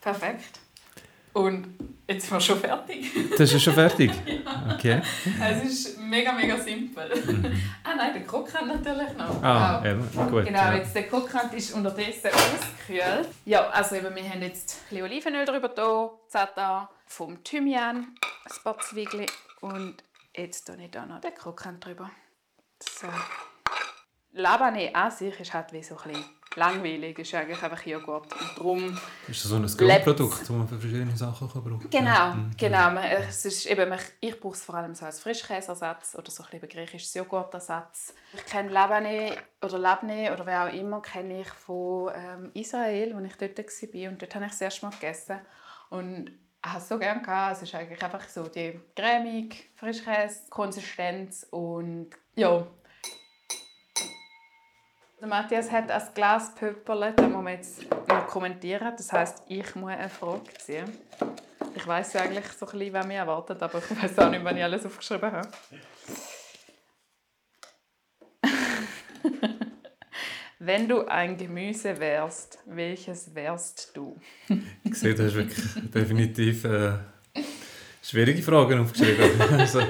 Perfekt. 0.00 0.60
Und 1.34 1.66
jetzt 2.06 2.28
sind 2.28 2.32
wir 2.36 2.40
schon 2.40 2.60
fertig. 2.60 3.10
Das 3.36 3.52
ist 3.52 3.62
schon 3.62 3.74
fertig? 3.74 4.10
Okay. 4.74 5.02
Es 5.42 5.64
ist 5.64 5.98
mega, 5.98 6.32
mega 6.32 6.56
simpel. 6.58 7.10
Mhm. 7.14 7.60
ah 7.84 7.94
nein, 7.96 8.14
der 8.14 8.24
Krokant 8.24 8.66
natürlich 8.66 9.12
noch. 9.16 9.42
Ah, 9.42 9.78
wow. 9.78 9.84
eben, 9.84 10.30
gut. 10.30 10.44
Genau, 10.46 10.58
ja. 10.58 10.74
jetzt 10.76 10.94
der 10.94 11.06
Krokant 11.06 11.52
ist 11.52 11.72
unterdessen 11.74 12.30
ausgekühlt. 12.30 13.28
Ja, 13.44 13.68
also 13.68 13.96
eben, 13.96 14.14
wir 14.14 14.28
haben 14.28 14.42
jetzt 14.42 14.74
ein 14.74 14.88
bisschen 14.90 15.04
Olivenöl 15.04 15.44
drüber 15.44 15.68
da, 15.68 16.10
Zeta 16.28 16.88
vom 17.06 17.42
Thymian, 17.44 17.96
ein 17.96 18.62
paar 18.62 18.78
Zwiebeln 18.78 19.26
und 19.60 19.96
jetzt 20.34 20.66
tue 20.66 20.76
ich 20.82 20.90
da 20.90 21.04
noch 21.04 21.20
den 21.20 21.34
Krokant 21.34 21.84
drüber. 21.84 22.10
So. 22.80 23.08
Labane 24.32 24.94
an 24.94 25.10
sich 25.10 25.38
ist 25.40 25.52
halt 25.52 25.72
wie 25.72 25.82
so 25.82 25.96
ein 25.96 26.12
bisschen 26.12 26.24
langweilig. 26.56 27.18
Ist 27.18 27.34
eigentlich 27.34 27.62
einfach 27.62 27.84
Joghurt. 27.86 28.32
Und 28.32 28.50
darum 28.56 28.98
ist 29.28 29.44
das 29.44 29.50
so 29.50 29.56
ein 29.56 29.66
Grundprodukt, 29.66 30.40
das 30.40 30.50
man 30.50 30.68
für 30.68 30.78
verschiedene 30.78 31.16
Sachen 31.16 31.50
kann 31.50 31.62
brauchen 31.62 31.90
kann? 31.90 31.90
Genau, 31.90 32.34
mhm. 32.34 32.50
genau. 32.56 33.00
Es 33.28 33.44
ist 33.44 33.66
eben, 33.66 33.92
ich 34.20 34.40
brauche 34.40 34.54
es 34.54 34.64
vor 34.64 34.76
allem 34.76 34.94
so 34.94 35.04
als 35.06 35.20
Frischkäseersatz 35.20 36.14
oder 36.16 36.30
so 36.30 36.42
ein 36.42 36.50
bisschen 36.50 36.68
griechisches 36.68 37.14
Joghurtersatz. 37.14 38.14
Ich 38.32 38.44
kenne 38.46 38.70
Labane 38.70 39.36
oder 39.62 39.78
Labne 39.78 40.32
oder 40.32 40.46
wer 40.46 40.64
auch 40.64 40.72
immer 40.72 41.00
kenne 41.02 41.40
ich 41.40 41.48
von 41.48 42.12
ähm, 42.14 42.50
Israel, 42.54 43.14
als 43.14 43.26
ich 43.26 43.36
dort 43.36 43.58
war. 43.58 44.10
Und 44.10 44.22
dort 44.22 44.34
habe 44.34 44.46
ich 44.46 44.52
es 44.52 44.60
erst 44.60 44.82
mal 44.82 44.90
gegessen. 44.90 45.38
Und 45.90 46.30
ich 46.64 46.70
habe 46.70 46.80
es 46.80 46.88
so 46.88 46.98
gerne 46.98 47.22
gehabt. 47.22 47.56
Es 47.56 47.62
ist 47.62 47.74
eigentlich 47.74 48.02
einfach 48.02 48.28
so 48.28 48.44
die 48.48 48.80
cremig, 48.96 49.70
Frischkäse, 49.76 50.48
Konsistenz 50.50 51.46
und 51.50 52.10
ja, 52.36 52.66
der 55.24 55.30
Matthias 55.30 55.70
hat 55.70 55.90
ein 55.90 56.02
Glas 56.14 56.54
Pöpperle, 56.54 57.14
das 57.16 57.30
man 57.30 57.48
jetzt 57.48 57.90
noch 58.08 58.26
kommentieren. 58.26 58.92
Das 58.94 59.10
heisst, 59.10 59.42
ich 59.48 59.74
muss 59.74 59.92
eine 59.92 60.10
Frage 60.10 60.52
ziehen. 60.58 60.84
Ich 61.74 61.86
weiß 61.86 62.12
ja 62.12 62.20
eigentlich 62.22 62.44
so 62.46 62.66
ein 62.66 62.72
bisschen, 62.72 62.92
was 62.92 63.06
mich 63.06 63.16
erwartet, 63.16 63.62
aber 63.62 63.78
ich 63.78 64.02
weiß 64.02 64.18
auch 64.18 64.30
nicht, 64.30 64.44
wann 64.44 64.56
ich 64.56 64.62
alles 64.62 64.84
aufgeschrieben 64.84 65.32
habe. 65.32 65.48
Wenn 70.58 70.88
du 70.88 71.06
ein 71.06 71.38
Gemüse 71.38 71.98
wärst, 71.98 72.58
welches 72.66 73.34
wärst 73.34 73.92
du? 73.94 74.16
ich 74.84 74.94
sehe, 74.94 75.14
du 75.14 75.24
hast 75.24 75.34
wirklich 75.34 75.90
definitiv 75.90 76.64
äh, 76.64 76.98
schwierige 78.02 78.42
Fragen 78.42 78.80
aufgeschrieben. 78.80 79.40
also. 79.58 79.80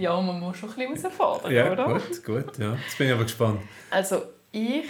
Ja, 0.00 0.18
man 0.18 0.40
muss 0.40 0.56
schon 0.56 0.70
ein 0.70 0.76
bisschen 0.94 1.10
herausfordern, 1.10 1.52
ja, 1.52 1.70
oder? 1.70 1.92
gut, 1.92 2.24
gut. 2.24 2.58
Ja. 2.58 2.74
Jetzt 2.74 2.96
bin 2.96 3.08
ich 3.08 3.12
aber 3.12 3.24
gespannt. 3.24 3.60
Also, 3.90 4.22
ich 4.50 4.86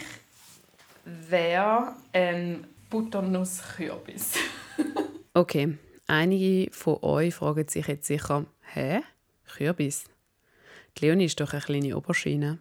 wäre 1.04 1.96
ein 2.12 2.64
Butternusskürbis. 2.88 4.34
okay, 5.34 5.76
einige 6.06 6.70
von 6.70 6.98
euch 7.02 7.34
fragen 7.34 7.66
sich 7.66 7.88
jetzt 7.88 8.06
sicher, 8.06 8.46
hä? 8.72 9.00
Kürbis? 9.56 10.04
Die 10.96 11.06
Leonie 11.06 11.24
ist 11.24 11.40
doch 11.40 11.52
eine 11.54 11.62
kleine 11.62 11.96
Oberschiene. 11.96 12.60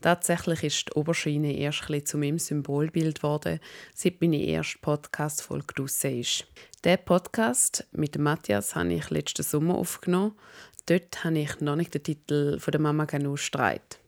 Tatsächlich 0.00 0.62
ist 0.62 0.88
die 0.88 0.92
Oberschiene 0.92 1.52
erst 1.52 1.90
ein 1.90 2.06
zu 2.06 2.16
meinem 2.16 2.38
Symbolbild 2.38 3.16
geworden, 3.16 3.58
seit 3.92 4.20
meine 4.20 4.40
erste 4.40 4.78
Podcast-Folge 4.78 5.74
draussen 5.74 6.20
ist. 6.20 6.46
Diesen 6.84 7.04
Podcast 7.04 7.84
mit 7.90 8.16
Matthias 8.18 8.76
habe 8.76 8.92
ich 8.92 9.10
letzten 9.10 9.42
Sommer 9.42 9.74
aufgenommen. 9.76 10.36
Dort 10.86 11.24
habe 11.24 11.38
ich 11.38 11.60
noch 11.60 11.74
nicht 11.74 11.94
den 11.94 12.02
Titel 12.04 12.60
von 12.60 12.70
der 12.70 12.80
Mama 12.80 13.06
Ganoush 13.06 13.42
streit. 13.42 13.98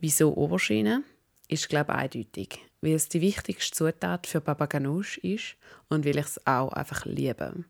Wieso 0.00 0.36
Oberschiene? 0.36 1.04
Ist, 1.48 1.68
glaube 1.68 1.92
ich, 1.92 1.98
eindeutig. 1.98 2.58
Weil 2.80 2.94
es 2.94 3.08
die 3.08 3.20
wichtigste 3.20 3.76
Zutat 3.76 4.26
für 4.26 4.40
Baba 4.40 4.66
Ganoush 4.66 5.18
ist 5.18 5.54
und 5.88 6.04
weil 6.04 6.18
ich 6.18 6.26
es 6.26 6.46
auch 6.46 6.72
einfach 6.72 7.06
liebe. 7.06 7.64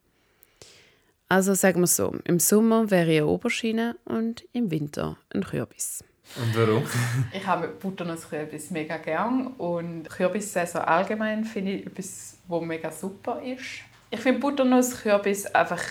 Also 1.29 1.53
sagen 1.55 1.81
wir 1.81 1.87
so, 1.87 2.15
im 2.25 2.39
Sommer 2.39 2.91
wäre 2.91 3.13
ich 3.13 3.21
eine 3.21 3.27
Oberschiene 3.27 3.97
und 4.07 4.45
im 4.53 4.71
Winter 4.71 5.19
ein 5.35 5.45
Kürbis. 5.45 6.03
Und 6.37 6.57
warum? 6.57 6.85
ich 7.33 7.47
habe 7.47 7.69
Butternusskürbis 7.69 8.71
mega 8.71 8.97
gern 8.97 9.49
und 9.59 10.09
Kürbissaison 10.09 10.83
allgemein 10.83 11.45
finde 11.45 11.73
ich 11.73 11.87
etwas, 11.87 12.39
was 12.49 12.63
mega 12.63 12.91
super 12.91 13.43
ist. 13.43 13.83
Ich 14.11 14.21
finde 14.21 14.41
Butternusskürbis 14.41 15.47
einfach 15.47 15.83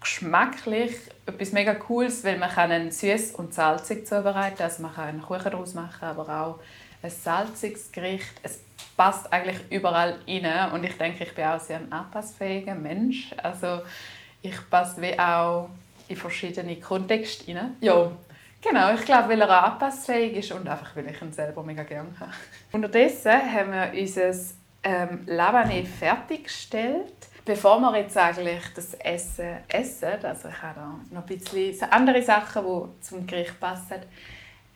geschmacklich 0.00 0.94
etwas 1.26 1.52
mega 1.52 1.74
Cooles, 1.74 2.24
weil 2.24 2.38
man 2.38 2.50
kann 2.50 2.90
süß 2.90 3.32
und 3.32 3.52
salzig 3.54 4.06
zubereiten 4.06 4.62
Also 4.62 4.82
man 4.82 4.94
kann 4.94 5.08
einen 5.08 5.22
Kuchen 5.22 5.50
daraus 5.50 5.74
machen, 5.74 6.04
aber 6.04 6.28
auch 6.28 6.60
ein 7.02 7.10
salziges 7.10 7.90
Gericht. 7.92 8.32
Es 8.42 8.60
passt 8.96 9.32
eigentlich 9.32 9.58
überall 9.70 10.18
rein 10.26 10.72
und 10.72 10.84
ich 10.84 10.96
denke, 10.96 11.24
ich 11.24 11.34
bin 11.34 11.44
auch 11.44 11.60
sehr 11.60 11.78
ein 11.78 11.92
anpassfähiger 11.92 12.74
Mensch. 12.74 13.34
Also 13.42 13.82
ich 14.42 14.56
passe 14.70 15.00
wie 15.02 15.18
auch 15.18 15.70
in 16.08 16.16
verschiedene 16.16 16.76
Kontexte 16.76 17.54
rein. 17.54 17.76
Ja, 17.80 18.10
Genau, 18.60 18.92
ich 18.92 19.04
glaube, 19.04 19.28
weil 19.28 19.40
er 19.40 19.64
anpassfähig 19.64 20.36
ist 20.36 20.52
und 20.52 20.68
einfach, 20.68 20.96
weil 20.96 21.08
ich 21.08 21.22
ihn 21.22 21.32
selber 21.32 21.62
mega 21.62 21.84
gerne 21.84 22.08
habe. 22.18 22.32
Unterdessen 22.72 23.30
haben 23.30 23.72
wir 23.72 23.92
unser 24.00 24.34
ähm, 24.82 25.20
Labane 25.26 25.84
fertiggestellt. 25.84 27.14
Bevor 27.48 27.80
wir 27.80 27.96
jetzt 27.96 28.14
eigentlich 28.14 28.62
das 28.74 28.92
Essen 28.92 29.56
essen, 29.68 30.22
also 30.22 30.50
ich 30.50 30.62
habe 30.62 30.80
da 30.80 31.00
noch 31.10 31.22
ein 31.22 31.38
bisschen 31.38 31.90
andere 31.90 32.20
Sachen, 32.20 32.62
die 32.62 33.00
zum 33.00 33.26
Gericht 33.26 33.58
passen, 33.58 34.02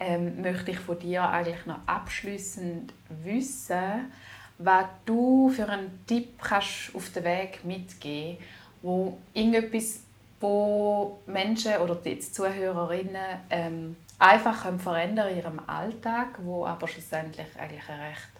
ähm, 0.01 0.41
möchte 0.41 0.70
ich 0.70 0.79
von 0.79 0.99
dir 0.99 1.29
eigentlich 1.29 1.66
noch 1.66 1.81
abschließend 1.85 2.95
wissen, 3.23 4.11
was 4.57 4.87
du 5.05 5.51
für 5.51 5.68
einen 5.68 6.03
Tipp 6.07 6.41
kannst 6.41 6.95
auf 6.95 7.11
den 7.11 7.25
Weg 7.25 7.62
mitgeben, 7.62 8.39
wo 8.81 9.18
irgendetwas 9.35 10.01
wo 10.41 11.20
Menschen 11.27 11.77
oder 11.77 11.95
die 11.95 12.18
Zuhörerinnen 12.20 13.41
ähm, 13.51 13.97
einfach 14.18 14.62
können 14.62 14.81
verändern 14.81 15.29
in 15.29 15.37
ihrem 15.37 15.61
Alltag, 15.66 16.39
wo 16.39 16.64
aber 16.64 16.89
schlussendlich 16.89 17.49
eigentlich 17.59 17.87
eine 17.87 18.03
recht 18.05 18.33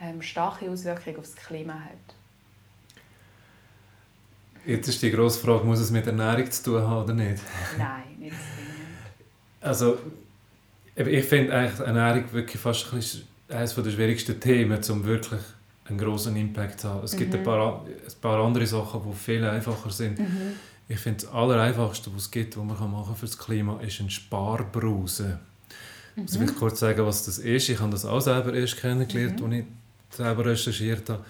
ähm, 0.00 0.22
starke 0.22 0.68
Auswirkung 0.68 1.18
auf 1.18 1.22
das 1.26 1.36
Klima 1.36 1.74
hat. 1.74 2.23
Jetzt 4.66 4.88
ist 4.88 5.02
die 5.02 5.10
grosse 5.10 5.40
Frage, 5.40 5.64
muss 5.64 5.80
es 5.80 5.90
mit 5.90 6.06
Ernährung 6.06 6.50
zu 6.50 6.62
tun 6.62 6.82
haben 6.82 7.04
oder 7.04 7.14
nicht? 7.14 7.42
Nein, 7.76 8.02
nicht 8.18 8.34
zwingend. 8.34 8.74
Also, 9.60 9.98
ich 10.96 11.24
finde 11.24 11.54
eigentlich 11.54 11.80
Ernährung 11.80 12.24
wirklich 12.32 12.60
fast 12.60 12.86
eines 13.48 13.74
der 13.74 13.90
schwierigsten 13.90 14.40
Themen, 14.40 14.80
um 14.90 15.04
wirklich 15.04 15.40
einen 15.86 15.98
großen 15.98 16.34
Impact 16.36 16.80
zu 16.80 16.88
haben. 16.88 17.04
Es 17.04 17.14
mhm. 17.14 17.18
gibt 17.18 17.34
ein 17.34 17.40
mhm. 17.40 17.44
paar, 17.44 17.84
ein 17.84 18.20
paar 18.20 18.44
andere 18.44 18.66
Sachen, 18.66 19.02
die 19.06 19.16
viel 19.16 19.44
einfacher 19.44 19.90
sind. 19.90 20.18
Mhm. 20.18 20.54
Ich 20.88 20.98
finde, 20.98 21.24
das 21.24 21.32
Allereinfachste, 21.32 22.10
was 22.14 22.22
es 22.22 22.30
gibt, 22.30 22.56
was 22.56 22.64
man 22.64 22.90
machen 22.90 23.16
für 23.16 23.26
das 23.26 23.38
Klima, 23.38 23.80
ist 23.80 24.00
ein 24.00 24.10
Sparbrause. 24.10 25.40
Mhm. 26.14 26.22
Also 26.22 26.40
ich 26.40 26.46
will 26.46 26.54
kurz 26.54 26.80
sagen, 26.80 27.04
was 27.04 27.24
das 27.24 27.38
ist. 27.38 27.68
Ich 27.68 27.80
habe 27.80 27.90
das 27.90 28.04
auch 28.04 28.20
selber 28.20 28.54
erst 28.54 28.78
kennengelernt, 28.78 29.40
mhm. 29.40 29.46
als 29.46 29.54
ich 29.54 29.64
selber 30.16 30.44
recherchiert 30.46 31.08
habe. 31.10 31.24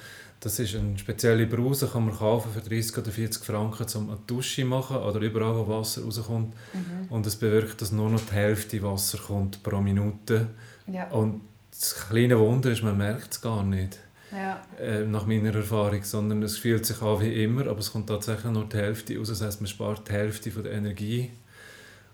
Das 0.44 0.58
ist 0.58 0.74
eine 0.74 0.98
spezielle 0.98 1.46
Brause, 1.46 1.88
kann 1.88 2.04
man 2.04 2.14
kaufen 2.14 2.52
für 2.52 2.60
30 2.60 2.98
oder 2.98 3.10
40 3.10 3.42
Franken, 3.42 3.86
um 3.96 4.10
eine 4.10 4.18
Dusche 4.26 4.60
zu 4.60 4.68
machen 4.68 4.98
oder 4.98 5.18
überall, 5.20 5.56
wo 5.56 5.66
Wasser 5.66 6.04
rauskommt. 6.04 6.52
Mhm. 6.74 7.08
Und 7.08 7.26
es 7.26 7.36
bewirkt, 7.36 7.80
dass 7.80 7.92
nur 7.92 8.10
noch 8.10 8.20
die 8.20 8.34
Hälfte 8.34 8.82
Wasser 8.82 9.16
kommt 9.16 9.62
pro 9.62 9.80
Minute. 9.80 10.48
Ja. 10.86 11.08
Und 11.08 11.40
das 11.70 11.94
kleine 11.94 12.38
Wunder 12.38 12.70
ist, 12.70 12.82
man 12.82 12.98
merkt 12.98 13.32
es 13.32 13.40
gar 13.40 13.64
nicht 13.64 13.98
ja. 14.30 14.62
äh, 14.78 15.06
nach 15.06 15.24
meiner 15.24 15.54
Erfahrung, 15.54 16.04
sondern 16.04 16.42
es 16.42 16.58
fühlt 16.58 16.84
sich 16.84 17.00
an 17.00 17.22
wie 17.22 17.42
immer, 17.42 17.66
aber 17.66 17.78
es 17.78 17.90
kommt 17.90 18.08
tatsächlich 18.08 18.52
nur 18.52 18.66
die 18.66 18.76
Hälfte 18.76 19.16
raus, 19.16 19.28
das 19.28 19.40
heißt, 19.40 19.62
man 19.62 19.68
spart 19.68 20.06
die 20.06 20.12
Hälfte 20.12 20.50
von 20.50 20.62
der 20.62 20.72
Energie. 20.72 21.30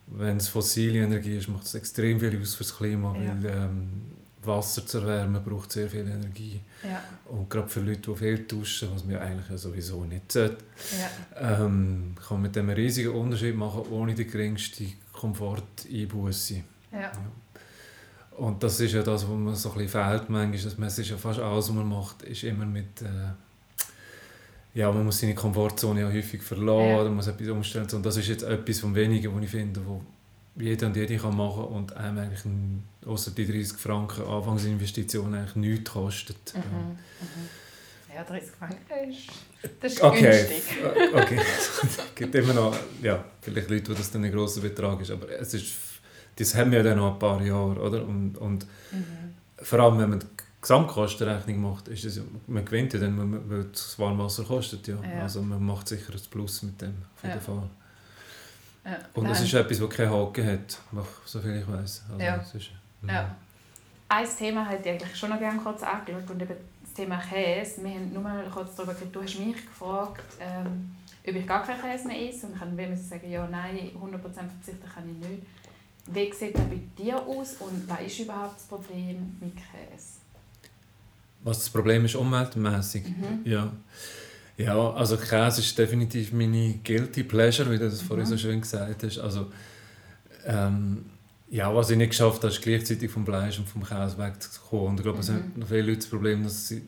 Wenn 0.07 0.37
es 0.37 0.47
fossile 0.47 1.01
Energie 1.01 1.37
ist, 1.37 1.49
macht 1.49 1.65
es 1.65 1.75
extrem 1.75 2.21
viel 2.21 2.41
aus 2.41 2.55
für 2.55 2.63
das 2.63 2.77
Klima, 2.77 3.13
ja. 3.17 3.37
weil 3.43 3.51
ähm, 3.51 4.03
Wasser 4.43 4.87
zu 4.87 4.99
erwärmen 4.99 5.43
braucht 5.45 5.73
sehr 5.73 5.89
viel 5.89 6.09
Energie. 6.09 6.61
Ja. 6.83 7.03
Und 7.27 7.51
gerade 7.51 7.69
für 7.69 7.81
Leute, 7.81 8.11
die 8.11 8.17
viel 8.17 8.39
duschen, 8.39 8.89
was 8.95 9.05
man 9.05 9.17
eigentlich 9.17 9.61
sowieso 9.61 10.05
nicht 10.05 10.33
sollte, 10.33 10.59
ja. 10.99 11.65
ähm, 11.65 12.15
kann 12.17 12.37
man 12.37 12.43
mit 12.43 12.57
dem 12.57 12.69
einen 12.69 12.77
riesigen 12.77 13.11
Unterschied 13.11 13.55
machen, 13.57 13.83
ohne 13.91 14.15
die 14.15 14.27
geringste 14.27 14.87
Komfort-Einbuße. 15.13 16.63
Ja. 16.93 17.13
Und 18.39 18.63
das 18.63 18.81
ist 18.81 18.93
ja 18.93 19.03
das, 19.03 19.29
was 19.29 19.37
mir 19.37 19.55
so 19.55 19.73
ein 19.73 19.79
bisschen 19.79 20.03
fehlt 20.03 20.31
manchmal, 20.31 20.59
dass 20.59 20.79
man, 20.79 20.89
es 20.89 20.99
ist 20.99 21.11
ja 21.11 21.17
fast 21.19 21.41
alles, 21.41 21.69
was 21.69 21.75
man 21.75 21.89
macht, 21.89 22.23
ist 22.23 22.43
immer 22.45 22.67
mit... 22.67 23.03
Äh, 23.03 23.33
ja, 24.73 24.91
man 24.93 25.05
muss 25.05 25.19
seine 25.19 25.35
Komfortzone 25.35 26.03
ja 26.03 26.09
häufig 26.09 26.43
verlassen, 26.43 26.95
oder 26.95 27.11
muss 27.11 27.27
etwas 27.27 27.49
umstellen. 27.49 27.89
Und 27.93 28.07
das 28.07 28.17
ist 28.17 28.29
jetzt 28.29 28.45
etwas 28.45 28.79
von 28.79 28.95
wenigen, 28.95 29.35
was 29.35 29.43
ich 29.43 29.51
finde, 29.51 29.85
wo 29.85 30.01
jeder 30.61 30.87
und 30.87 30.97
jede 30.97 31.17
kann 31.17 31.37
machen 31.37 31.65
und 31.65 31.97
einem 31.97 32.19
eigentlich 32.19 32.43
außer 33.07 33.31
die 33.33 33.47
30 33.47 33.77
Franken 33.77 34.25
Anfangsinvestition 34.25 35.35
eigentlich 35.35 35.57
nichts 35.57 35.91
kostet. 35.91 36.55
Mhm. 36.55 36.61
Mhm. 36.61 38.15
Ja, 38.15 38.25
30 38.25 38.51
Franken 38.51 39.11
ist, 39.11 39.29
das 39.81 39.93
ist 39.93 40.03
okay. 40.03 40.47
günstig. 40.49 40.63
okay, 41.15 41.41
es 41.41 41.99
gibt 42.15 42.35
immer 42.35 42.53
noch, 42.53 42.77
ja, 43.03 43.25
vielleicht 43.41 43.71
Leute, 43.71 43.93
wo 43.93 43.95
das 43.95 44.11
dann 44.11 44.25
ein 44.25 44.33
grosser 44.33 44.61
Betrag 44.61 45.01
ist, 45.01 45.11
aber 45.11 45.29
es 45.31 45.55
ist 45.55 45.91
das 46.41 46.55
haben 46.55 46.71
wir 46.71 46.79
ja 46.79 46.85
dann 46.85 46.99
noch 46.99 47.13
ein 47.13 47.19
paar 47.19 47.43
Jahre, 47.43 47.81
oder? 47.81 48.05
Und, 48.05 48.39
und 48.39 48.67
mhm. 48.93 49.35
vor 49.57 49.81
allem, 49.81 49.99
wenn 49.99 50.11
man 50.11 50.21
die 50.21 50.27
Gesamtkostenrechnung 50.61 51.61
macht, 51.61 51.89
ist 51.89 52.05
es, 52.05 52.21
man 52.47 52.65
gewinnt 52.65 52.93
ja 52.93 53.01
dann, 53.01 53.51
weil 53.51 53.65
das 53.65 53.99
Warmwasser 53.99 54.45
kostet, 54.45 54.89
ja. 54.89 54.97
ja. 55.03 55.23
Also 55.23 55.43
man 55.43 55.63
macht 55.63 55.89
sicher 55.89 56.13
ein 56.13 56.21
Plus 56.31 56.63
mit 56.63 56.81
dem, 56.81 56.95
auf 57.15 57.23
jeden 57.23 57.35
ja. 57.35 57.41
Fall. 57.41 57.71
Ja. 58.85 58.99
Und 59.15 59.27
es 59.27 59.43
ist 59.43 59.55
etwas, 59.55 59.79
das 59.79 59.91
keinen 59.91 60.11
Haken 60.11 60.47
hat, 60.47 60.79
soviel 61.25 61.57
ich 61.57 61.69
weiß. 61.69 62.05
Also 62.11 62.25
ja. 62.25 62.37
Ist, 62.37 62.71
ja. 63.07 63.37
Ein 64.09 64.27
Thema 64.37 64.69
hätte 64.69 64.89
ich 64.89 64.95
eigentlich 64.95 65.17
schon 65.17 65.31
noch 65.31 65.39
gerne 65.39 65.61
kurz 65.61 65.83
angeschaut 65.83 66.29
und 66.31 66.43
eben 66.43 66.55
das 66.83 66.95
Thema 66.95 67.19
Käse. 67.19 67.83
Wir 67.85 67.91
haben 67.91 68.13
nur 68.13 68.23
mal 68.23 68.45
kurz 68.53 68.75
darüber 68.75 68.95
geredet, 68.95 69.15
du 69.15 69.23
hast 69.23 69.39
mich 69.39 69.55
gefragt, 69.55 70.25
ähm, 70.41 70.91
ob 71.27 71.35
ich 71.35 71.47
gar 71.47 71.65
keinen 71.65 71.81
Käse 71.81 72.09
mehr 72.09 72.29
esse 72.29 72.47
und 72.47 72.55
ich 72.55 72.77
wenn 72.77 72.97
sagen, 72.97 73.31
ja, 73.31 73.47
nein, 73.47 73.91
100% 73.95 74.19
verzichten 74.21 74.89
kann 74.93 75.05
ich 75.09 75.29
nicht. 75.29 75.43
Wie 76.07 76.33
sieht 76.33 76.57
das 76.57 76.65
bei 76.65 76.81
dir 76.99 77.17
aus 77.17 77.55
und 77.61 77.89
was 77.89 78.01
ist 78.01 78.19
überhaupt 78.21 78.57
das 78.57 78.65
Problem 78.65 79.37
mit 79.41 79.55
Käse? 79.55 80.19
Was 81.43 81.59
das 81.59 81.71
Problem 81.71 82.05
ist, 82.05 82.17
umweltmäßig? 82.17 83.05
Mhm. 83.05 83.41
Ja. 83.45 83.73
Ja, 84.61 84.93
also 84.93 85.17
Käse 85.17 85.63
ist 85.63 85.79
definitiv 85.79 86.33
meine 86.33 86.75
guilty 86.85 87.23
pleasure, 87.23 87.71
wie 87.71 87.79
du 87.79 87.89
das 87.89 88.03
mhm. 88.03 88.07
vorhin 88.07 88.27
so 88.27 88.37
schön 88.37 88.61
gesagt 88.61 89.03
hast. 89.03 89.19
Also, 89.19 89.47
ähm, 90.45 91.07
ja, 91.49 91.75
was 91.75 91.91
ich 91.91 91.97
nicht 91.97 92.11
geschafft 92.11 92.39
habe, 92.39 92.53
ist 92.53 92.61
gleichzeitig 92.61 93.11
vom 93.11 93.25
Fleisch 93.25 93.59
und 93.59 93.69
vom 93.69 93.83
Käse 93.83 94.19
wegzukommen. 94.19 94.89
Und 94.89 94.97
ich 94.99 95.03
glaube, 95.03 95.17
mhm. 95.17 95.23
es 95.23 95.29
haben 95.31 95.53
noch 95.57 95.67
viele 95.67 95.83
Leute 95.83 95.99
das 95.99 96.07
Problem, 96.07 96.45
dass 96.45 96.69
sie 96.69 96.83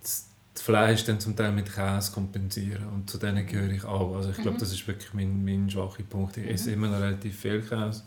das 0.00 0.28
Fleisch 0.54 1.04
dann 1.04 1.18
zum 1.18 1.34
Teil 1.34 1.52
mit 1.52 1.72
Käse 1.72 2.12
kompensieren. 2.12 2.86
Und 2.88 3.08
zu 3.08 3.16
denen 3.16 3.46
gehöre 3.46 3.70
ich 3.70 3.84
auch. 3.84 4.14
Also 4.14 4.30
ich 4.30 4.36
glaube, 4.36 4.56
mhm. 4.56 4.60
das 4.60 4.72
ist 4.72 4.86
wirklich 4.86 5.14
mein, 5.14 5.42
mein 5.44 5.70
schwacher 5.70 6.02
Punkt. 6.02 6.36
Ich 6.36 6.46
esse 6.46 6.68
mhm. 6.68 6.74
immer 6.74 6.88
noch 6.88 7.00
relativ 7.00 7.40
viel 7.40 7.62
Käse. 7.62 8.02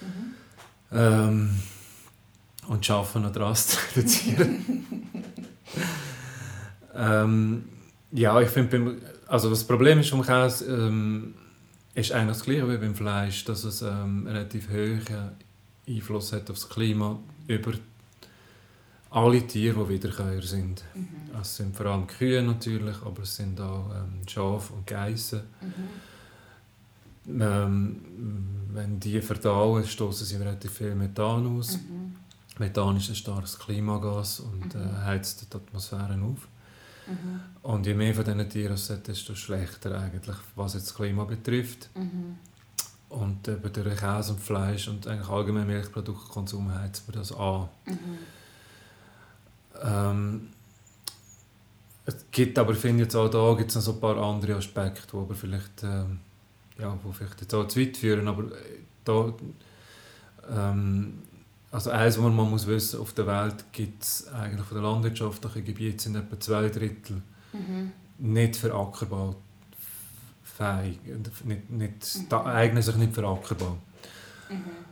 Mhm. 0.00 0.34
Ähm, 0.90 1.50
und 2.66 2.84
schaffen 2.84 3.22
noch 3.22 3.32
daran 3.32 3.54
zu 3.54 3.78
reduzieren. 3.94 5.06
ähm, 6.96 7.64
ja, 8.12 8.40
ich 8.40 8.48
finde, 8.48 8.96
also 9.26 9.50
das 9.50 9.64
Problem 9.64 10.00
ist 10.00 10.10
vom 10.10 10.22
Käse 10.22 10.64
ähm, 10.66 11.34
ist 11.94 12.12
eigentlich 12.12 12.38
das 12.38 12.44
gleiche 12.44 12.68
wie 12.68 12.78
beim 12.78 12.94
Fleisch, 12.94 13.44
dass 13.44 13.64
es 13.64 13.82
ähm, 13.82 14.26
relativ 14.26 14.68
hohe 14.70 15.00
Einfluss 15.86 16.32
hat 16.32 16.50
auf 16.50 16.56
das 16.56 16.68
Klima 16.68 17.18
über 17.46 17.72
alle 19.10 19.46
Tiere, 19.46 19.84
die 19.84 19.94
Wiederkäuer 19.94 20.42
sind. 20.42 20.84
Mhm. 20.94 21.08
Also 21.30 21.42
es 21.42 21.56
sind 21.56 21.76
vor 21.76 21.86
allem 21.86 22.06
Kühe 22.06 22.42
natürlich, 22.42 22.96
aber 23.04 23.22
es 23.22 23.36
sind 23.36 23.60
auch 23.60 23.90
ähm, 23.94 24.26
Schafe 24.28 24.74
und 24.74 24.86
Geissen. 24.86 25.42
Mhm. 25.60 27.40
Ähm, 27.40 28.00
wenn 28.72 29.00
die 29.00 29.20
verdauen, 29.20 29.84
stoßen 29.84 30.26
sie 30.26 30.36
relativ 30.36 30.72
viel 30.72 30.94
Methan 30.94 31.58
aus. 31.58 31.76
Mhm. 31.76 32.16
Methan 32.58 32.96
ist 32.96 33.08
ein 33.08 33.14
starkes 33.14 33.58
Klimagas 33.58 34.40
und 34.40 34.74
äh, 34.74 34.78
mhm. 34.78 35.04
heizt 35.04 35.42
die 35.42 35.56
Atmosphäre 35.56 36.18
auf. 36.22 36.48
Mhm. 37.08 37.40
Und 37.62 37.86
je 37.86 37.94
mehr 37.94 38.14
von 38.14 38.24
diesen 38.24 38.48
Tieren 38.50 38.74
es 38.74 38.90
hat, 38.90 39.08
desto 39.08 39.34
schlechter 39.34 39.98
eigentlich, 39.98 40.36
was 40.54 40.74
jetzt 40.74 40.88
das 40.88 40.94
Klima 40.94 41.24
betrifft. 41.24 41.88
Mhm. 41.94 42.36
Und 43.08 43.48
eben 43.48 43.72
durch 43.72 43.96
Käse 43.96 44.32
und 44.32 44.40
Fleisch 44.40 44.88
und 44.88 45.06
eigentlich 45.06 45.28
allgemein 45.28 45.66
Milchproduktkonsum 45.66 46.72
heizt 46.74 47.08
man 47.08 47.16
das 47.16 47.32
an. 47.32 47.68
Mhm. 47.86 48.18
Ähm, 49.82 50.48
es 52.04 52.16
gibt 52.30 52.58
aber, 52.58 52.74
finde 52.74 53.04
jetzt 53.04 53.14
auch 53.16 53.28
da 53.28 53.54
gibt 53.54 53.70
es 53.70 53.76
noch 53.76 53.82
so 53.82 53.92
ein 53.92 54.00
paar 54.00 54.16
andere 54.16 54.56
Aspekte, 54.56 55.02
die 55.12 55.16
aber 55.16 55.34
vielleicht, 55.34 55.82
ähm, 55.82 56.20
ja, 56.78 56.98
wo 57.02 57.12
vielleicht 57.12 57.40
jetzt 57.40 57.54
auch 57.54 57.66
zu 57.68 57.80
weit 57.80 57.96
führen, 57.96 58.28
aber 58.28 58.44
äh, 58.44 58.80
da, 59.04 59.32
ähm, 60.50 61.22
also 61.70 61.90
eins, 61.90 62.16
was 62.16 62.24
man 62.24 62.50
muss 62.50 62.66
wissen, 62.66 63.00
auf 63.00 63.12
der 63.12 63.26
Welt 63.26 63.64
gibt 63.72 64.02
es 64.02 64.28
eigentlich 64.28 64.66
von 64.66 64.80
der 64.80 64.90
landwirtschaftlichen 64.90 65.64
Gebiete 65.64 66.02
sind 66.02 66.16
etwa 66.16 66.40
zwei 66.40 66.68
Drittel 66.68 67.22
mhm. 67.52 67.92
nicht 68.18 68.56
für 68.56 68.74
Ackerbau 68.74 69.36
fähig, 70.42 70.98
nicht, 71.44 71.70
nicht, 71.70 72.30
mhm. 72.30 72.36
eignen 72.46 72.82
sich 72.82 72.96
nicht 72.96 73.14
für 73.14 73.26
Ackerbau. 73.26 73.76
Mhm. 74.48 74.88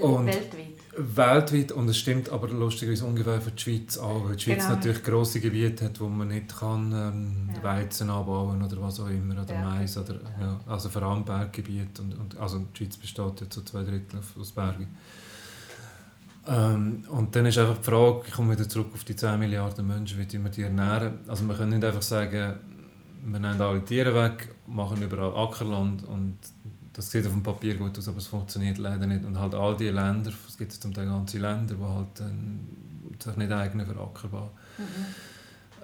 Und 0.00 0.26
weltweit? 0.26 0.74
Weltweit, 0.96 1.72
und 1.72 1.88
es 1.88 1.98
stimmt 1.98 2.28
aber 2.30 2.48
lustigerweise 2.48 3.04
ungefähr 3.04 3.40
für 3.40 3.52
die 3.52 3.62
Schweiz 3.62 3.96
auch, 3.96 4.24
weil 4.24 4.36
die 4.36 4.42
Schweiz 4.42 4.64
genau. 4.64 4.74
natürlich 4.74 5.02
grosse 5.02 5.40
Gebiete 5.40 5.84
hat, 5.84 6.00
wo 6.00 6.08
man 6.08 6.28
nicht 6.28 6.56
kann, 6.56 6.92
ähm, 6.92 7.50
ja. 7.54 7.62
Weizen 7.62 8.10
anbauen 8.10 8.62
oder 8.62 8.80
was 8.80 8.98
auch 8.98 9.08
immer, 9.08 9.40
oder 9.40 9.54
ja. 9.54 9.64
Mais, 9.64 9.96
oder, 9.96 10.20
ja, 10.40 10.60
also 10.66 10.88
vor 10.88 11.02
allem 11.02 11.24
Berggebiete, 11.24 12.02
und, 12.02 12.18
und, 12.18 12.36
also 12.38 12.58
die 12.58 12.78
Schweiz 12.78 12.96
besteht 12.96 13.40
ja 13.40 13.50
zu 13.50 13.62
zwei 13.62 13.84
Drittel 13.84 14.20
aus 14.40 14.52
Bergen. 14.52 14.88
Ähm, 16.46 17.04
und 17.10 17.34
dann 17.34 17.46
ist 17.46 17.58
einfach 17.58 17.78
die 17.78 17.84
Frage, 17.84 18.22
ich 18.26 18.32
komme 18.32 18.52
wieder 18.52 18.68
zurück 18.68 18.88
auf 18.92 19.04
die 19.04 19.16
10 19.16 19.38
Milliarden 19.38 19.86
Menschen, 19.86 20.18
wie 20.18 20.42
wir 20.42 20.50
die 20.50 20.62
ernähren. 20.62 21.20
Also 21.26 21.46
wir 21.46 21.54
können 21.54 21.70
nicht 21.70 21.84
einfach 21.84 22.02
sagen, 22.02 22.54
wir 23.24 23.38
nehmen 23.38 23.60
alle 23.60 23.84
Tiere 23.84 24.14
weg, 24.14 24.54
machen 24.66 25.00
überall 25.00 25.34
Ackerland 25.34 26.04
und 26.04 26.38
das 26.92 27.10
sieht 27.10 27.26
auf 27.26 27.32
dem 27.32 27.42
Papier 27.42 27.74
gut 27.76 27.98
aus, 27.98 28.08
aber 28.08 28.18
es 28.18 28.26
funktioniert 28.26 28.78
leider 28.78 29.06
nicht. 29.06 29.24
Und 29.24 29.38
halt 29.38 29.54
all 29.54 29.76
die 29.76 29.88
Länder, 29.88 30.32
es 30.46 30.56
gibt 30.56 30.72
zum 30.72 30.92
Teil 30.92 31.06
ganze 31.06 31.38
Länder, 31.38 31.74
die 31.74 31.82
halt 31.82 32.20
äh, 32.20 33.24
sich 33.24 33.36
nicht 33.36 33.50
eignen 33.50 33.86
für 33.86 34.00
Ackerbau. 34.00 34.50
Mhm 34.78 35.33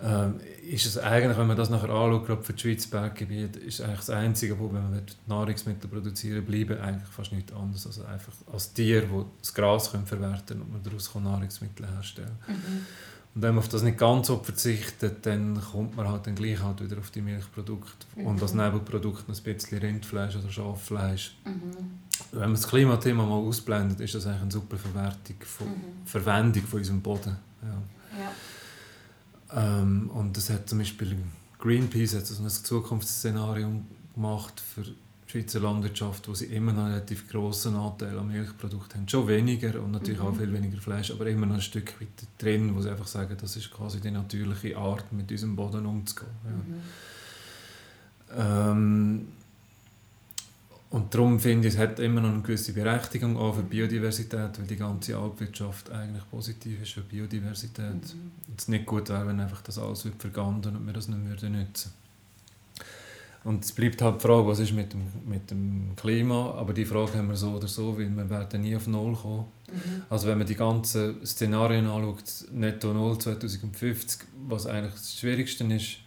ähm, 0.02 0.40
ist 0.70 0.86
es 0.86 0.98
eigentlich, 0.98 1.36
wenn 1.36 1.46
man 1.46 1.56
das 1.56 1.68
nachher 1.68 1.90
anschaut, 1.90 2.26
gerade 2.26 2.42
für 2.42 2.52
das 2.52 2.62
Schweiz 2.62 2.86
Berggebiet, 2.86 3.56
ist 3.56 3.80
eigentlich 3.80 3.98
das 3.98 4.10
Einzige, 4.10 4.58
wo 4.58 4.72
wenn 4.72 4.90
man 4.90 5.02
Nahrungsmittel 5.26 5.90
produzieren 5.90 6.44
bleiben 6.44 6.78
eigentlich 6.78 7.08
fast 7.08 7.32
nichts 7.32 7.52
anderes 7.52 7.86
als 7.86 8.00
einfach 8.04 8.32
als 8.52 8.72
Tier, 8.72 9.02
die 9.02 9.24
das 9.40 9.52
Gras 9.52 9.90
können 9.90 10.06
verwerten 10.06 10.46
können 10.46 10.62
und 10.62 10.72
man 10.72 10.82
daraus 10.82 11.14
Nahrungsmittel 11.14 11.86
herstellen 11.86 12.38
mhm. 12.46 12.86
Und 13.32 13.42
wenn 13.42 13.50
man 13.54 13.58
auf 13.58 13.68
das 13.68 13.82
nicht 13.82 13.96
ganz 13.96 14.26
so 14.26 14.38
verzichtet, 14.38 15.24
dann 15.24 15.60
kommt 15.60 15.96
man 15.96 16.08
halt 16.08 16.26
dann 16.26 16.34
gleich 16.34 16.60
halt 16.60 16.82
wieder 16.82 16.98
auf 16.98 17.10
die 17.10 17.20
Milchprodukte 17.20 18.06
mhm. 18.16 18.26
und 18.26 18.42
als 18.42 18.54
Nebenprodukt 18.54 19.28
ein 19.28 19.42
bisschen 19.42 19.78
Rindfleisch 19.78 20.34
oder 20.34 20.50
Schaffleisch. 20.50 21.36
Mhm. 21.44 22.00
Wenn 22.32 22.40
man 22.40 22.54
das 22.54 22.66
Klimathema 22.66 23.24
mal 23.24 23.36
ausblendet, 23.36 24.00
ist 24.00 24.14
das 24.14 24.26
eigentlich 24.26 24.42
eine 24.42 24.50
super 24.50 24.76
Verwertung 24.76 25.36
von, 25.40 25.68
mhm. 25.68 26.06
Verwendung 26.06 26.64
von 26.64 26.78
unserem 26.80 27.00
Boden. 27.00 27.36
Ja. 27.62 27.68
ja. 28.18 28.32
Ähm, 29.54 30.10
und 30.10 30.36
das 30.36 30.50
hat 30.50 30.68
zum 30.68 30.78
Beispiel 30.78 31.16
Greenpeace 31.58 32.14
hat 32.14 32.26
so 32.26 32.42
ein 32.42 32.48
Zukunftsszenario 32.48 33.68
gemacht 34.14 34.60
für 34.60 34.82
die 34.82 34.94
Schweizer 35.26 35.60
Landwirtschaft, 35.60 36.28
wo 36.28 36.34
sie 36.34 36.46
immer 36.46 36.72
noch 36.72 36.84
einen 36.84 36.94
relativ 36.94 37.28
grossen 37.28 37.76
Anteil 37.76 38.18
an 38.18 38.28
Milchprodukten 38.28 39.00
haben. 39.00 39.08
Schon 39.08 39.28
weniger 39.28 39.80
und 39.80 39.92
natürlich 39.92 40.20
mhm. 40.20 40.26
auch 40.26 40.36
viel 40.36 40.52
weniger 40.52 40.80
Fleisch, 40.80 41.10
aber 41.10 41.26
immer 41.26 41.46
noch 41.46 41.56
ein 41.56 41.62
Stück 41.62 42.00
weiter 42.00 42.26
drin, 42.38 42.74
wo 42.74 42.80
sie 42.80 42.90
einfach 42.90 43.06
sagen, 43.06 43.36
das 43.40 43.56
ist 43.56 43.70
quasi 43.70 44.00
die 44.00 44.10
natürliche 44.10 44.76
Art, 44.76 45.12
mit 45.12 45.30
unserem 45.30 45.54
Boden 45.54 45.86
umzugehen. 45.86 46.30
Ja. 46.44 46.50
Mhm. 46.50 46.80
Ähm, 48.36 49.28
und 50.90 51.14
darum 51.14 51.38
finde 51.38 51.68
ich, 51.68 51.74
es 51.74 51.80
hat 51.80 52.00
immer 52.00 52.20
noch 52.20 52.30
eine 52.30 52.42
gewisse 52.42 52.72
Berechtigung 52.72 53.36
auch 53.36 53.54
für 53.54 53.62
Biodiversität, 53.62 54.58
weil 54.58 54.66
die 54.66 54.76
ganze 54.76 55.16
Alpwirtschaft 55.16 55.88
eigentlich 55.90 56.28
positiv 56.28 56.82
ist 56.82 56.92
für 56.92 57.02
Biodiversität. 57.02 57.94
Mhm. 57.94 58.32
Es 58.56 58.66
nicht 58.66 58.86
gut 58.86 59.08
wäre, 59.08 59.24
wenn 59.28 59.38
einfach 59.38 59.62
das 59.62 59.78
alles 59.78 60.04
wird 60.04 60.20
verganden 60.20 60.74
und 60.74 60.86
wir 60.86 60.92
das 60.92 61.06
nicht 61.06 61.22
mehr 61.22 61.50
nutzen 61.50 61.92
Und 63.44 63.64
es 63.64 63.70
bleibt 63.70 64.02
halt 64.02 64.16
die 64.16 64.26
Frage, 64.26 64.48
was 64.48 64.58
ist 64.58 64.72
mit 64.72 64.92
dem, 64.92 65.02
mit 65.26 65.48
dem 65.52 65.92
Klima, 65.94 66.54
aber 66.56 66.72
die 66.72 66.84
Frage 66.84 67.18
haben 67.18 67.28
wir 67.28 67.36
so 67.36 67.50
oder 67.52 67.68
so, 67.68 67.96
weil 67.96 68.10
wir 68.10 68.28
werden 68.28 68.60
nie 68.60 68.74
auf 68.74 68.88
Null 68.88 69.14
kommen. 69.14 69.44
Mhm. 69.68 70.02
Also 70.10 70.26
wenn 70.26 70.38
man 70.38 70.46
die 70.48 70.56
ganzen 70.56 71.24
Szenarien 71.24 71.86
anschaut, 71.86 72.46
netto 72.50 72.92
Null 72.92 73.16
2050, 73.16 74.26
was 74.48 74.66
eigentlich 74.66 74.94
das 74.94 75.14
Schwierigste 75.14 75.62
ist, 75.72 75.98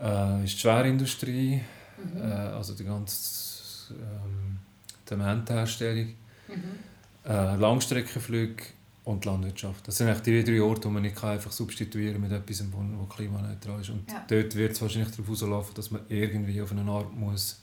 äh, 0.00 0.42
ist 0.42 0.54
die 0.54 0.58
Schwerindustrie, 0.58 1.60
mhm. 2.02 2.18
äh, 2.18 2.32
also 2.32 2.72
die 2.72 2.84
ganze 2.84 3.57
ähm, 3.90 4.58
Zementherstellung, 5.04 6.14
mhm. 6.48 7.30
äh, 7.30 7.56
Langstreckenflüge 7.56 8.62
und 9.04 9.24
Landwirtschaft. 9.24 9.88
Das 9.88 9.96
sind 9.96 10.08
eigentlich 10.08 10.44
die 10.44 10.44
drei 10.44 10.62
Orte, 10.62 10.82
die 10.82 10.88
man 10.88 11.02
nicht 11.02 11.22
einfach 11.24 11.50
substituieren 11.50 12.20
mit 12.20 12.30
etwas, 12.30 12.58
das 12.58 13.16
klimaneutral 13.16 13.80
ist. 13.80 13.90
Und 13.90 14.10
ja. 14.10 14.24
dort 14.28 14.54
wird 14.54 14.72
es 14.72 14.82
wahrscheinlich 14.82 15.10
darauf 15.10 15.28
rauslaufen, 15.30 15.74
dass 15.74 15.90
man 15.90 16.02
irgendwie 16.08 16.60
auf 16.60 16.72
eine 16.72 16.90
Art 16.90 17.14
muss 17.14 17.62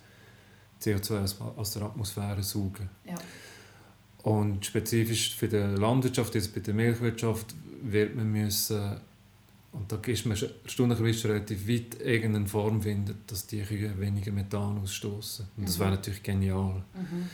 CO2 0.81 1.39
aus 1.55 1.71
der 1.71 1.83
Atmosphäre 1.83 2.43
saugen 2.43 2.89
ja. 3.05 3.15
Und 4.23 4.65
spezifisch 4.65 5.35
für 5.35 5.47
die 5.47 5.57
Landwirtschaft, 5.57 6.33
jetzt 6.33 6.53
bei 6.53 6.59
der 6.59 6.73
Milchwirtschaft, 6.73 7.53
wird 7.83 8.15
man 8.15 8.31
müssen 8.31 8.99
und 9.75 9.91
da 9.91 9.97
ist 10.09 10.25
man 10.25 10.37
erstaunlicherweise 10.63 11.29
relativ 11.29 11.67
weit 11.67 12.01
irgendeine 12.01 12.47
Form 12.47 12.81
finden, 12.81 13.17
dass 13.27 13.45
die 13.45 13.61
Kühe 13.61 13.99
weniger 13.99 14.31
Methan 14.31 14.77
ausstoßen. 14.77 15.47
Und 15.57 15.67
das 15.67 15.77
mhm. 15.77 15.81
wäre 15.81 15.91
natürlich 15.91 16.23
genial. 16.23 16.83
Mhm. 16.93 17.29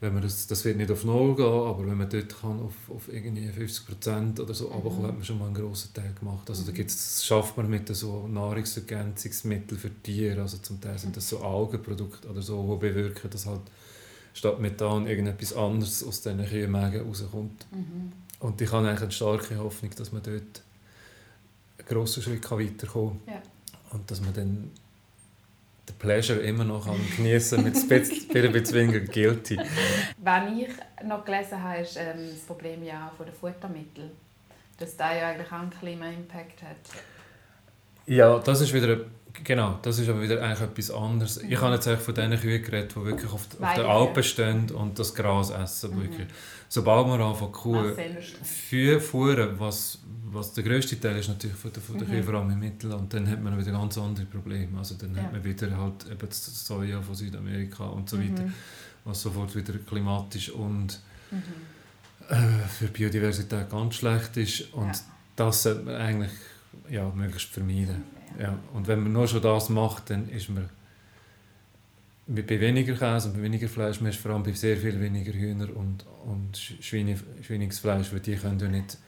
Wenn 0.00 0.14
man 0.14 0.22
das, 0.22 0.46
das 0.46 0.64
wird 0.64 0.76
nicht 0.76 0.90
auf 0.90 1.04
Null 1.04 1.34
gehen, 1.34 1.44
aber 1.44 1.86
wenn 1.86 1.98
man 1.98 2.08
dort 2.08 2.40
kann 2.40 2.60
auf, 2.60 2.74
auf 2.88 3.12
irgendwie 3.12 3.48
50 3.48 3.86
Prozent 3.86 4.40
oder 4.40 4.54
so 4.54 4.68
mhm. 4.68 4.74
aber 4.74 5.08
hat 5.08 5.14
man 5.14 5.24
schon 5.24 5.38
mal 5.38 5.46
einen 5.46 5.54
grossen 5.54 5.92
Teil 5.92 6.14
gemacht. 6.18 6.48
Also 6.48 6.64
da 6.64 6.70
mhm. 6.70 6.76
gibt's, 6.76 6.96
das 6.96 7.26
schafft 7.26 7.56
man 7.56 7.68
mit 7.68 7.94
so 7.94 8.26
Nahrungsergänzungsmitteln 8.28 9.78
für 9.78 9.90
Tiere. 10.02 10.40
Also 10.40 10.58
zum 10.58 10.80
Teil 10.80 10.98
sind 10.98 11.16
das 11.16 11.28
so 11.28 11.40
Algenprodukte 11.40 12.28
oder 12.28 12.40
so, 12.40 12.78
die 12.80 12.88
bewirken, 12.88 13.28
dass 13.30 13.44
halt 13.44 13.62
statt 14.32 14.60
Methan 14.60 15.06
irgendetwas 15.06 15.52
anderes 15.52 16.02
aus 16.04 16.22
diesen 16.22 16.46
Kühenmägen 16.46 17.06
rauskommt. 17.06 17.66
Mhm. 17.72 18.12
Und 18.40 18.60
ich 18.60 18.72
habe 18.72 18.88
eigentlich 18.88 19.02
eine 19.02 19.10
starke 19.10 19.58
Hoffnung, 19.58 19.90
dass 19.96 20.12
man 20.12 20.22
dort 20.22 20.62
grossen 21.88 22.22
Schritt 22.22 22.42
kann 22.42 22.58
weiterkommen 22.58 23.20
kann. 23.24 23.34
Ja. 23.34 23.42
Und 23.90 24.10
dass 24.10 24.20
man 24.20 24.34
dann 24.34 24.70
den 25.88 25.94
Pleasure 25.98 26.40
immer 26.40 26.64
noch 26.64 26.86
genießen 27.16 27.56
kann, 27.56 27.64
mit 27.64 27.76
ein 27.90 28.52
bisschen 28.52 29.10
guilty. 29.10 29.58
Was 30.18 30.42
ich 30.52 30.68
noch 31.04 31.24
gelesen 31.24 31.62
habe, 31.62 31.80
ist 31.80 31.96
ähm, 31.96 32.28
das 32.30 32.40
Problem 32.40 32.84
ja 32.84 33.10
von 33.16 33.26
den 33.26 33.34
Futtermitteln. 33.34 34.10
Dass 34.78 34.96
das 34.96 35.14
ja 35.16 35.28
eigentlich 35.28 35.48
auch 35.48 35.60
einen 35.60 35.70
Klima-Impact 35.70 36.62
hat. 36.62 37.02
Ja, 38.06 38.38
das 38.38 38.60
ist 38.60 38.72
wieder 38.72 39.00
Genau, 39.32 39.78
das 39.82 39.98
ist 39.98 40.08
aber 40.08 40.22
wieder 40.22 40.42
eigentlich 40.42 40.60
etwas 40.60 40.90
anderes. 40.90 41.36
Ich 41.38 41.60
habe 41.60 41.74
jetzt 41.74 41.86
eigentlich 41.86 42.00
von 42.00 42.14
diesen 42.14 42.40
Kühen 42.40 42.62
geredet, 42.62 42.94
die 42.96 43.04
wirklich 43.04 43.30
auf, 43.32 43.46
auf 43.60 43.74
der 43.74 43.86
Alpen 43.86 44.22
stehen 44.22 44.70
und 44.70 44.98
das 44.98 45.14
Gras 45.14 45.50
essen. 45.50 45.96
Mhm. 45.96 46.26
Sobald 46.68 47.06
man 47.06 47.20
anfängt, 47.20 47.52
Kuh 47.52 47.92
für 48.42 49.00
fuhren, 49.00 49.58
was, 49.58 49.98
was 50.24 50.52
der 50.52 50.64
grösste 50.64 50.98
Teil 50.98 51.16
ist 51.16 51.28
natürlich 51.28 51.56
von 51.56 51.72
der, 51.72 51.82
von 51.82 51.98
der 51.98 52.08
mhm. 52.08 52.12
Kühe, 52.12 52.22
vor 52.22 52.34
allem 52.34 52.50
im 52.50 52.58
Mittelland, 52.58 53.12
dann 53.12 53.28
hat 53.28 53.42
man 53.42 53.58
wieder 53.58 53.72
ganz 53.72 53.96
andere 53.98 54.26
Probleme. 54.26 54.78
Also 54.78 54.94
dann 54.96 55.14
ja. 55.14 55.22
hat 55.22 55.32
man 55.32 55.44
wieder 55.44 55.76
halt 55.76 56.06
eben 56.10 56.28
das 56.28 56.66
Soja 56.66 57.00
von 57.00 57.14
Südamerika 57.14 57.84
und 57.84 58.08
so 58.08 58.18
weiter, 58.18 58.42
mhm. 58.42 58.54
was 59.04 59.22
sofort 59.22 59.54
wieder 59.54 59.74
klimatisch 59.78 60.50
und 60.50 61.00
mhm. 61.30 61.42
äh, 62.28 62.66
für 62.68 62.86
Biodiversität 62.88 63.70
ganz 63.70 63.94
schlecht 63.94 64.36
ist. 64.36 64.72
Und 64.72 64.94
ja. 64.94 65.00
das 65.36 65.62
sollte 65.62 65.82
man 65.82 65.96
eigentlich 65.96 66.32
ja, 66.90 67.08
möglichst 67.14 67.50
vermeiden. 67.50 68.17
Ja. 68.38 68.58
Und 68.72 68.86
wenn 68.86 69.02
man 69.02 69.12
nur 69.12 69.28
schon 69.28 69.42
das 69.42 69.68
macht, 69.68 70.10
dann 70.10 70.28
ist 70.28 70.48
man 70.48 70.68
bei 72.28 72.60
weniger 72.60 72.94
Käse 72.94 73.28
und 73.28 73.36
bei 73.36 73.42
weniger 73.42 73.68
Fleisch, 73.68 74.00
man 74.00 74.10
ist 74.10 74.20
vor 74.20 74.32
allem 74.32 74.42
bei 74.42 74.52
sehr 74.52 74.76
viel 74.76 75.00
weniger 75.00 75.32
Hühner 75.32 75.74
und, 75.74 76.04
und 76.26 76.56
Schweine, 76.58 77.18
Schweiningsfleisch, 77.42 78.12
weil 78.12 78.20
die 78.20 78.36
können 78.36 78.58
ja 78.58 78.68
nicht 78.68 78.98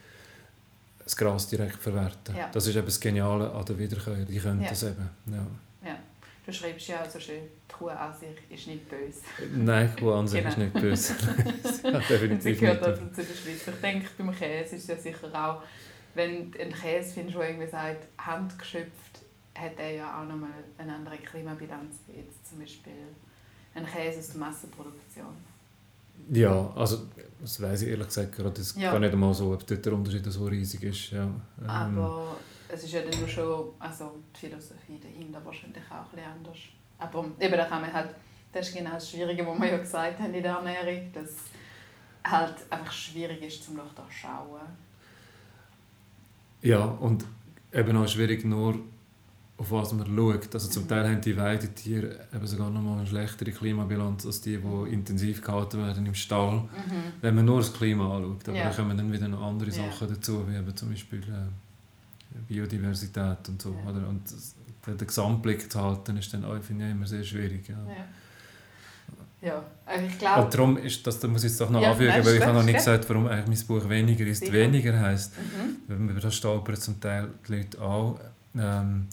das 1.03 1.15
Gras 1.15 1.47
direkt 1.47 1.75
verwerten. 1.75 2.35
Ja. 2.35 2.49
Das 2.51 2.65
ist 2.65 2.75
eben 2.75 2.85
das 2.85 2.99
Geniale 2.99 3.51
an 3.51 3.65
der 3.65 3.77
Wiederkäuer, 3.77 4.25
die 4.25 4.39
können 4.39 4.61
ja. 4.61 4.69
das 4.69 4.83
eben. 4.83 5.09
Ja. 5.27 5.45
Ja. 5.85 5.93
Du 5.93 6.51
beschreibst 6.51 6.87
ja 6.87 7.01
also 7.01 7.19
schön, 7.19 7.43
die 7.69 7.73
Kuh 7.73 7.89
an 7.89 8.13
sich 8.13 8.29
ist 8.49 8.67
nicht 8.67 8.89
böse. 8.89 9.21
Nein, 9.55 9.91
die 9.95 10.01
Kuh 10.01 10.13
an 10.13 10.27
sich 10.27 10.39
genau. 10.39 10.49
ist 10.49 10.57
nicht 10.57 10.73
böse. 10.73 11.13
ja, 11.83 11.99
definitiv 11.99 12.43
sie 12.43 12.55
gehört 12.55 12.83
also 12.83 13.05
zu 13.07 13.23
der 13.23 13.23
Schweiz. 13.23 13.67
Ich 13.67 13.81
denke, 13.81 14.07
beim 14.17 14.35
Käse 14.35 14.75
ist 14.75 14.83
es 14.83 14.87
ja 14.87 14.97
sicher 14.97 15.27
auch, 15.33 15.61
wenn 16.15 16.51
du 16.51 16.59
einen 16.59 16.73
Käse 16.73 17.13
findest, 17.13 17.37
der 17.37 17.49
irgendwie 17.49 17.67
sagt, 17.67 18.07
handgeschöpft, 18.17 19.10
hat 19.55 19.77
er 19.77 19.91
ja 19.91 20.21
auch 20.21 20.25
nochmal 20.25 20.49
eine 20.77 20.95
andere 20.95 21.17
Klimabilanz 21.17 21.95
wie 22.07 22.19
jetzt 22.19 22.47
zum 22.47 22.59
Beispiel 22.59 22.93
ein 23.73 23.85
Käse 23.85 24.19
aus 24.19 24.29
der 24.29 24.39
Massenproduktion. 24.39 25.51
Ja, 26.29 26.71
also 26.75 27.07
das 27.41 27.61
weiß 27.61 27.81
ich 27.83 27.89
ehrlich 27.89 28.07
gesagt 28.07 28.35
gerade 28.35 28.51
das 28.51 28.75
ja. 28.75 28.91
gar 28.91 28.99
nicht 28.99 29.13
einmal 29.13 29.33
so, 29.33 29.53
ob 29.53 29.65
dort 29.65 29.85
der 29.85 29.93
Unterschied 29.93 30.25
so 30.25 30.45
riesig 30.45 30.83
ist. 30.83 31.11
Ja. 31.11 31.23
Ähm. 31.23 31.37
Aber 31.67 32.37
es 32.67 32.83
ist 32.83 32.93
ja 32.93 33.01
dann 33.01 33.27
schon, 33.27 33.69
also 33.79 34.11
die 34.35 34.39
Philosophie 34.39 34.99
dahinter 35.01 35.43
wahrscheinlich 35.43 35.83
auch 35.89 35.95
ein 35.95 36.09
bisschen 36.11 36.31
anders. 36.31 36.57
Aber 36.99 37.25
eben, 37.39 37.57
da 37.57 37.65
kann 37.65 37.81
man 37.81 37.91
halt, 37.91 38.15
das 38.51 38.67
ist 38.67 38.75
genau 38.75 38.91
das 38.91 39.09
Schwierige, 39.09 39.45
was 39.45 39.59
wir 39.59 39.69
ja 39.69 39.77
gesagt 39.77 40.19
haben 40.19 40.33
in 40.33 40.43
der 40.43 40.53
Ernährung, 40.53 41.11
dass 41.13 41.35
halt 42.23 42.55
einfach 42.69 42.91
schwierig 42.91 43.41
ist, 43.41 43.63
zum 43.63 43.77
nach 43.77 43.85
schauen. 44.09 44.61
Ja, 46.61 46.85
und 46.85 47.25
eben 47.73 47.97
auch 47.97 48.07
schwierig 48.07 48.45
nur 48.45 48.75
auf 49.61 49.71
was 49.71 49.93
man 49.93 50.07
schaut. 50.07 50.53
Also 50.55 50.69
zum 50.69 50.87
Teil 50.87 51.07
haben 51.07 51.21
die 51.21 51.37
Weidetiere 51.37 52.27
eben 52.33 52.47
sogar 52.47 52.71
noch 52.71 52.81
mal 52.81 52.97
eine 52.97 53.05
schlechtere 53.05 53.51
Klimabilanz 53.51 54.25
als 54.25 54.41
die, 54.41 54.57
die 54.57 54.91
intensiv 54.91 55.41
gehalten 55.41 55.77
werden 55.77 56.03
im 56.05 56.15
Stall, 56.15 56.61
mhm. 56.61 56.67
wenn 57.21 57.35
man 57.35 57.45
nur 57.45 57.59
das 57.59 57.71
Klima 57.71 58.17
anschaut. 58.17 58.49
Aber 58.49 58.57
ja. 58.57 58.69
da 58.69 58.75
kommen 58.75 58.97
dann 58.97 59.11
wieder 59.11 59.27
noch 59.27 59.43
andere 59.43 59.69
ja. 59.69 59.75
Sachen 59.75 60.09
dazu, 60.09 60.47
wie 60.49 60.55
eben 60.55 60.75
zum 60.75 60.89
Beispiel 60.89 61.19
äh, 61.19 62.37
Biodiversität 62.47 63.47
und 63.49 63.61
so. 63.61 63.75
Ja. 63.85 63.91
Oder? 63.91 64.07
Und 64.09 64.25
das, 64.25 64.55
den, 64.85 64.97
den 64.97 65.07
Gesamtblick 65.07 65.71
zu 65.71 65.79
halten, 65.79 66.17
ist 66.17 66.33
dann 66.33 66.43
auch, 66.43 66.59
finde 66.61 66.85
ich, 66.85 66.91
immer 66.91 67.05
sehr 67.05 67.23
schwierig. 67.23 67.69
Ja. 67.69 67.77
Ja, 69.43 69.63
also 69.87 70.05
ich 70.05 70.19
glaube... 70.19 70.43
Und 70.43 70.53
darum 70.53 70.77
ist 70.77 71.05
das, 71.05 71.19
da 71.19 71.27
muss 71.27 71.43
ich 71.43 71.49
jetzt 71.49 71.61
doch 71.61 71.69
noch 71.71 71.81
ja, 71.81 71.91
anfügen, 71.91 72.13
weil 72.23 72.35
ich 72.35 72.45
habe 72.45 72.53
noch 72.53 72.63
nicht 72.63 72.75
gesagt, 72.75 73.09
warum 73.09 73.25
eigentlich 73.27 73.59
mein 73.59 73.67
Buch 73.67 73.89
«Weniger 73.89 74.25
ist 74.25 74.39
Sicher. 74.39 74.53
weniger» 74.53 74.99
heisst. 74.99 75.33
Mhm. 75.87 76.09
Über 76.09 76.19
das 76.19 76.35
stolpern 76.35 76.75
zum 76.75 76.99
Teil 76.99 77.29
die 77.47 77.55
Leute 77.55 77.81
auch. 77.81 78.19
Ähm, 78.55 79.07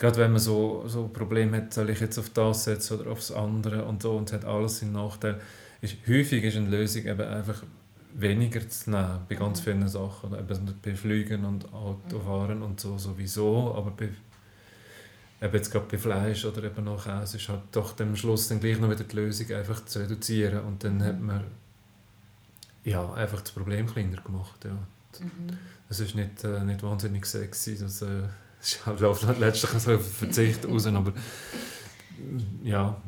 gerade 0.00 0.16
wenn 0.16 0.32
man 0.32 0.40
so, 0.40 0.84
so 0.88 1.08
Probleme 1.08 1.58
hat, 1.58 1.74
soll 1.74 1.90
ich 1.90 2.00
jetzt 2.00 2.18
auf 2.18 2.30
das 2.30 2.64
setzen 2.64 2.98
oder 2.98 3.10
aufs 3.10 3.30
andere 3.30 3.84
und 3.84 4.02
so 4.02 4.16
und 4.16 4.32
hat 4.32 4.46
alles 4.46 4.80
seinen 4.80 4.92
Nachteil, 4.92 5.40
ist, 5.82 5.96
häufig 6.08 6.42
ist 6.42 6.56
eine 6.56 6.70
Lösung 6.70 7.04
eben 7.04 7.20
einfach 7.20 7.62
weniger 8.14 8.66
zu 8.68 8.90
nehmen 8.90 9.20
bei 9.28 9.34
ganz 9.34 9.60
mhm. 9.60 9.64
vielen 9.64 9.88
Sachen. 9.88 10.32
Eben 10.32 10.74
bei 10.82 10.94
Flügen 10.94 11.44
und 11.44 11.72
Autofahren 11.72 12.58
mhm. 12.58 12.64
und 12.64 12.80
so 12.80 12.96
sowieso, 12.96 13.74
aber 13.76 13.90
bei, 13.90 14.08
eben 15.42 15.54
jetzt 15.54 15.70
gerade 15.70 15.86
bei 15.86 15.98
Fleisch 15.98 16.46
oder 16.46 16.64
eben 16.64 16.82
noch 16.82 17.04
Käse 17.04 17.36
ist 17.36 17.48
halt 17.50 17.60
doch 17.70 17.98
am 18.00 18.16
Schluss 18.16 18.48
dann 18.48 18.58
gleich 18.58 18.80
noch 18.80 18.90
wieder 18.90 19.04
die 19.04 19.16
Lösung 19.16 19.52
einfach 19.52 19.84
zu 19.84 19.98
reduzieren 20.00 20.64
und 20.64 20.82
dann 20.82 21.04
hat 21.04 21.20
man 21.20 21.44
ja, 22.84 23.12
einfach 23.12 23.42
das 23.42 23.52
Problem 23.52 23.86
kleiner 23.86 24.22
gemacht. 24.22 24.64
Ja. 24.64 24.72
Mhm. 25.22 25.58
Das 25.88 26.00
ist 26.00 26.14
nicht, 26.14 26.42
äh, 26.42 26.64
nicht 26.64 26.82
wahnsinnig 26.82 27.26
sexy, 27.26 27.78
das, 27.78 28.00
äh, 28.00 28.22
es 28.60 28.78
läuft 28.84 29.26
halt 29.26 29.38
letztlich 29.38 29.70
so 29.82 29.94
auf 29.94 30.18
Verzicht 30.18 30.66
raus, 30.66 30.86
aber 30.86 31.12
ja, 32.62 33.00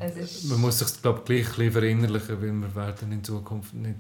man 0.44 0.60
muss 0.60 0.78
sich 0.78 1.02
glaube 1.02 1.22
gleich 1.24 1.46
ein 1.46 1.56
bisschen 1.56 1.72
verinnerlichen, 1.72 2.40
weil 2.40 2.52
wir 2.52 2.74
werden 2.74 3.12
in 3.12 3.22
Zukunft 3.22 3.74
nicht 3.74 3.98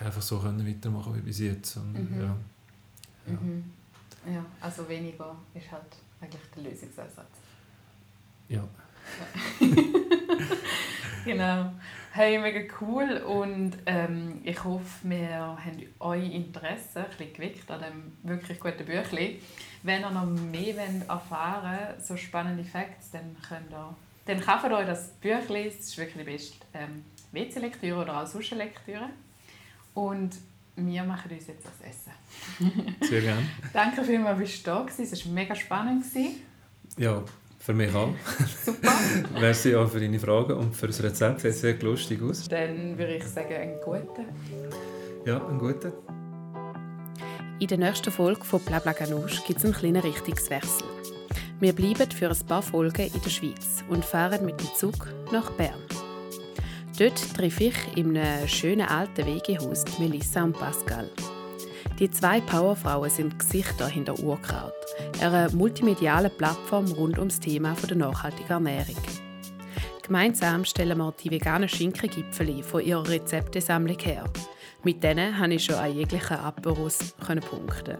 einfach 0.00 0.22
so 0.22 0.38
können 0.38 0.66
weitermachen 0.66 1.14
wie 1.16 1.20
bis 1.20 1.40
jetzt. 1.40 1.76
Und, 1.76 1.92
mhm. 1.92 2.20
ja. 2.20 2.36
Ja. 3.26 3.32
Mhm. 3.32 3.64
ja, 4.32 4.44
also 4.60 4.88
weniger 4.88 5.36
ist 5.54 5.70
halt 5.70 5.96
eigentlich 6.20 6.42
der 6.56 6.62
Lösungsansatz. 6.62 7.38
Ja. 8.48 8.66
genau. 11.24 11.72
Hey, 12.12 12.38
mega 12.38 12.60
cool 12.80 13.22
und 13.26 13.72
ähm, 13.86 14.40
ich 14.42 14.64
hoffe, 14.64 14.84
wir 15.02 15.28
haben 15.28 15.82
euer 16.00 16.22
Interesse 16.22 17.00
ein 17.00 17.10
bisschen 17.10 17.32
geweckt 17.32 17.70
an 17.70 17.80
diesem 17.80 18.12
wirklich 18.22 18.58
guten 18.58 18.84
Büchlein. 18.84 19.36
Wenn 19.82 20.02
ihr 20.02 20.10
noch 20.10 20.26
mehr 20.26 20.74
erfahren 21.08 21.78
wollt, 21.78 22.04
so 22.04 22.16
spannende 22.16 22.64
Facts, 22.64 23.12
dann 23.12 23.36
könnt 23.48 23.70
ihr 23.70 23.94
dann 24.28 24.40
kauft 24.40 24.66
euch 24.66 24.86
das 24.86 25.08
Büchlein, 25.20 25.64
das 25.64 25.76
ist 25.76 25.96
wirklich 25.96 26.18
die 26.18 26.30
beste 26.30 26.56
ähm, 26.74 27.02
WC-Lektüre 27.32 28.02
oder 28.02 28.22
auch 28.22 28.26
sonst 28.26 28.50
Lektüre. 28.50 29.08
Und 29.94 30.36
wir 30.76 31.02
machen 31.02 31.30
uns 31.30 31.46
jetzt 31.46 31.64
das 31.64 31.88
Essen. 31.88 32.12
Sehr 33.00 33.22
gerne. 33.22 33.42
Danke 33.72 34.04
vielmals, 34.04 34.38
dass 34.38 34.62
du 34.62 34.70
da 34.70 34.84
warst. 34.84 35.00
Es 35.00 35.24
war 35.24 35.32
mega 35.32 35.54
spannend. 35.54 36.04
Ja, 36.98 37.22
für 37.68 37.74
mich 37.74 37.94
auch. 37.94 38.14
Super. 38.64 38.90
Merci 39.40 39.76
auch 39.76 39.90
für 39.90 40.00
deine 40.00 40.18
Fragen 40.18 40.54
und 40.54 40.74
für 40.74 40.86
das 40.86 41.02
Rezept. 41.02 41.42
Sieht 41.42 41.52
sehr 41.52 41.78
lustig 41.80 42.18
aus. 42.22 42.48
Dann 42.48 42.96
würde 42.96 43.16
ich 43.16 43.24
sagen, 43.24 43.52
einen 43.52 43.78
guten. 43.84 44.24
Ja, 45.26 45.46
einen 45.46 45.58
guten. 45.58 45.92
In 47.60 47.66
der 47.66 47.76
nächsten 47.76 48.10
Folge 48.10 48.42
von 48.42 48.62
Blabla 48.62 48.92
Ganoush 48.92 49.44
gibt 49.44 49.58
es 49.58 49.66
einen 49.66 49.74
kleinen 49.74 50.00
Richtungswechsel. 50.00 50.86
Wir 51.60 51.74
bleiben 51.74 52.10
für 52.10 52.30
ein 52.30 52.46
paar 52.46 52.62
Folgen 52.62 53.10
in 53.12 53.20
der 53.22 53.28
Schweiz 53.28 53.84
und 53.90 54.02
fahren 54.02 54.46
mit 54.46 54.58
dem 54.58 54.68
Zug 54.74 55.06
nach 55.30 55.50
Bern. 55.50 55.82
Dort 56.98 57.34
treffe 57.36 57.64
ich 57.64 57.96
in 57.96 58.16
einem 58.16 58.48
schönen 58.48 58.88
alten 58.88 59.26
Wegehaus 59.26 59.84
Melissa 59.98 60.42
und 60.42 60.58
Pascal. 60.58 61.10
Die 61.98 62.10
zwei 62.10 62.40
Powerfrauen 62.40 63.10
sind 63.10 63.38
Gesichter 63.38 63.88
hinter 63.88 64.18
Urkraut, 64.20 64.72
einer 65.20 65.50
multimedialen 65.52 66.30
Plattform 66.36 66.86
rund 66.92 67.18
ums 67.18 67.40
Thema 67.40 67.74
der 67.88 67.96
nachhaltigen 67.96 68.50
Ernährung. 68.50 68.96
Gemeinsam 70.02 70.64
stellen 70.64 70.98
wir 70.98 71.12
die 71.12 71.30
veganen 71.30 71.68
Schinkengipfel 71.68 72.62
von 72.62 72.82
ihrer 72.82 73.06
Rezeptesammlung 73.06 73.98
her. 73.98 74.24
Mit 74.82 75.02
denen 75.02 75.36
konnte 75.36 75.56
ich 75.56 75.64
schon 75.64 75.74
an 75.74 75.94
jeglichen 75.94 76.38
Aperos 76.38 77.12
punkten. 77.20 77.98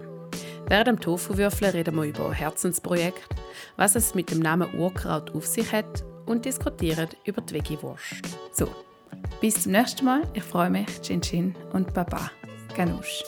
Während 0.69 0.87
dem 0.87 1.01
Tofu-Würfeln 1.01 1.73
reden 1.73 1.97
wir 1.97 2.05
über 2.05 2.33
Herzensprojekt, 2.33 3.35
was 3.77 3.95
es 3.95 4.15
mit 4.15 4.31
dem 4.31 4.41
Namen 4.41 4.75
Urkraut 4.79 5.35
auf 5.35 5.47
sich 5.47 5.73
hat 5.73 6.05
und 6.27 6.45
diskutieren 6.45 7.09
über 7.25 7.41
die 7.41 7.55
Veggie-Wurst. 7.55 8.23
So, 8.53 8.69
bis 9.41 9.63
zum 9.63 9.73
nächsten 9.73 10.05
Mal. 10.05 10.23
Ich 10.35 10.45
freue 10.45 10.71
mich. 10.71 11.01
Chin 11.01 11.21
Chin 11.21 11.55
und 11.73 11.93
Baba. 11.95 12.31
Ganush. 12.75 13.25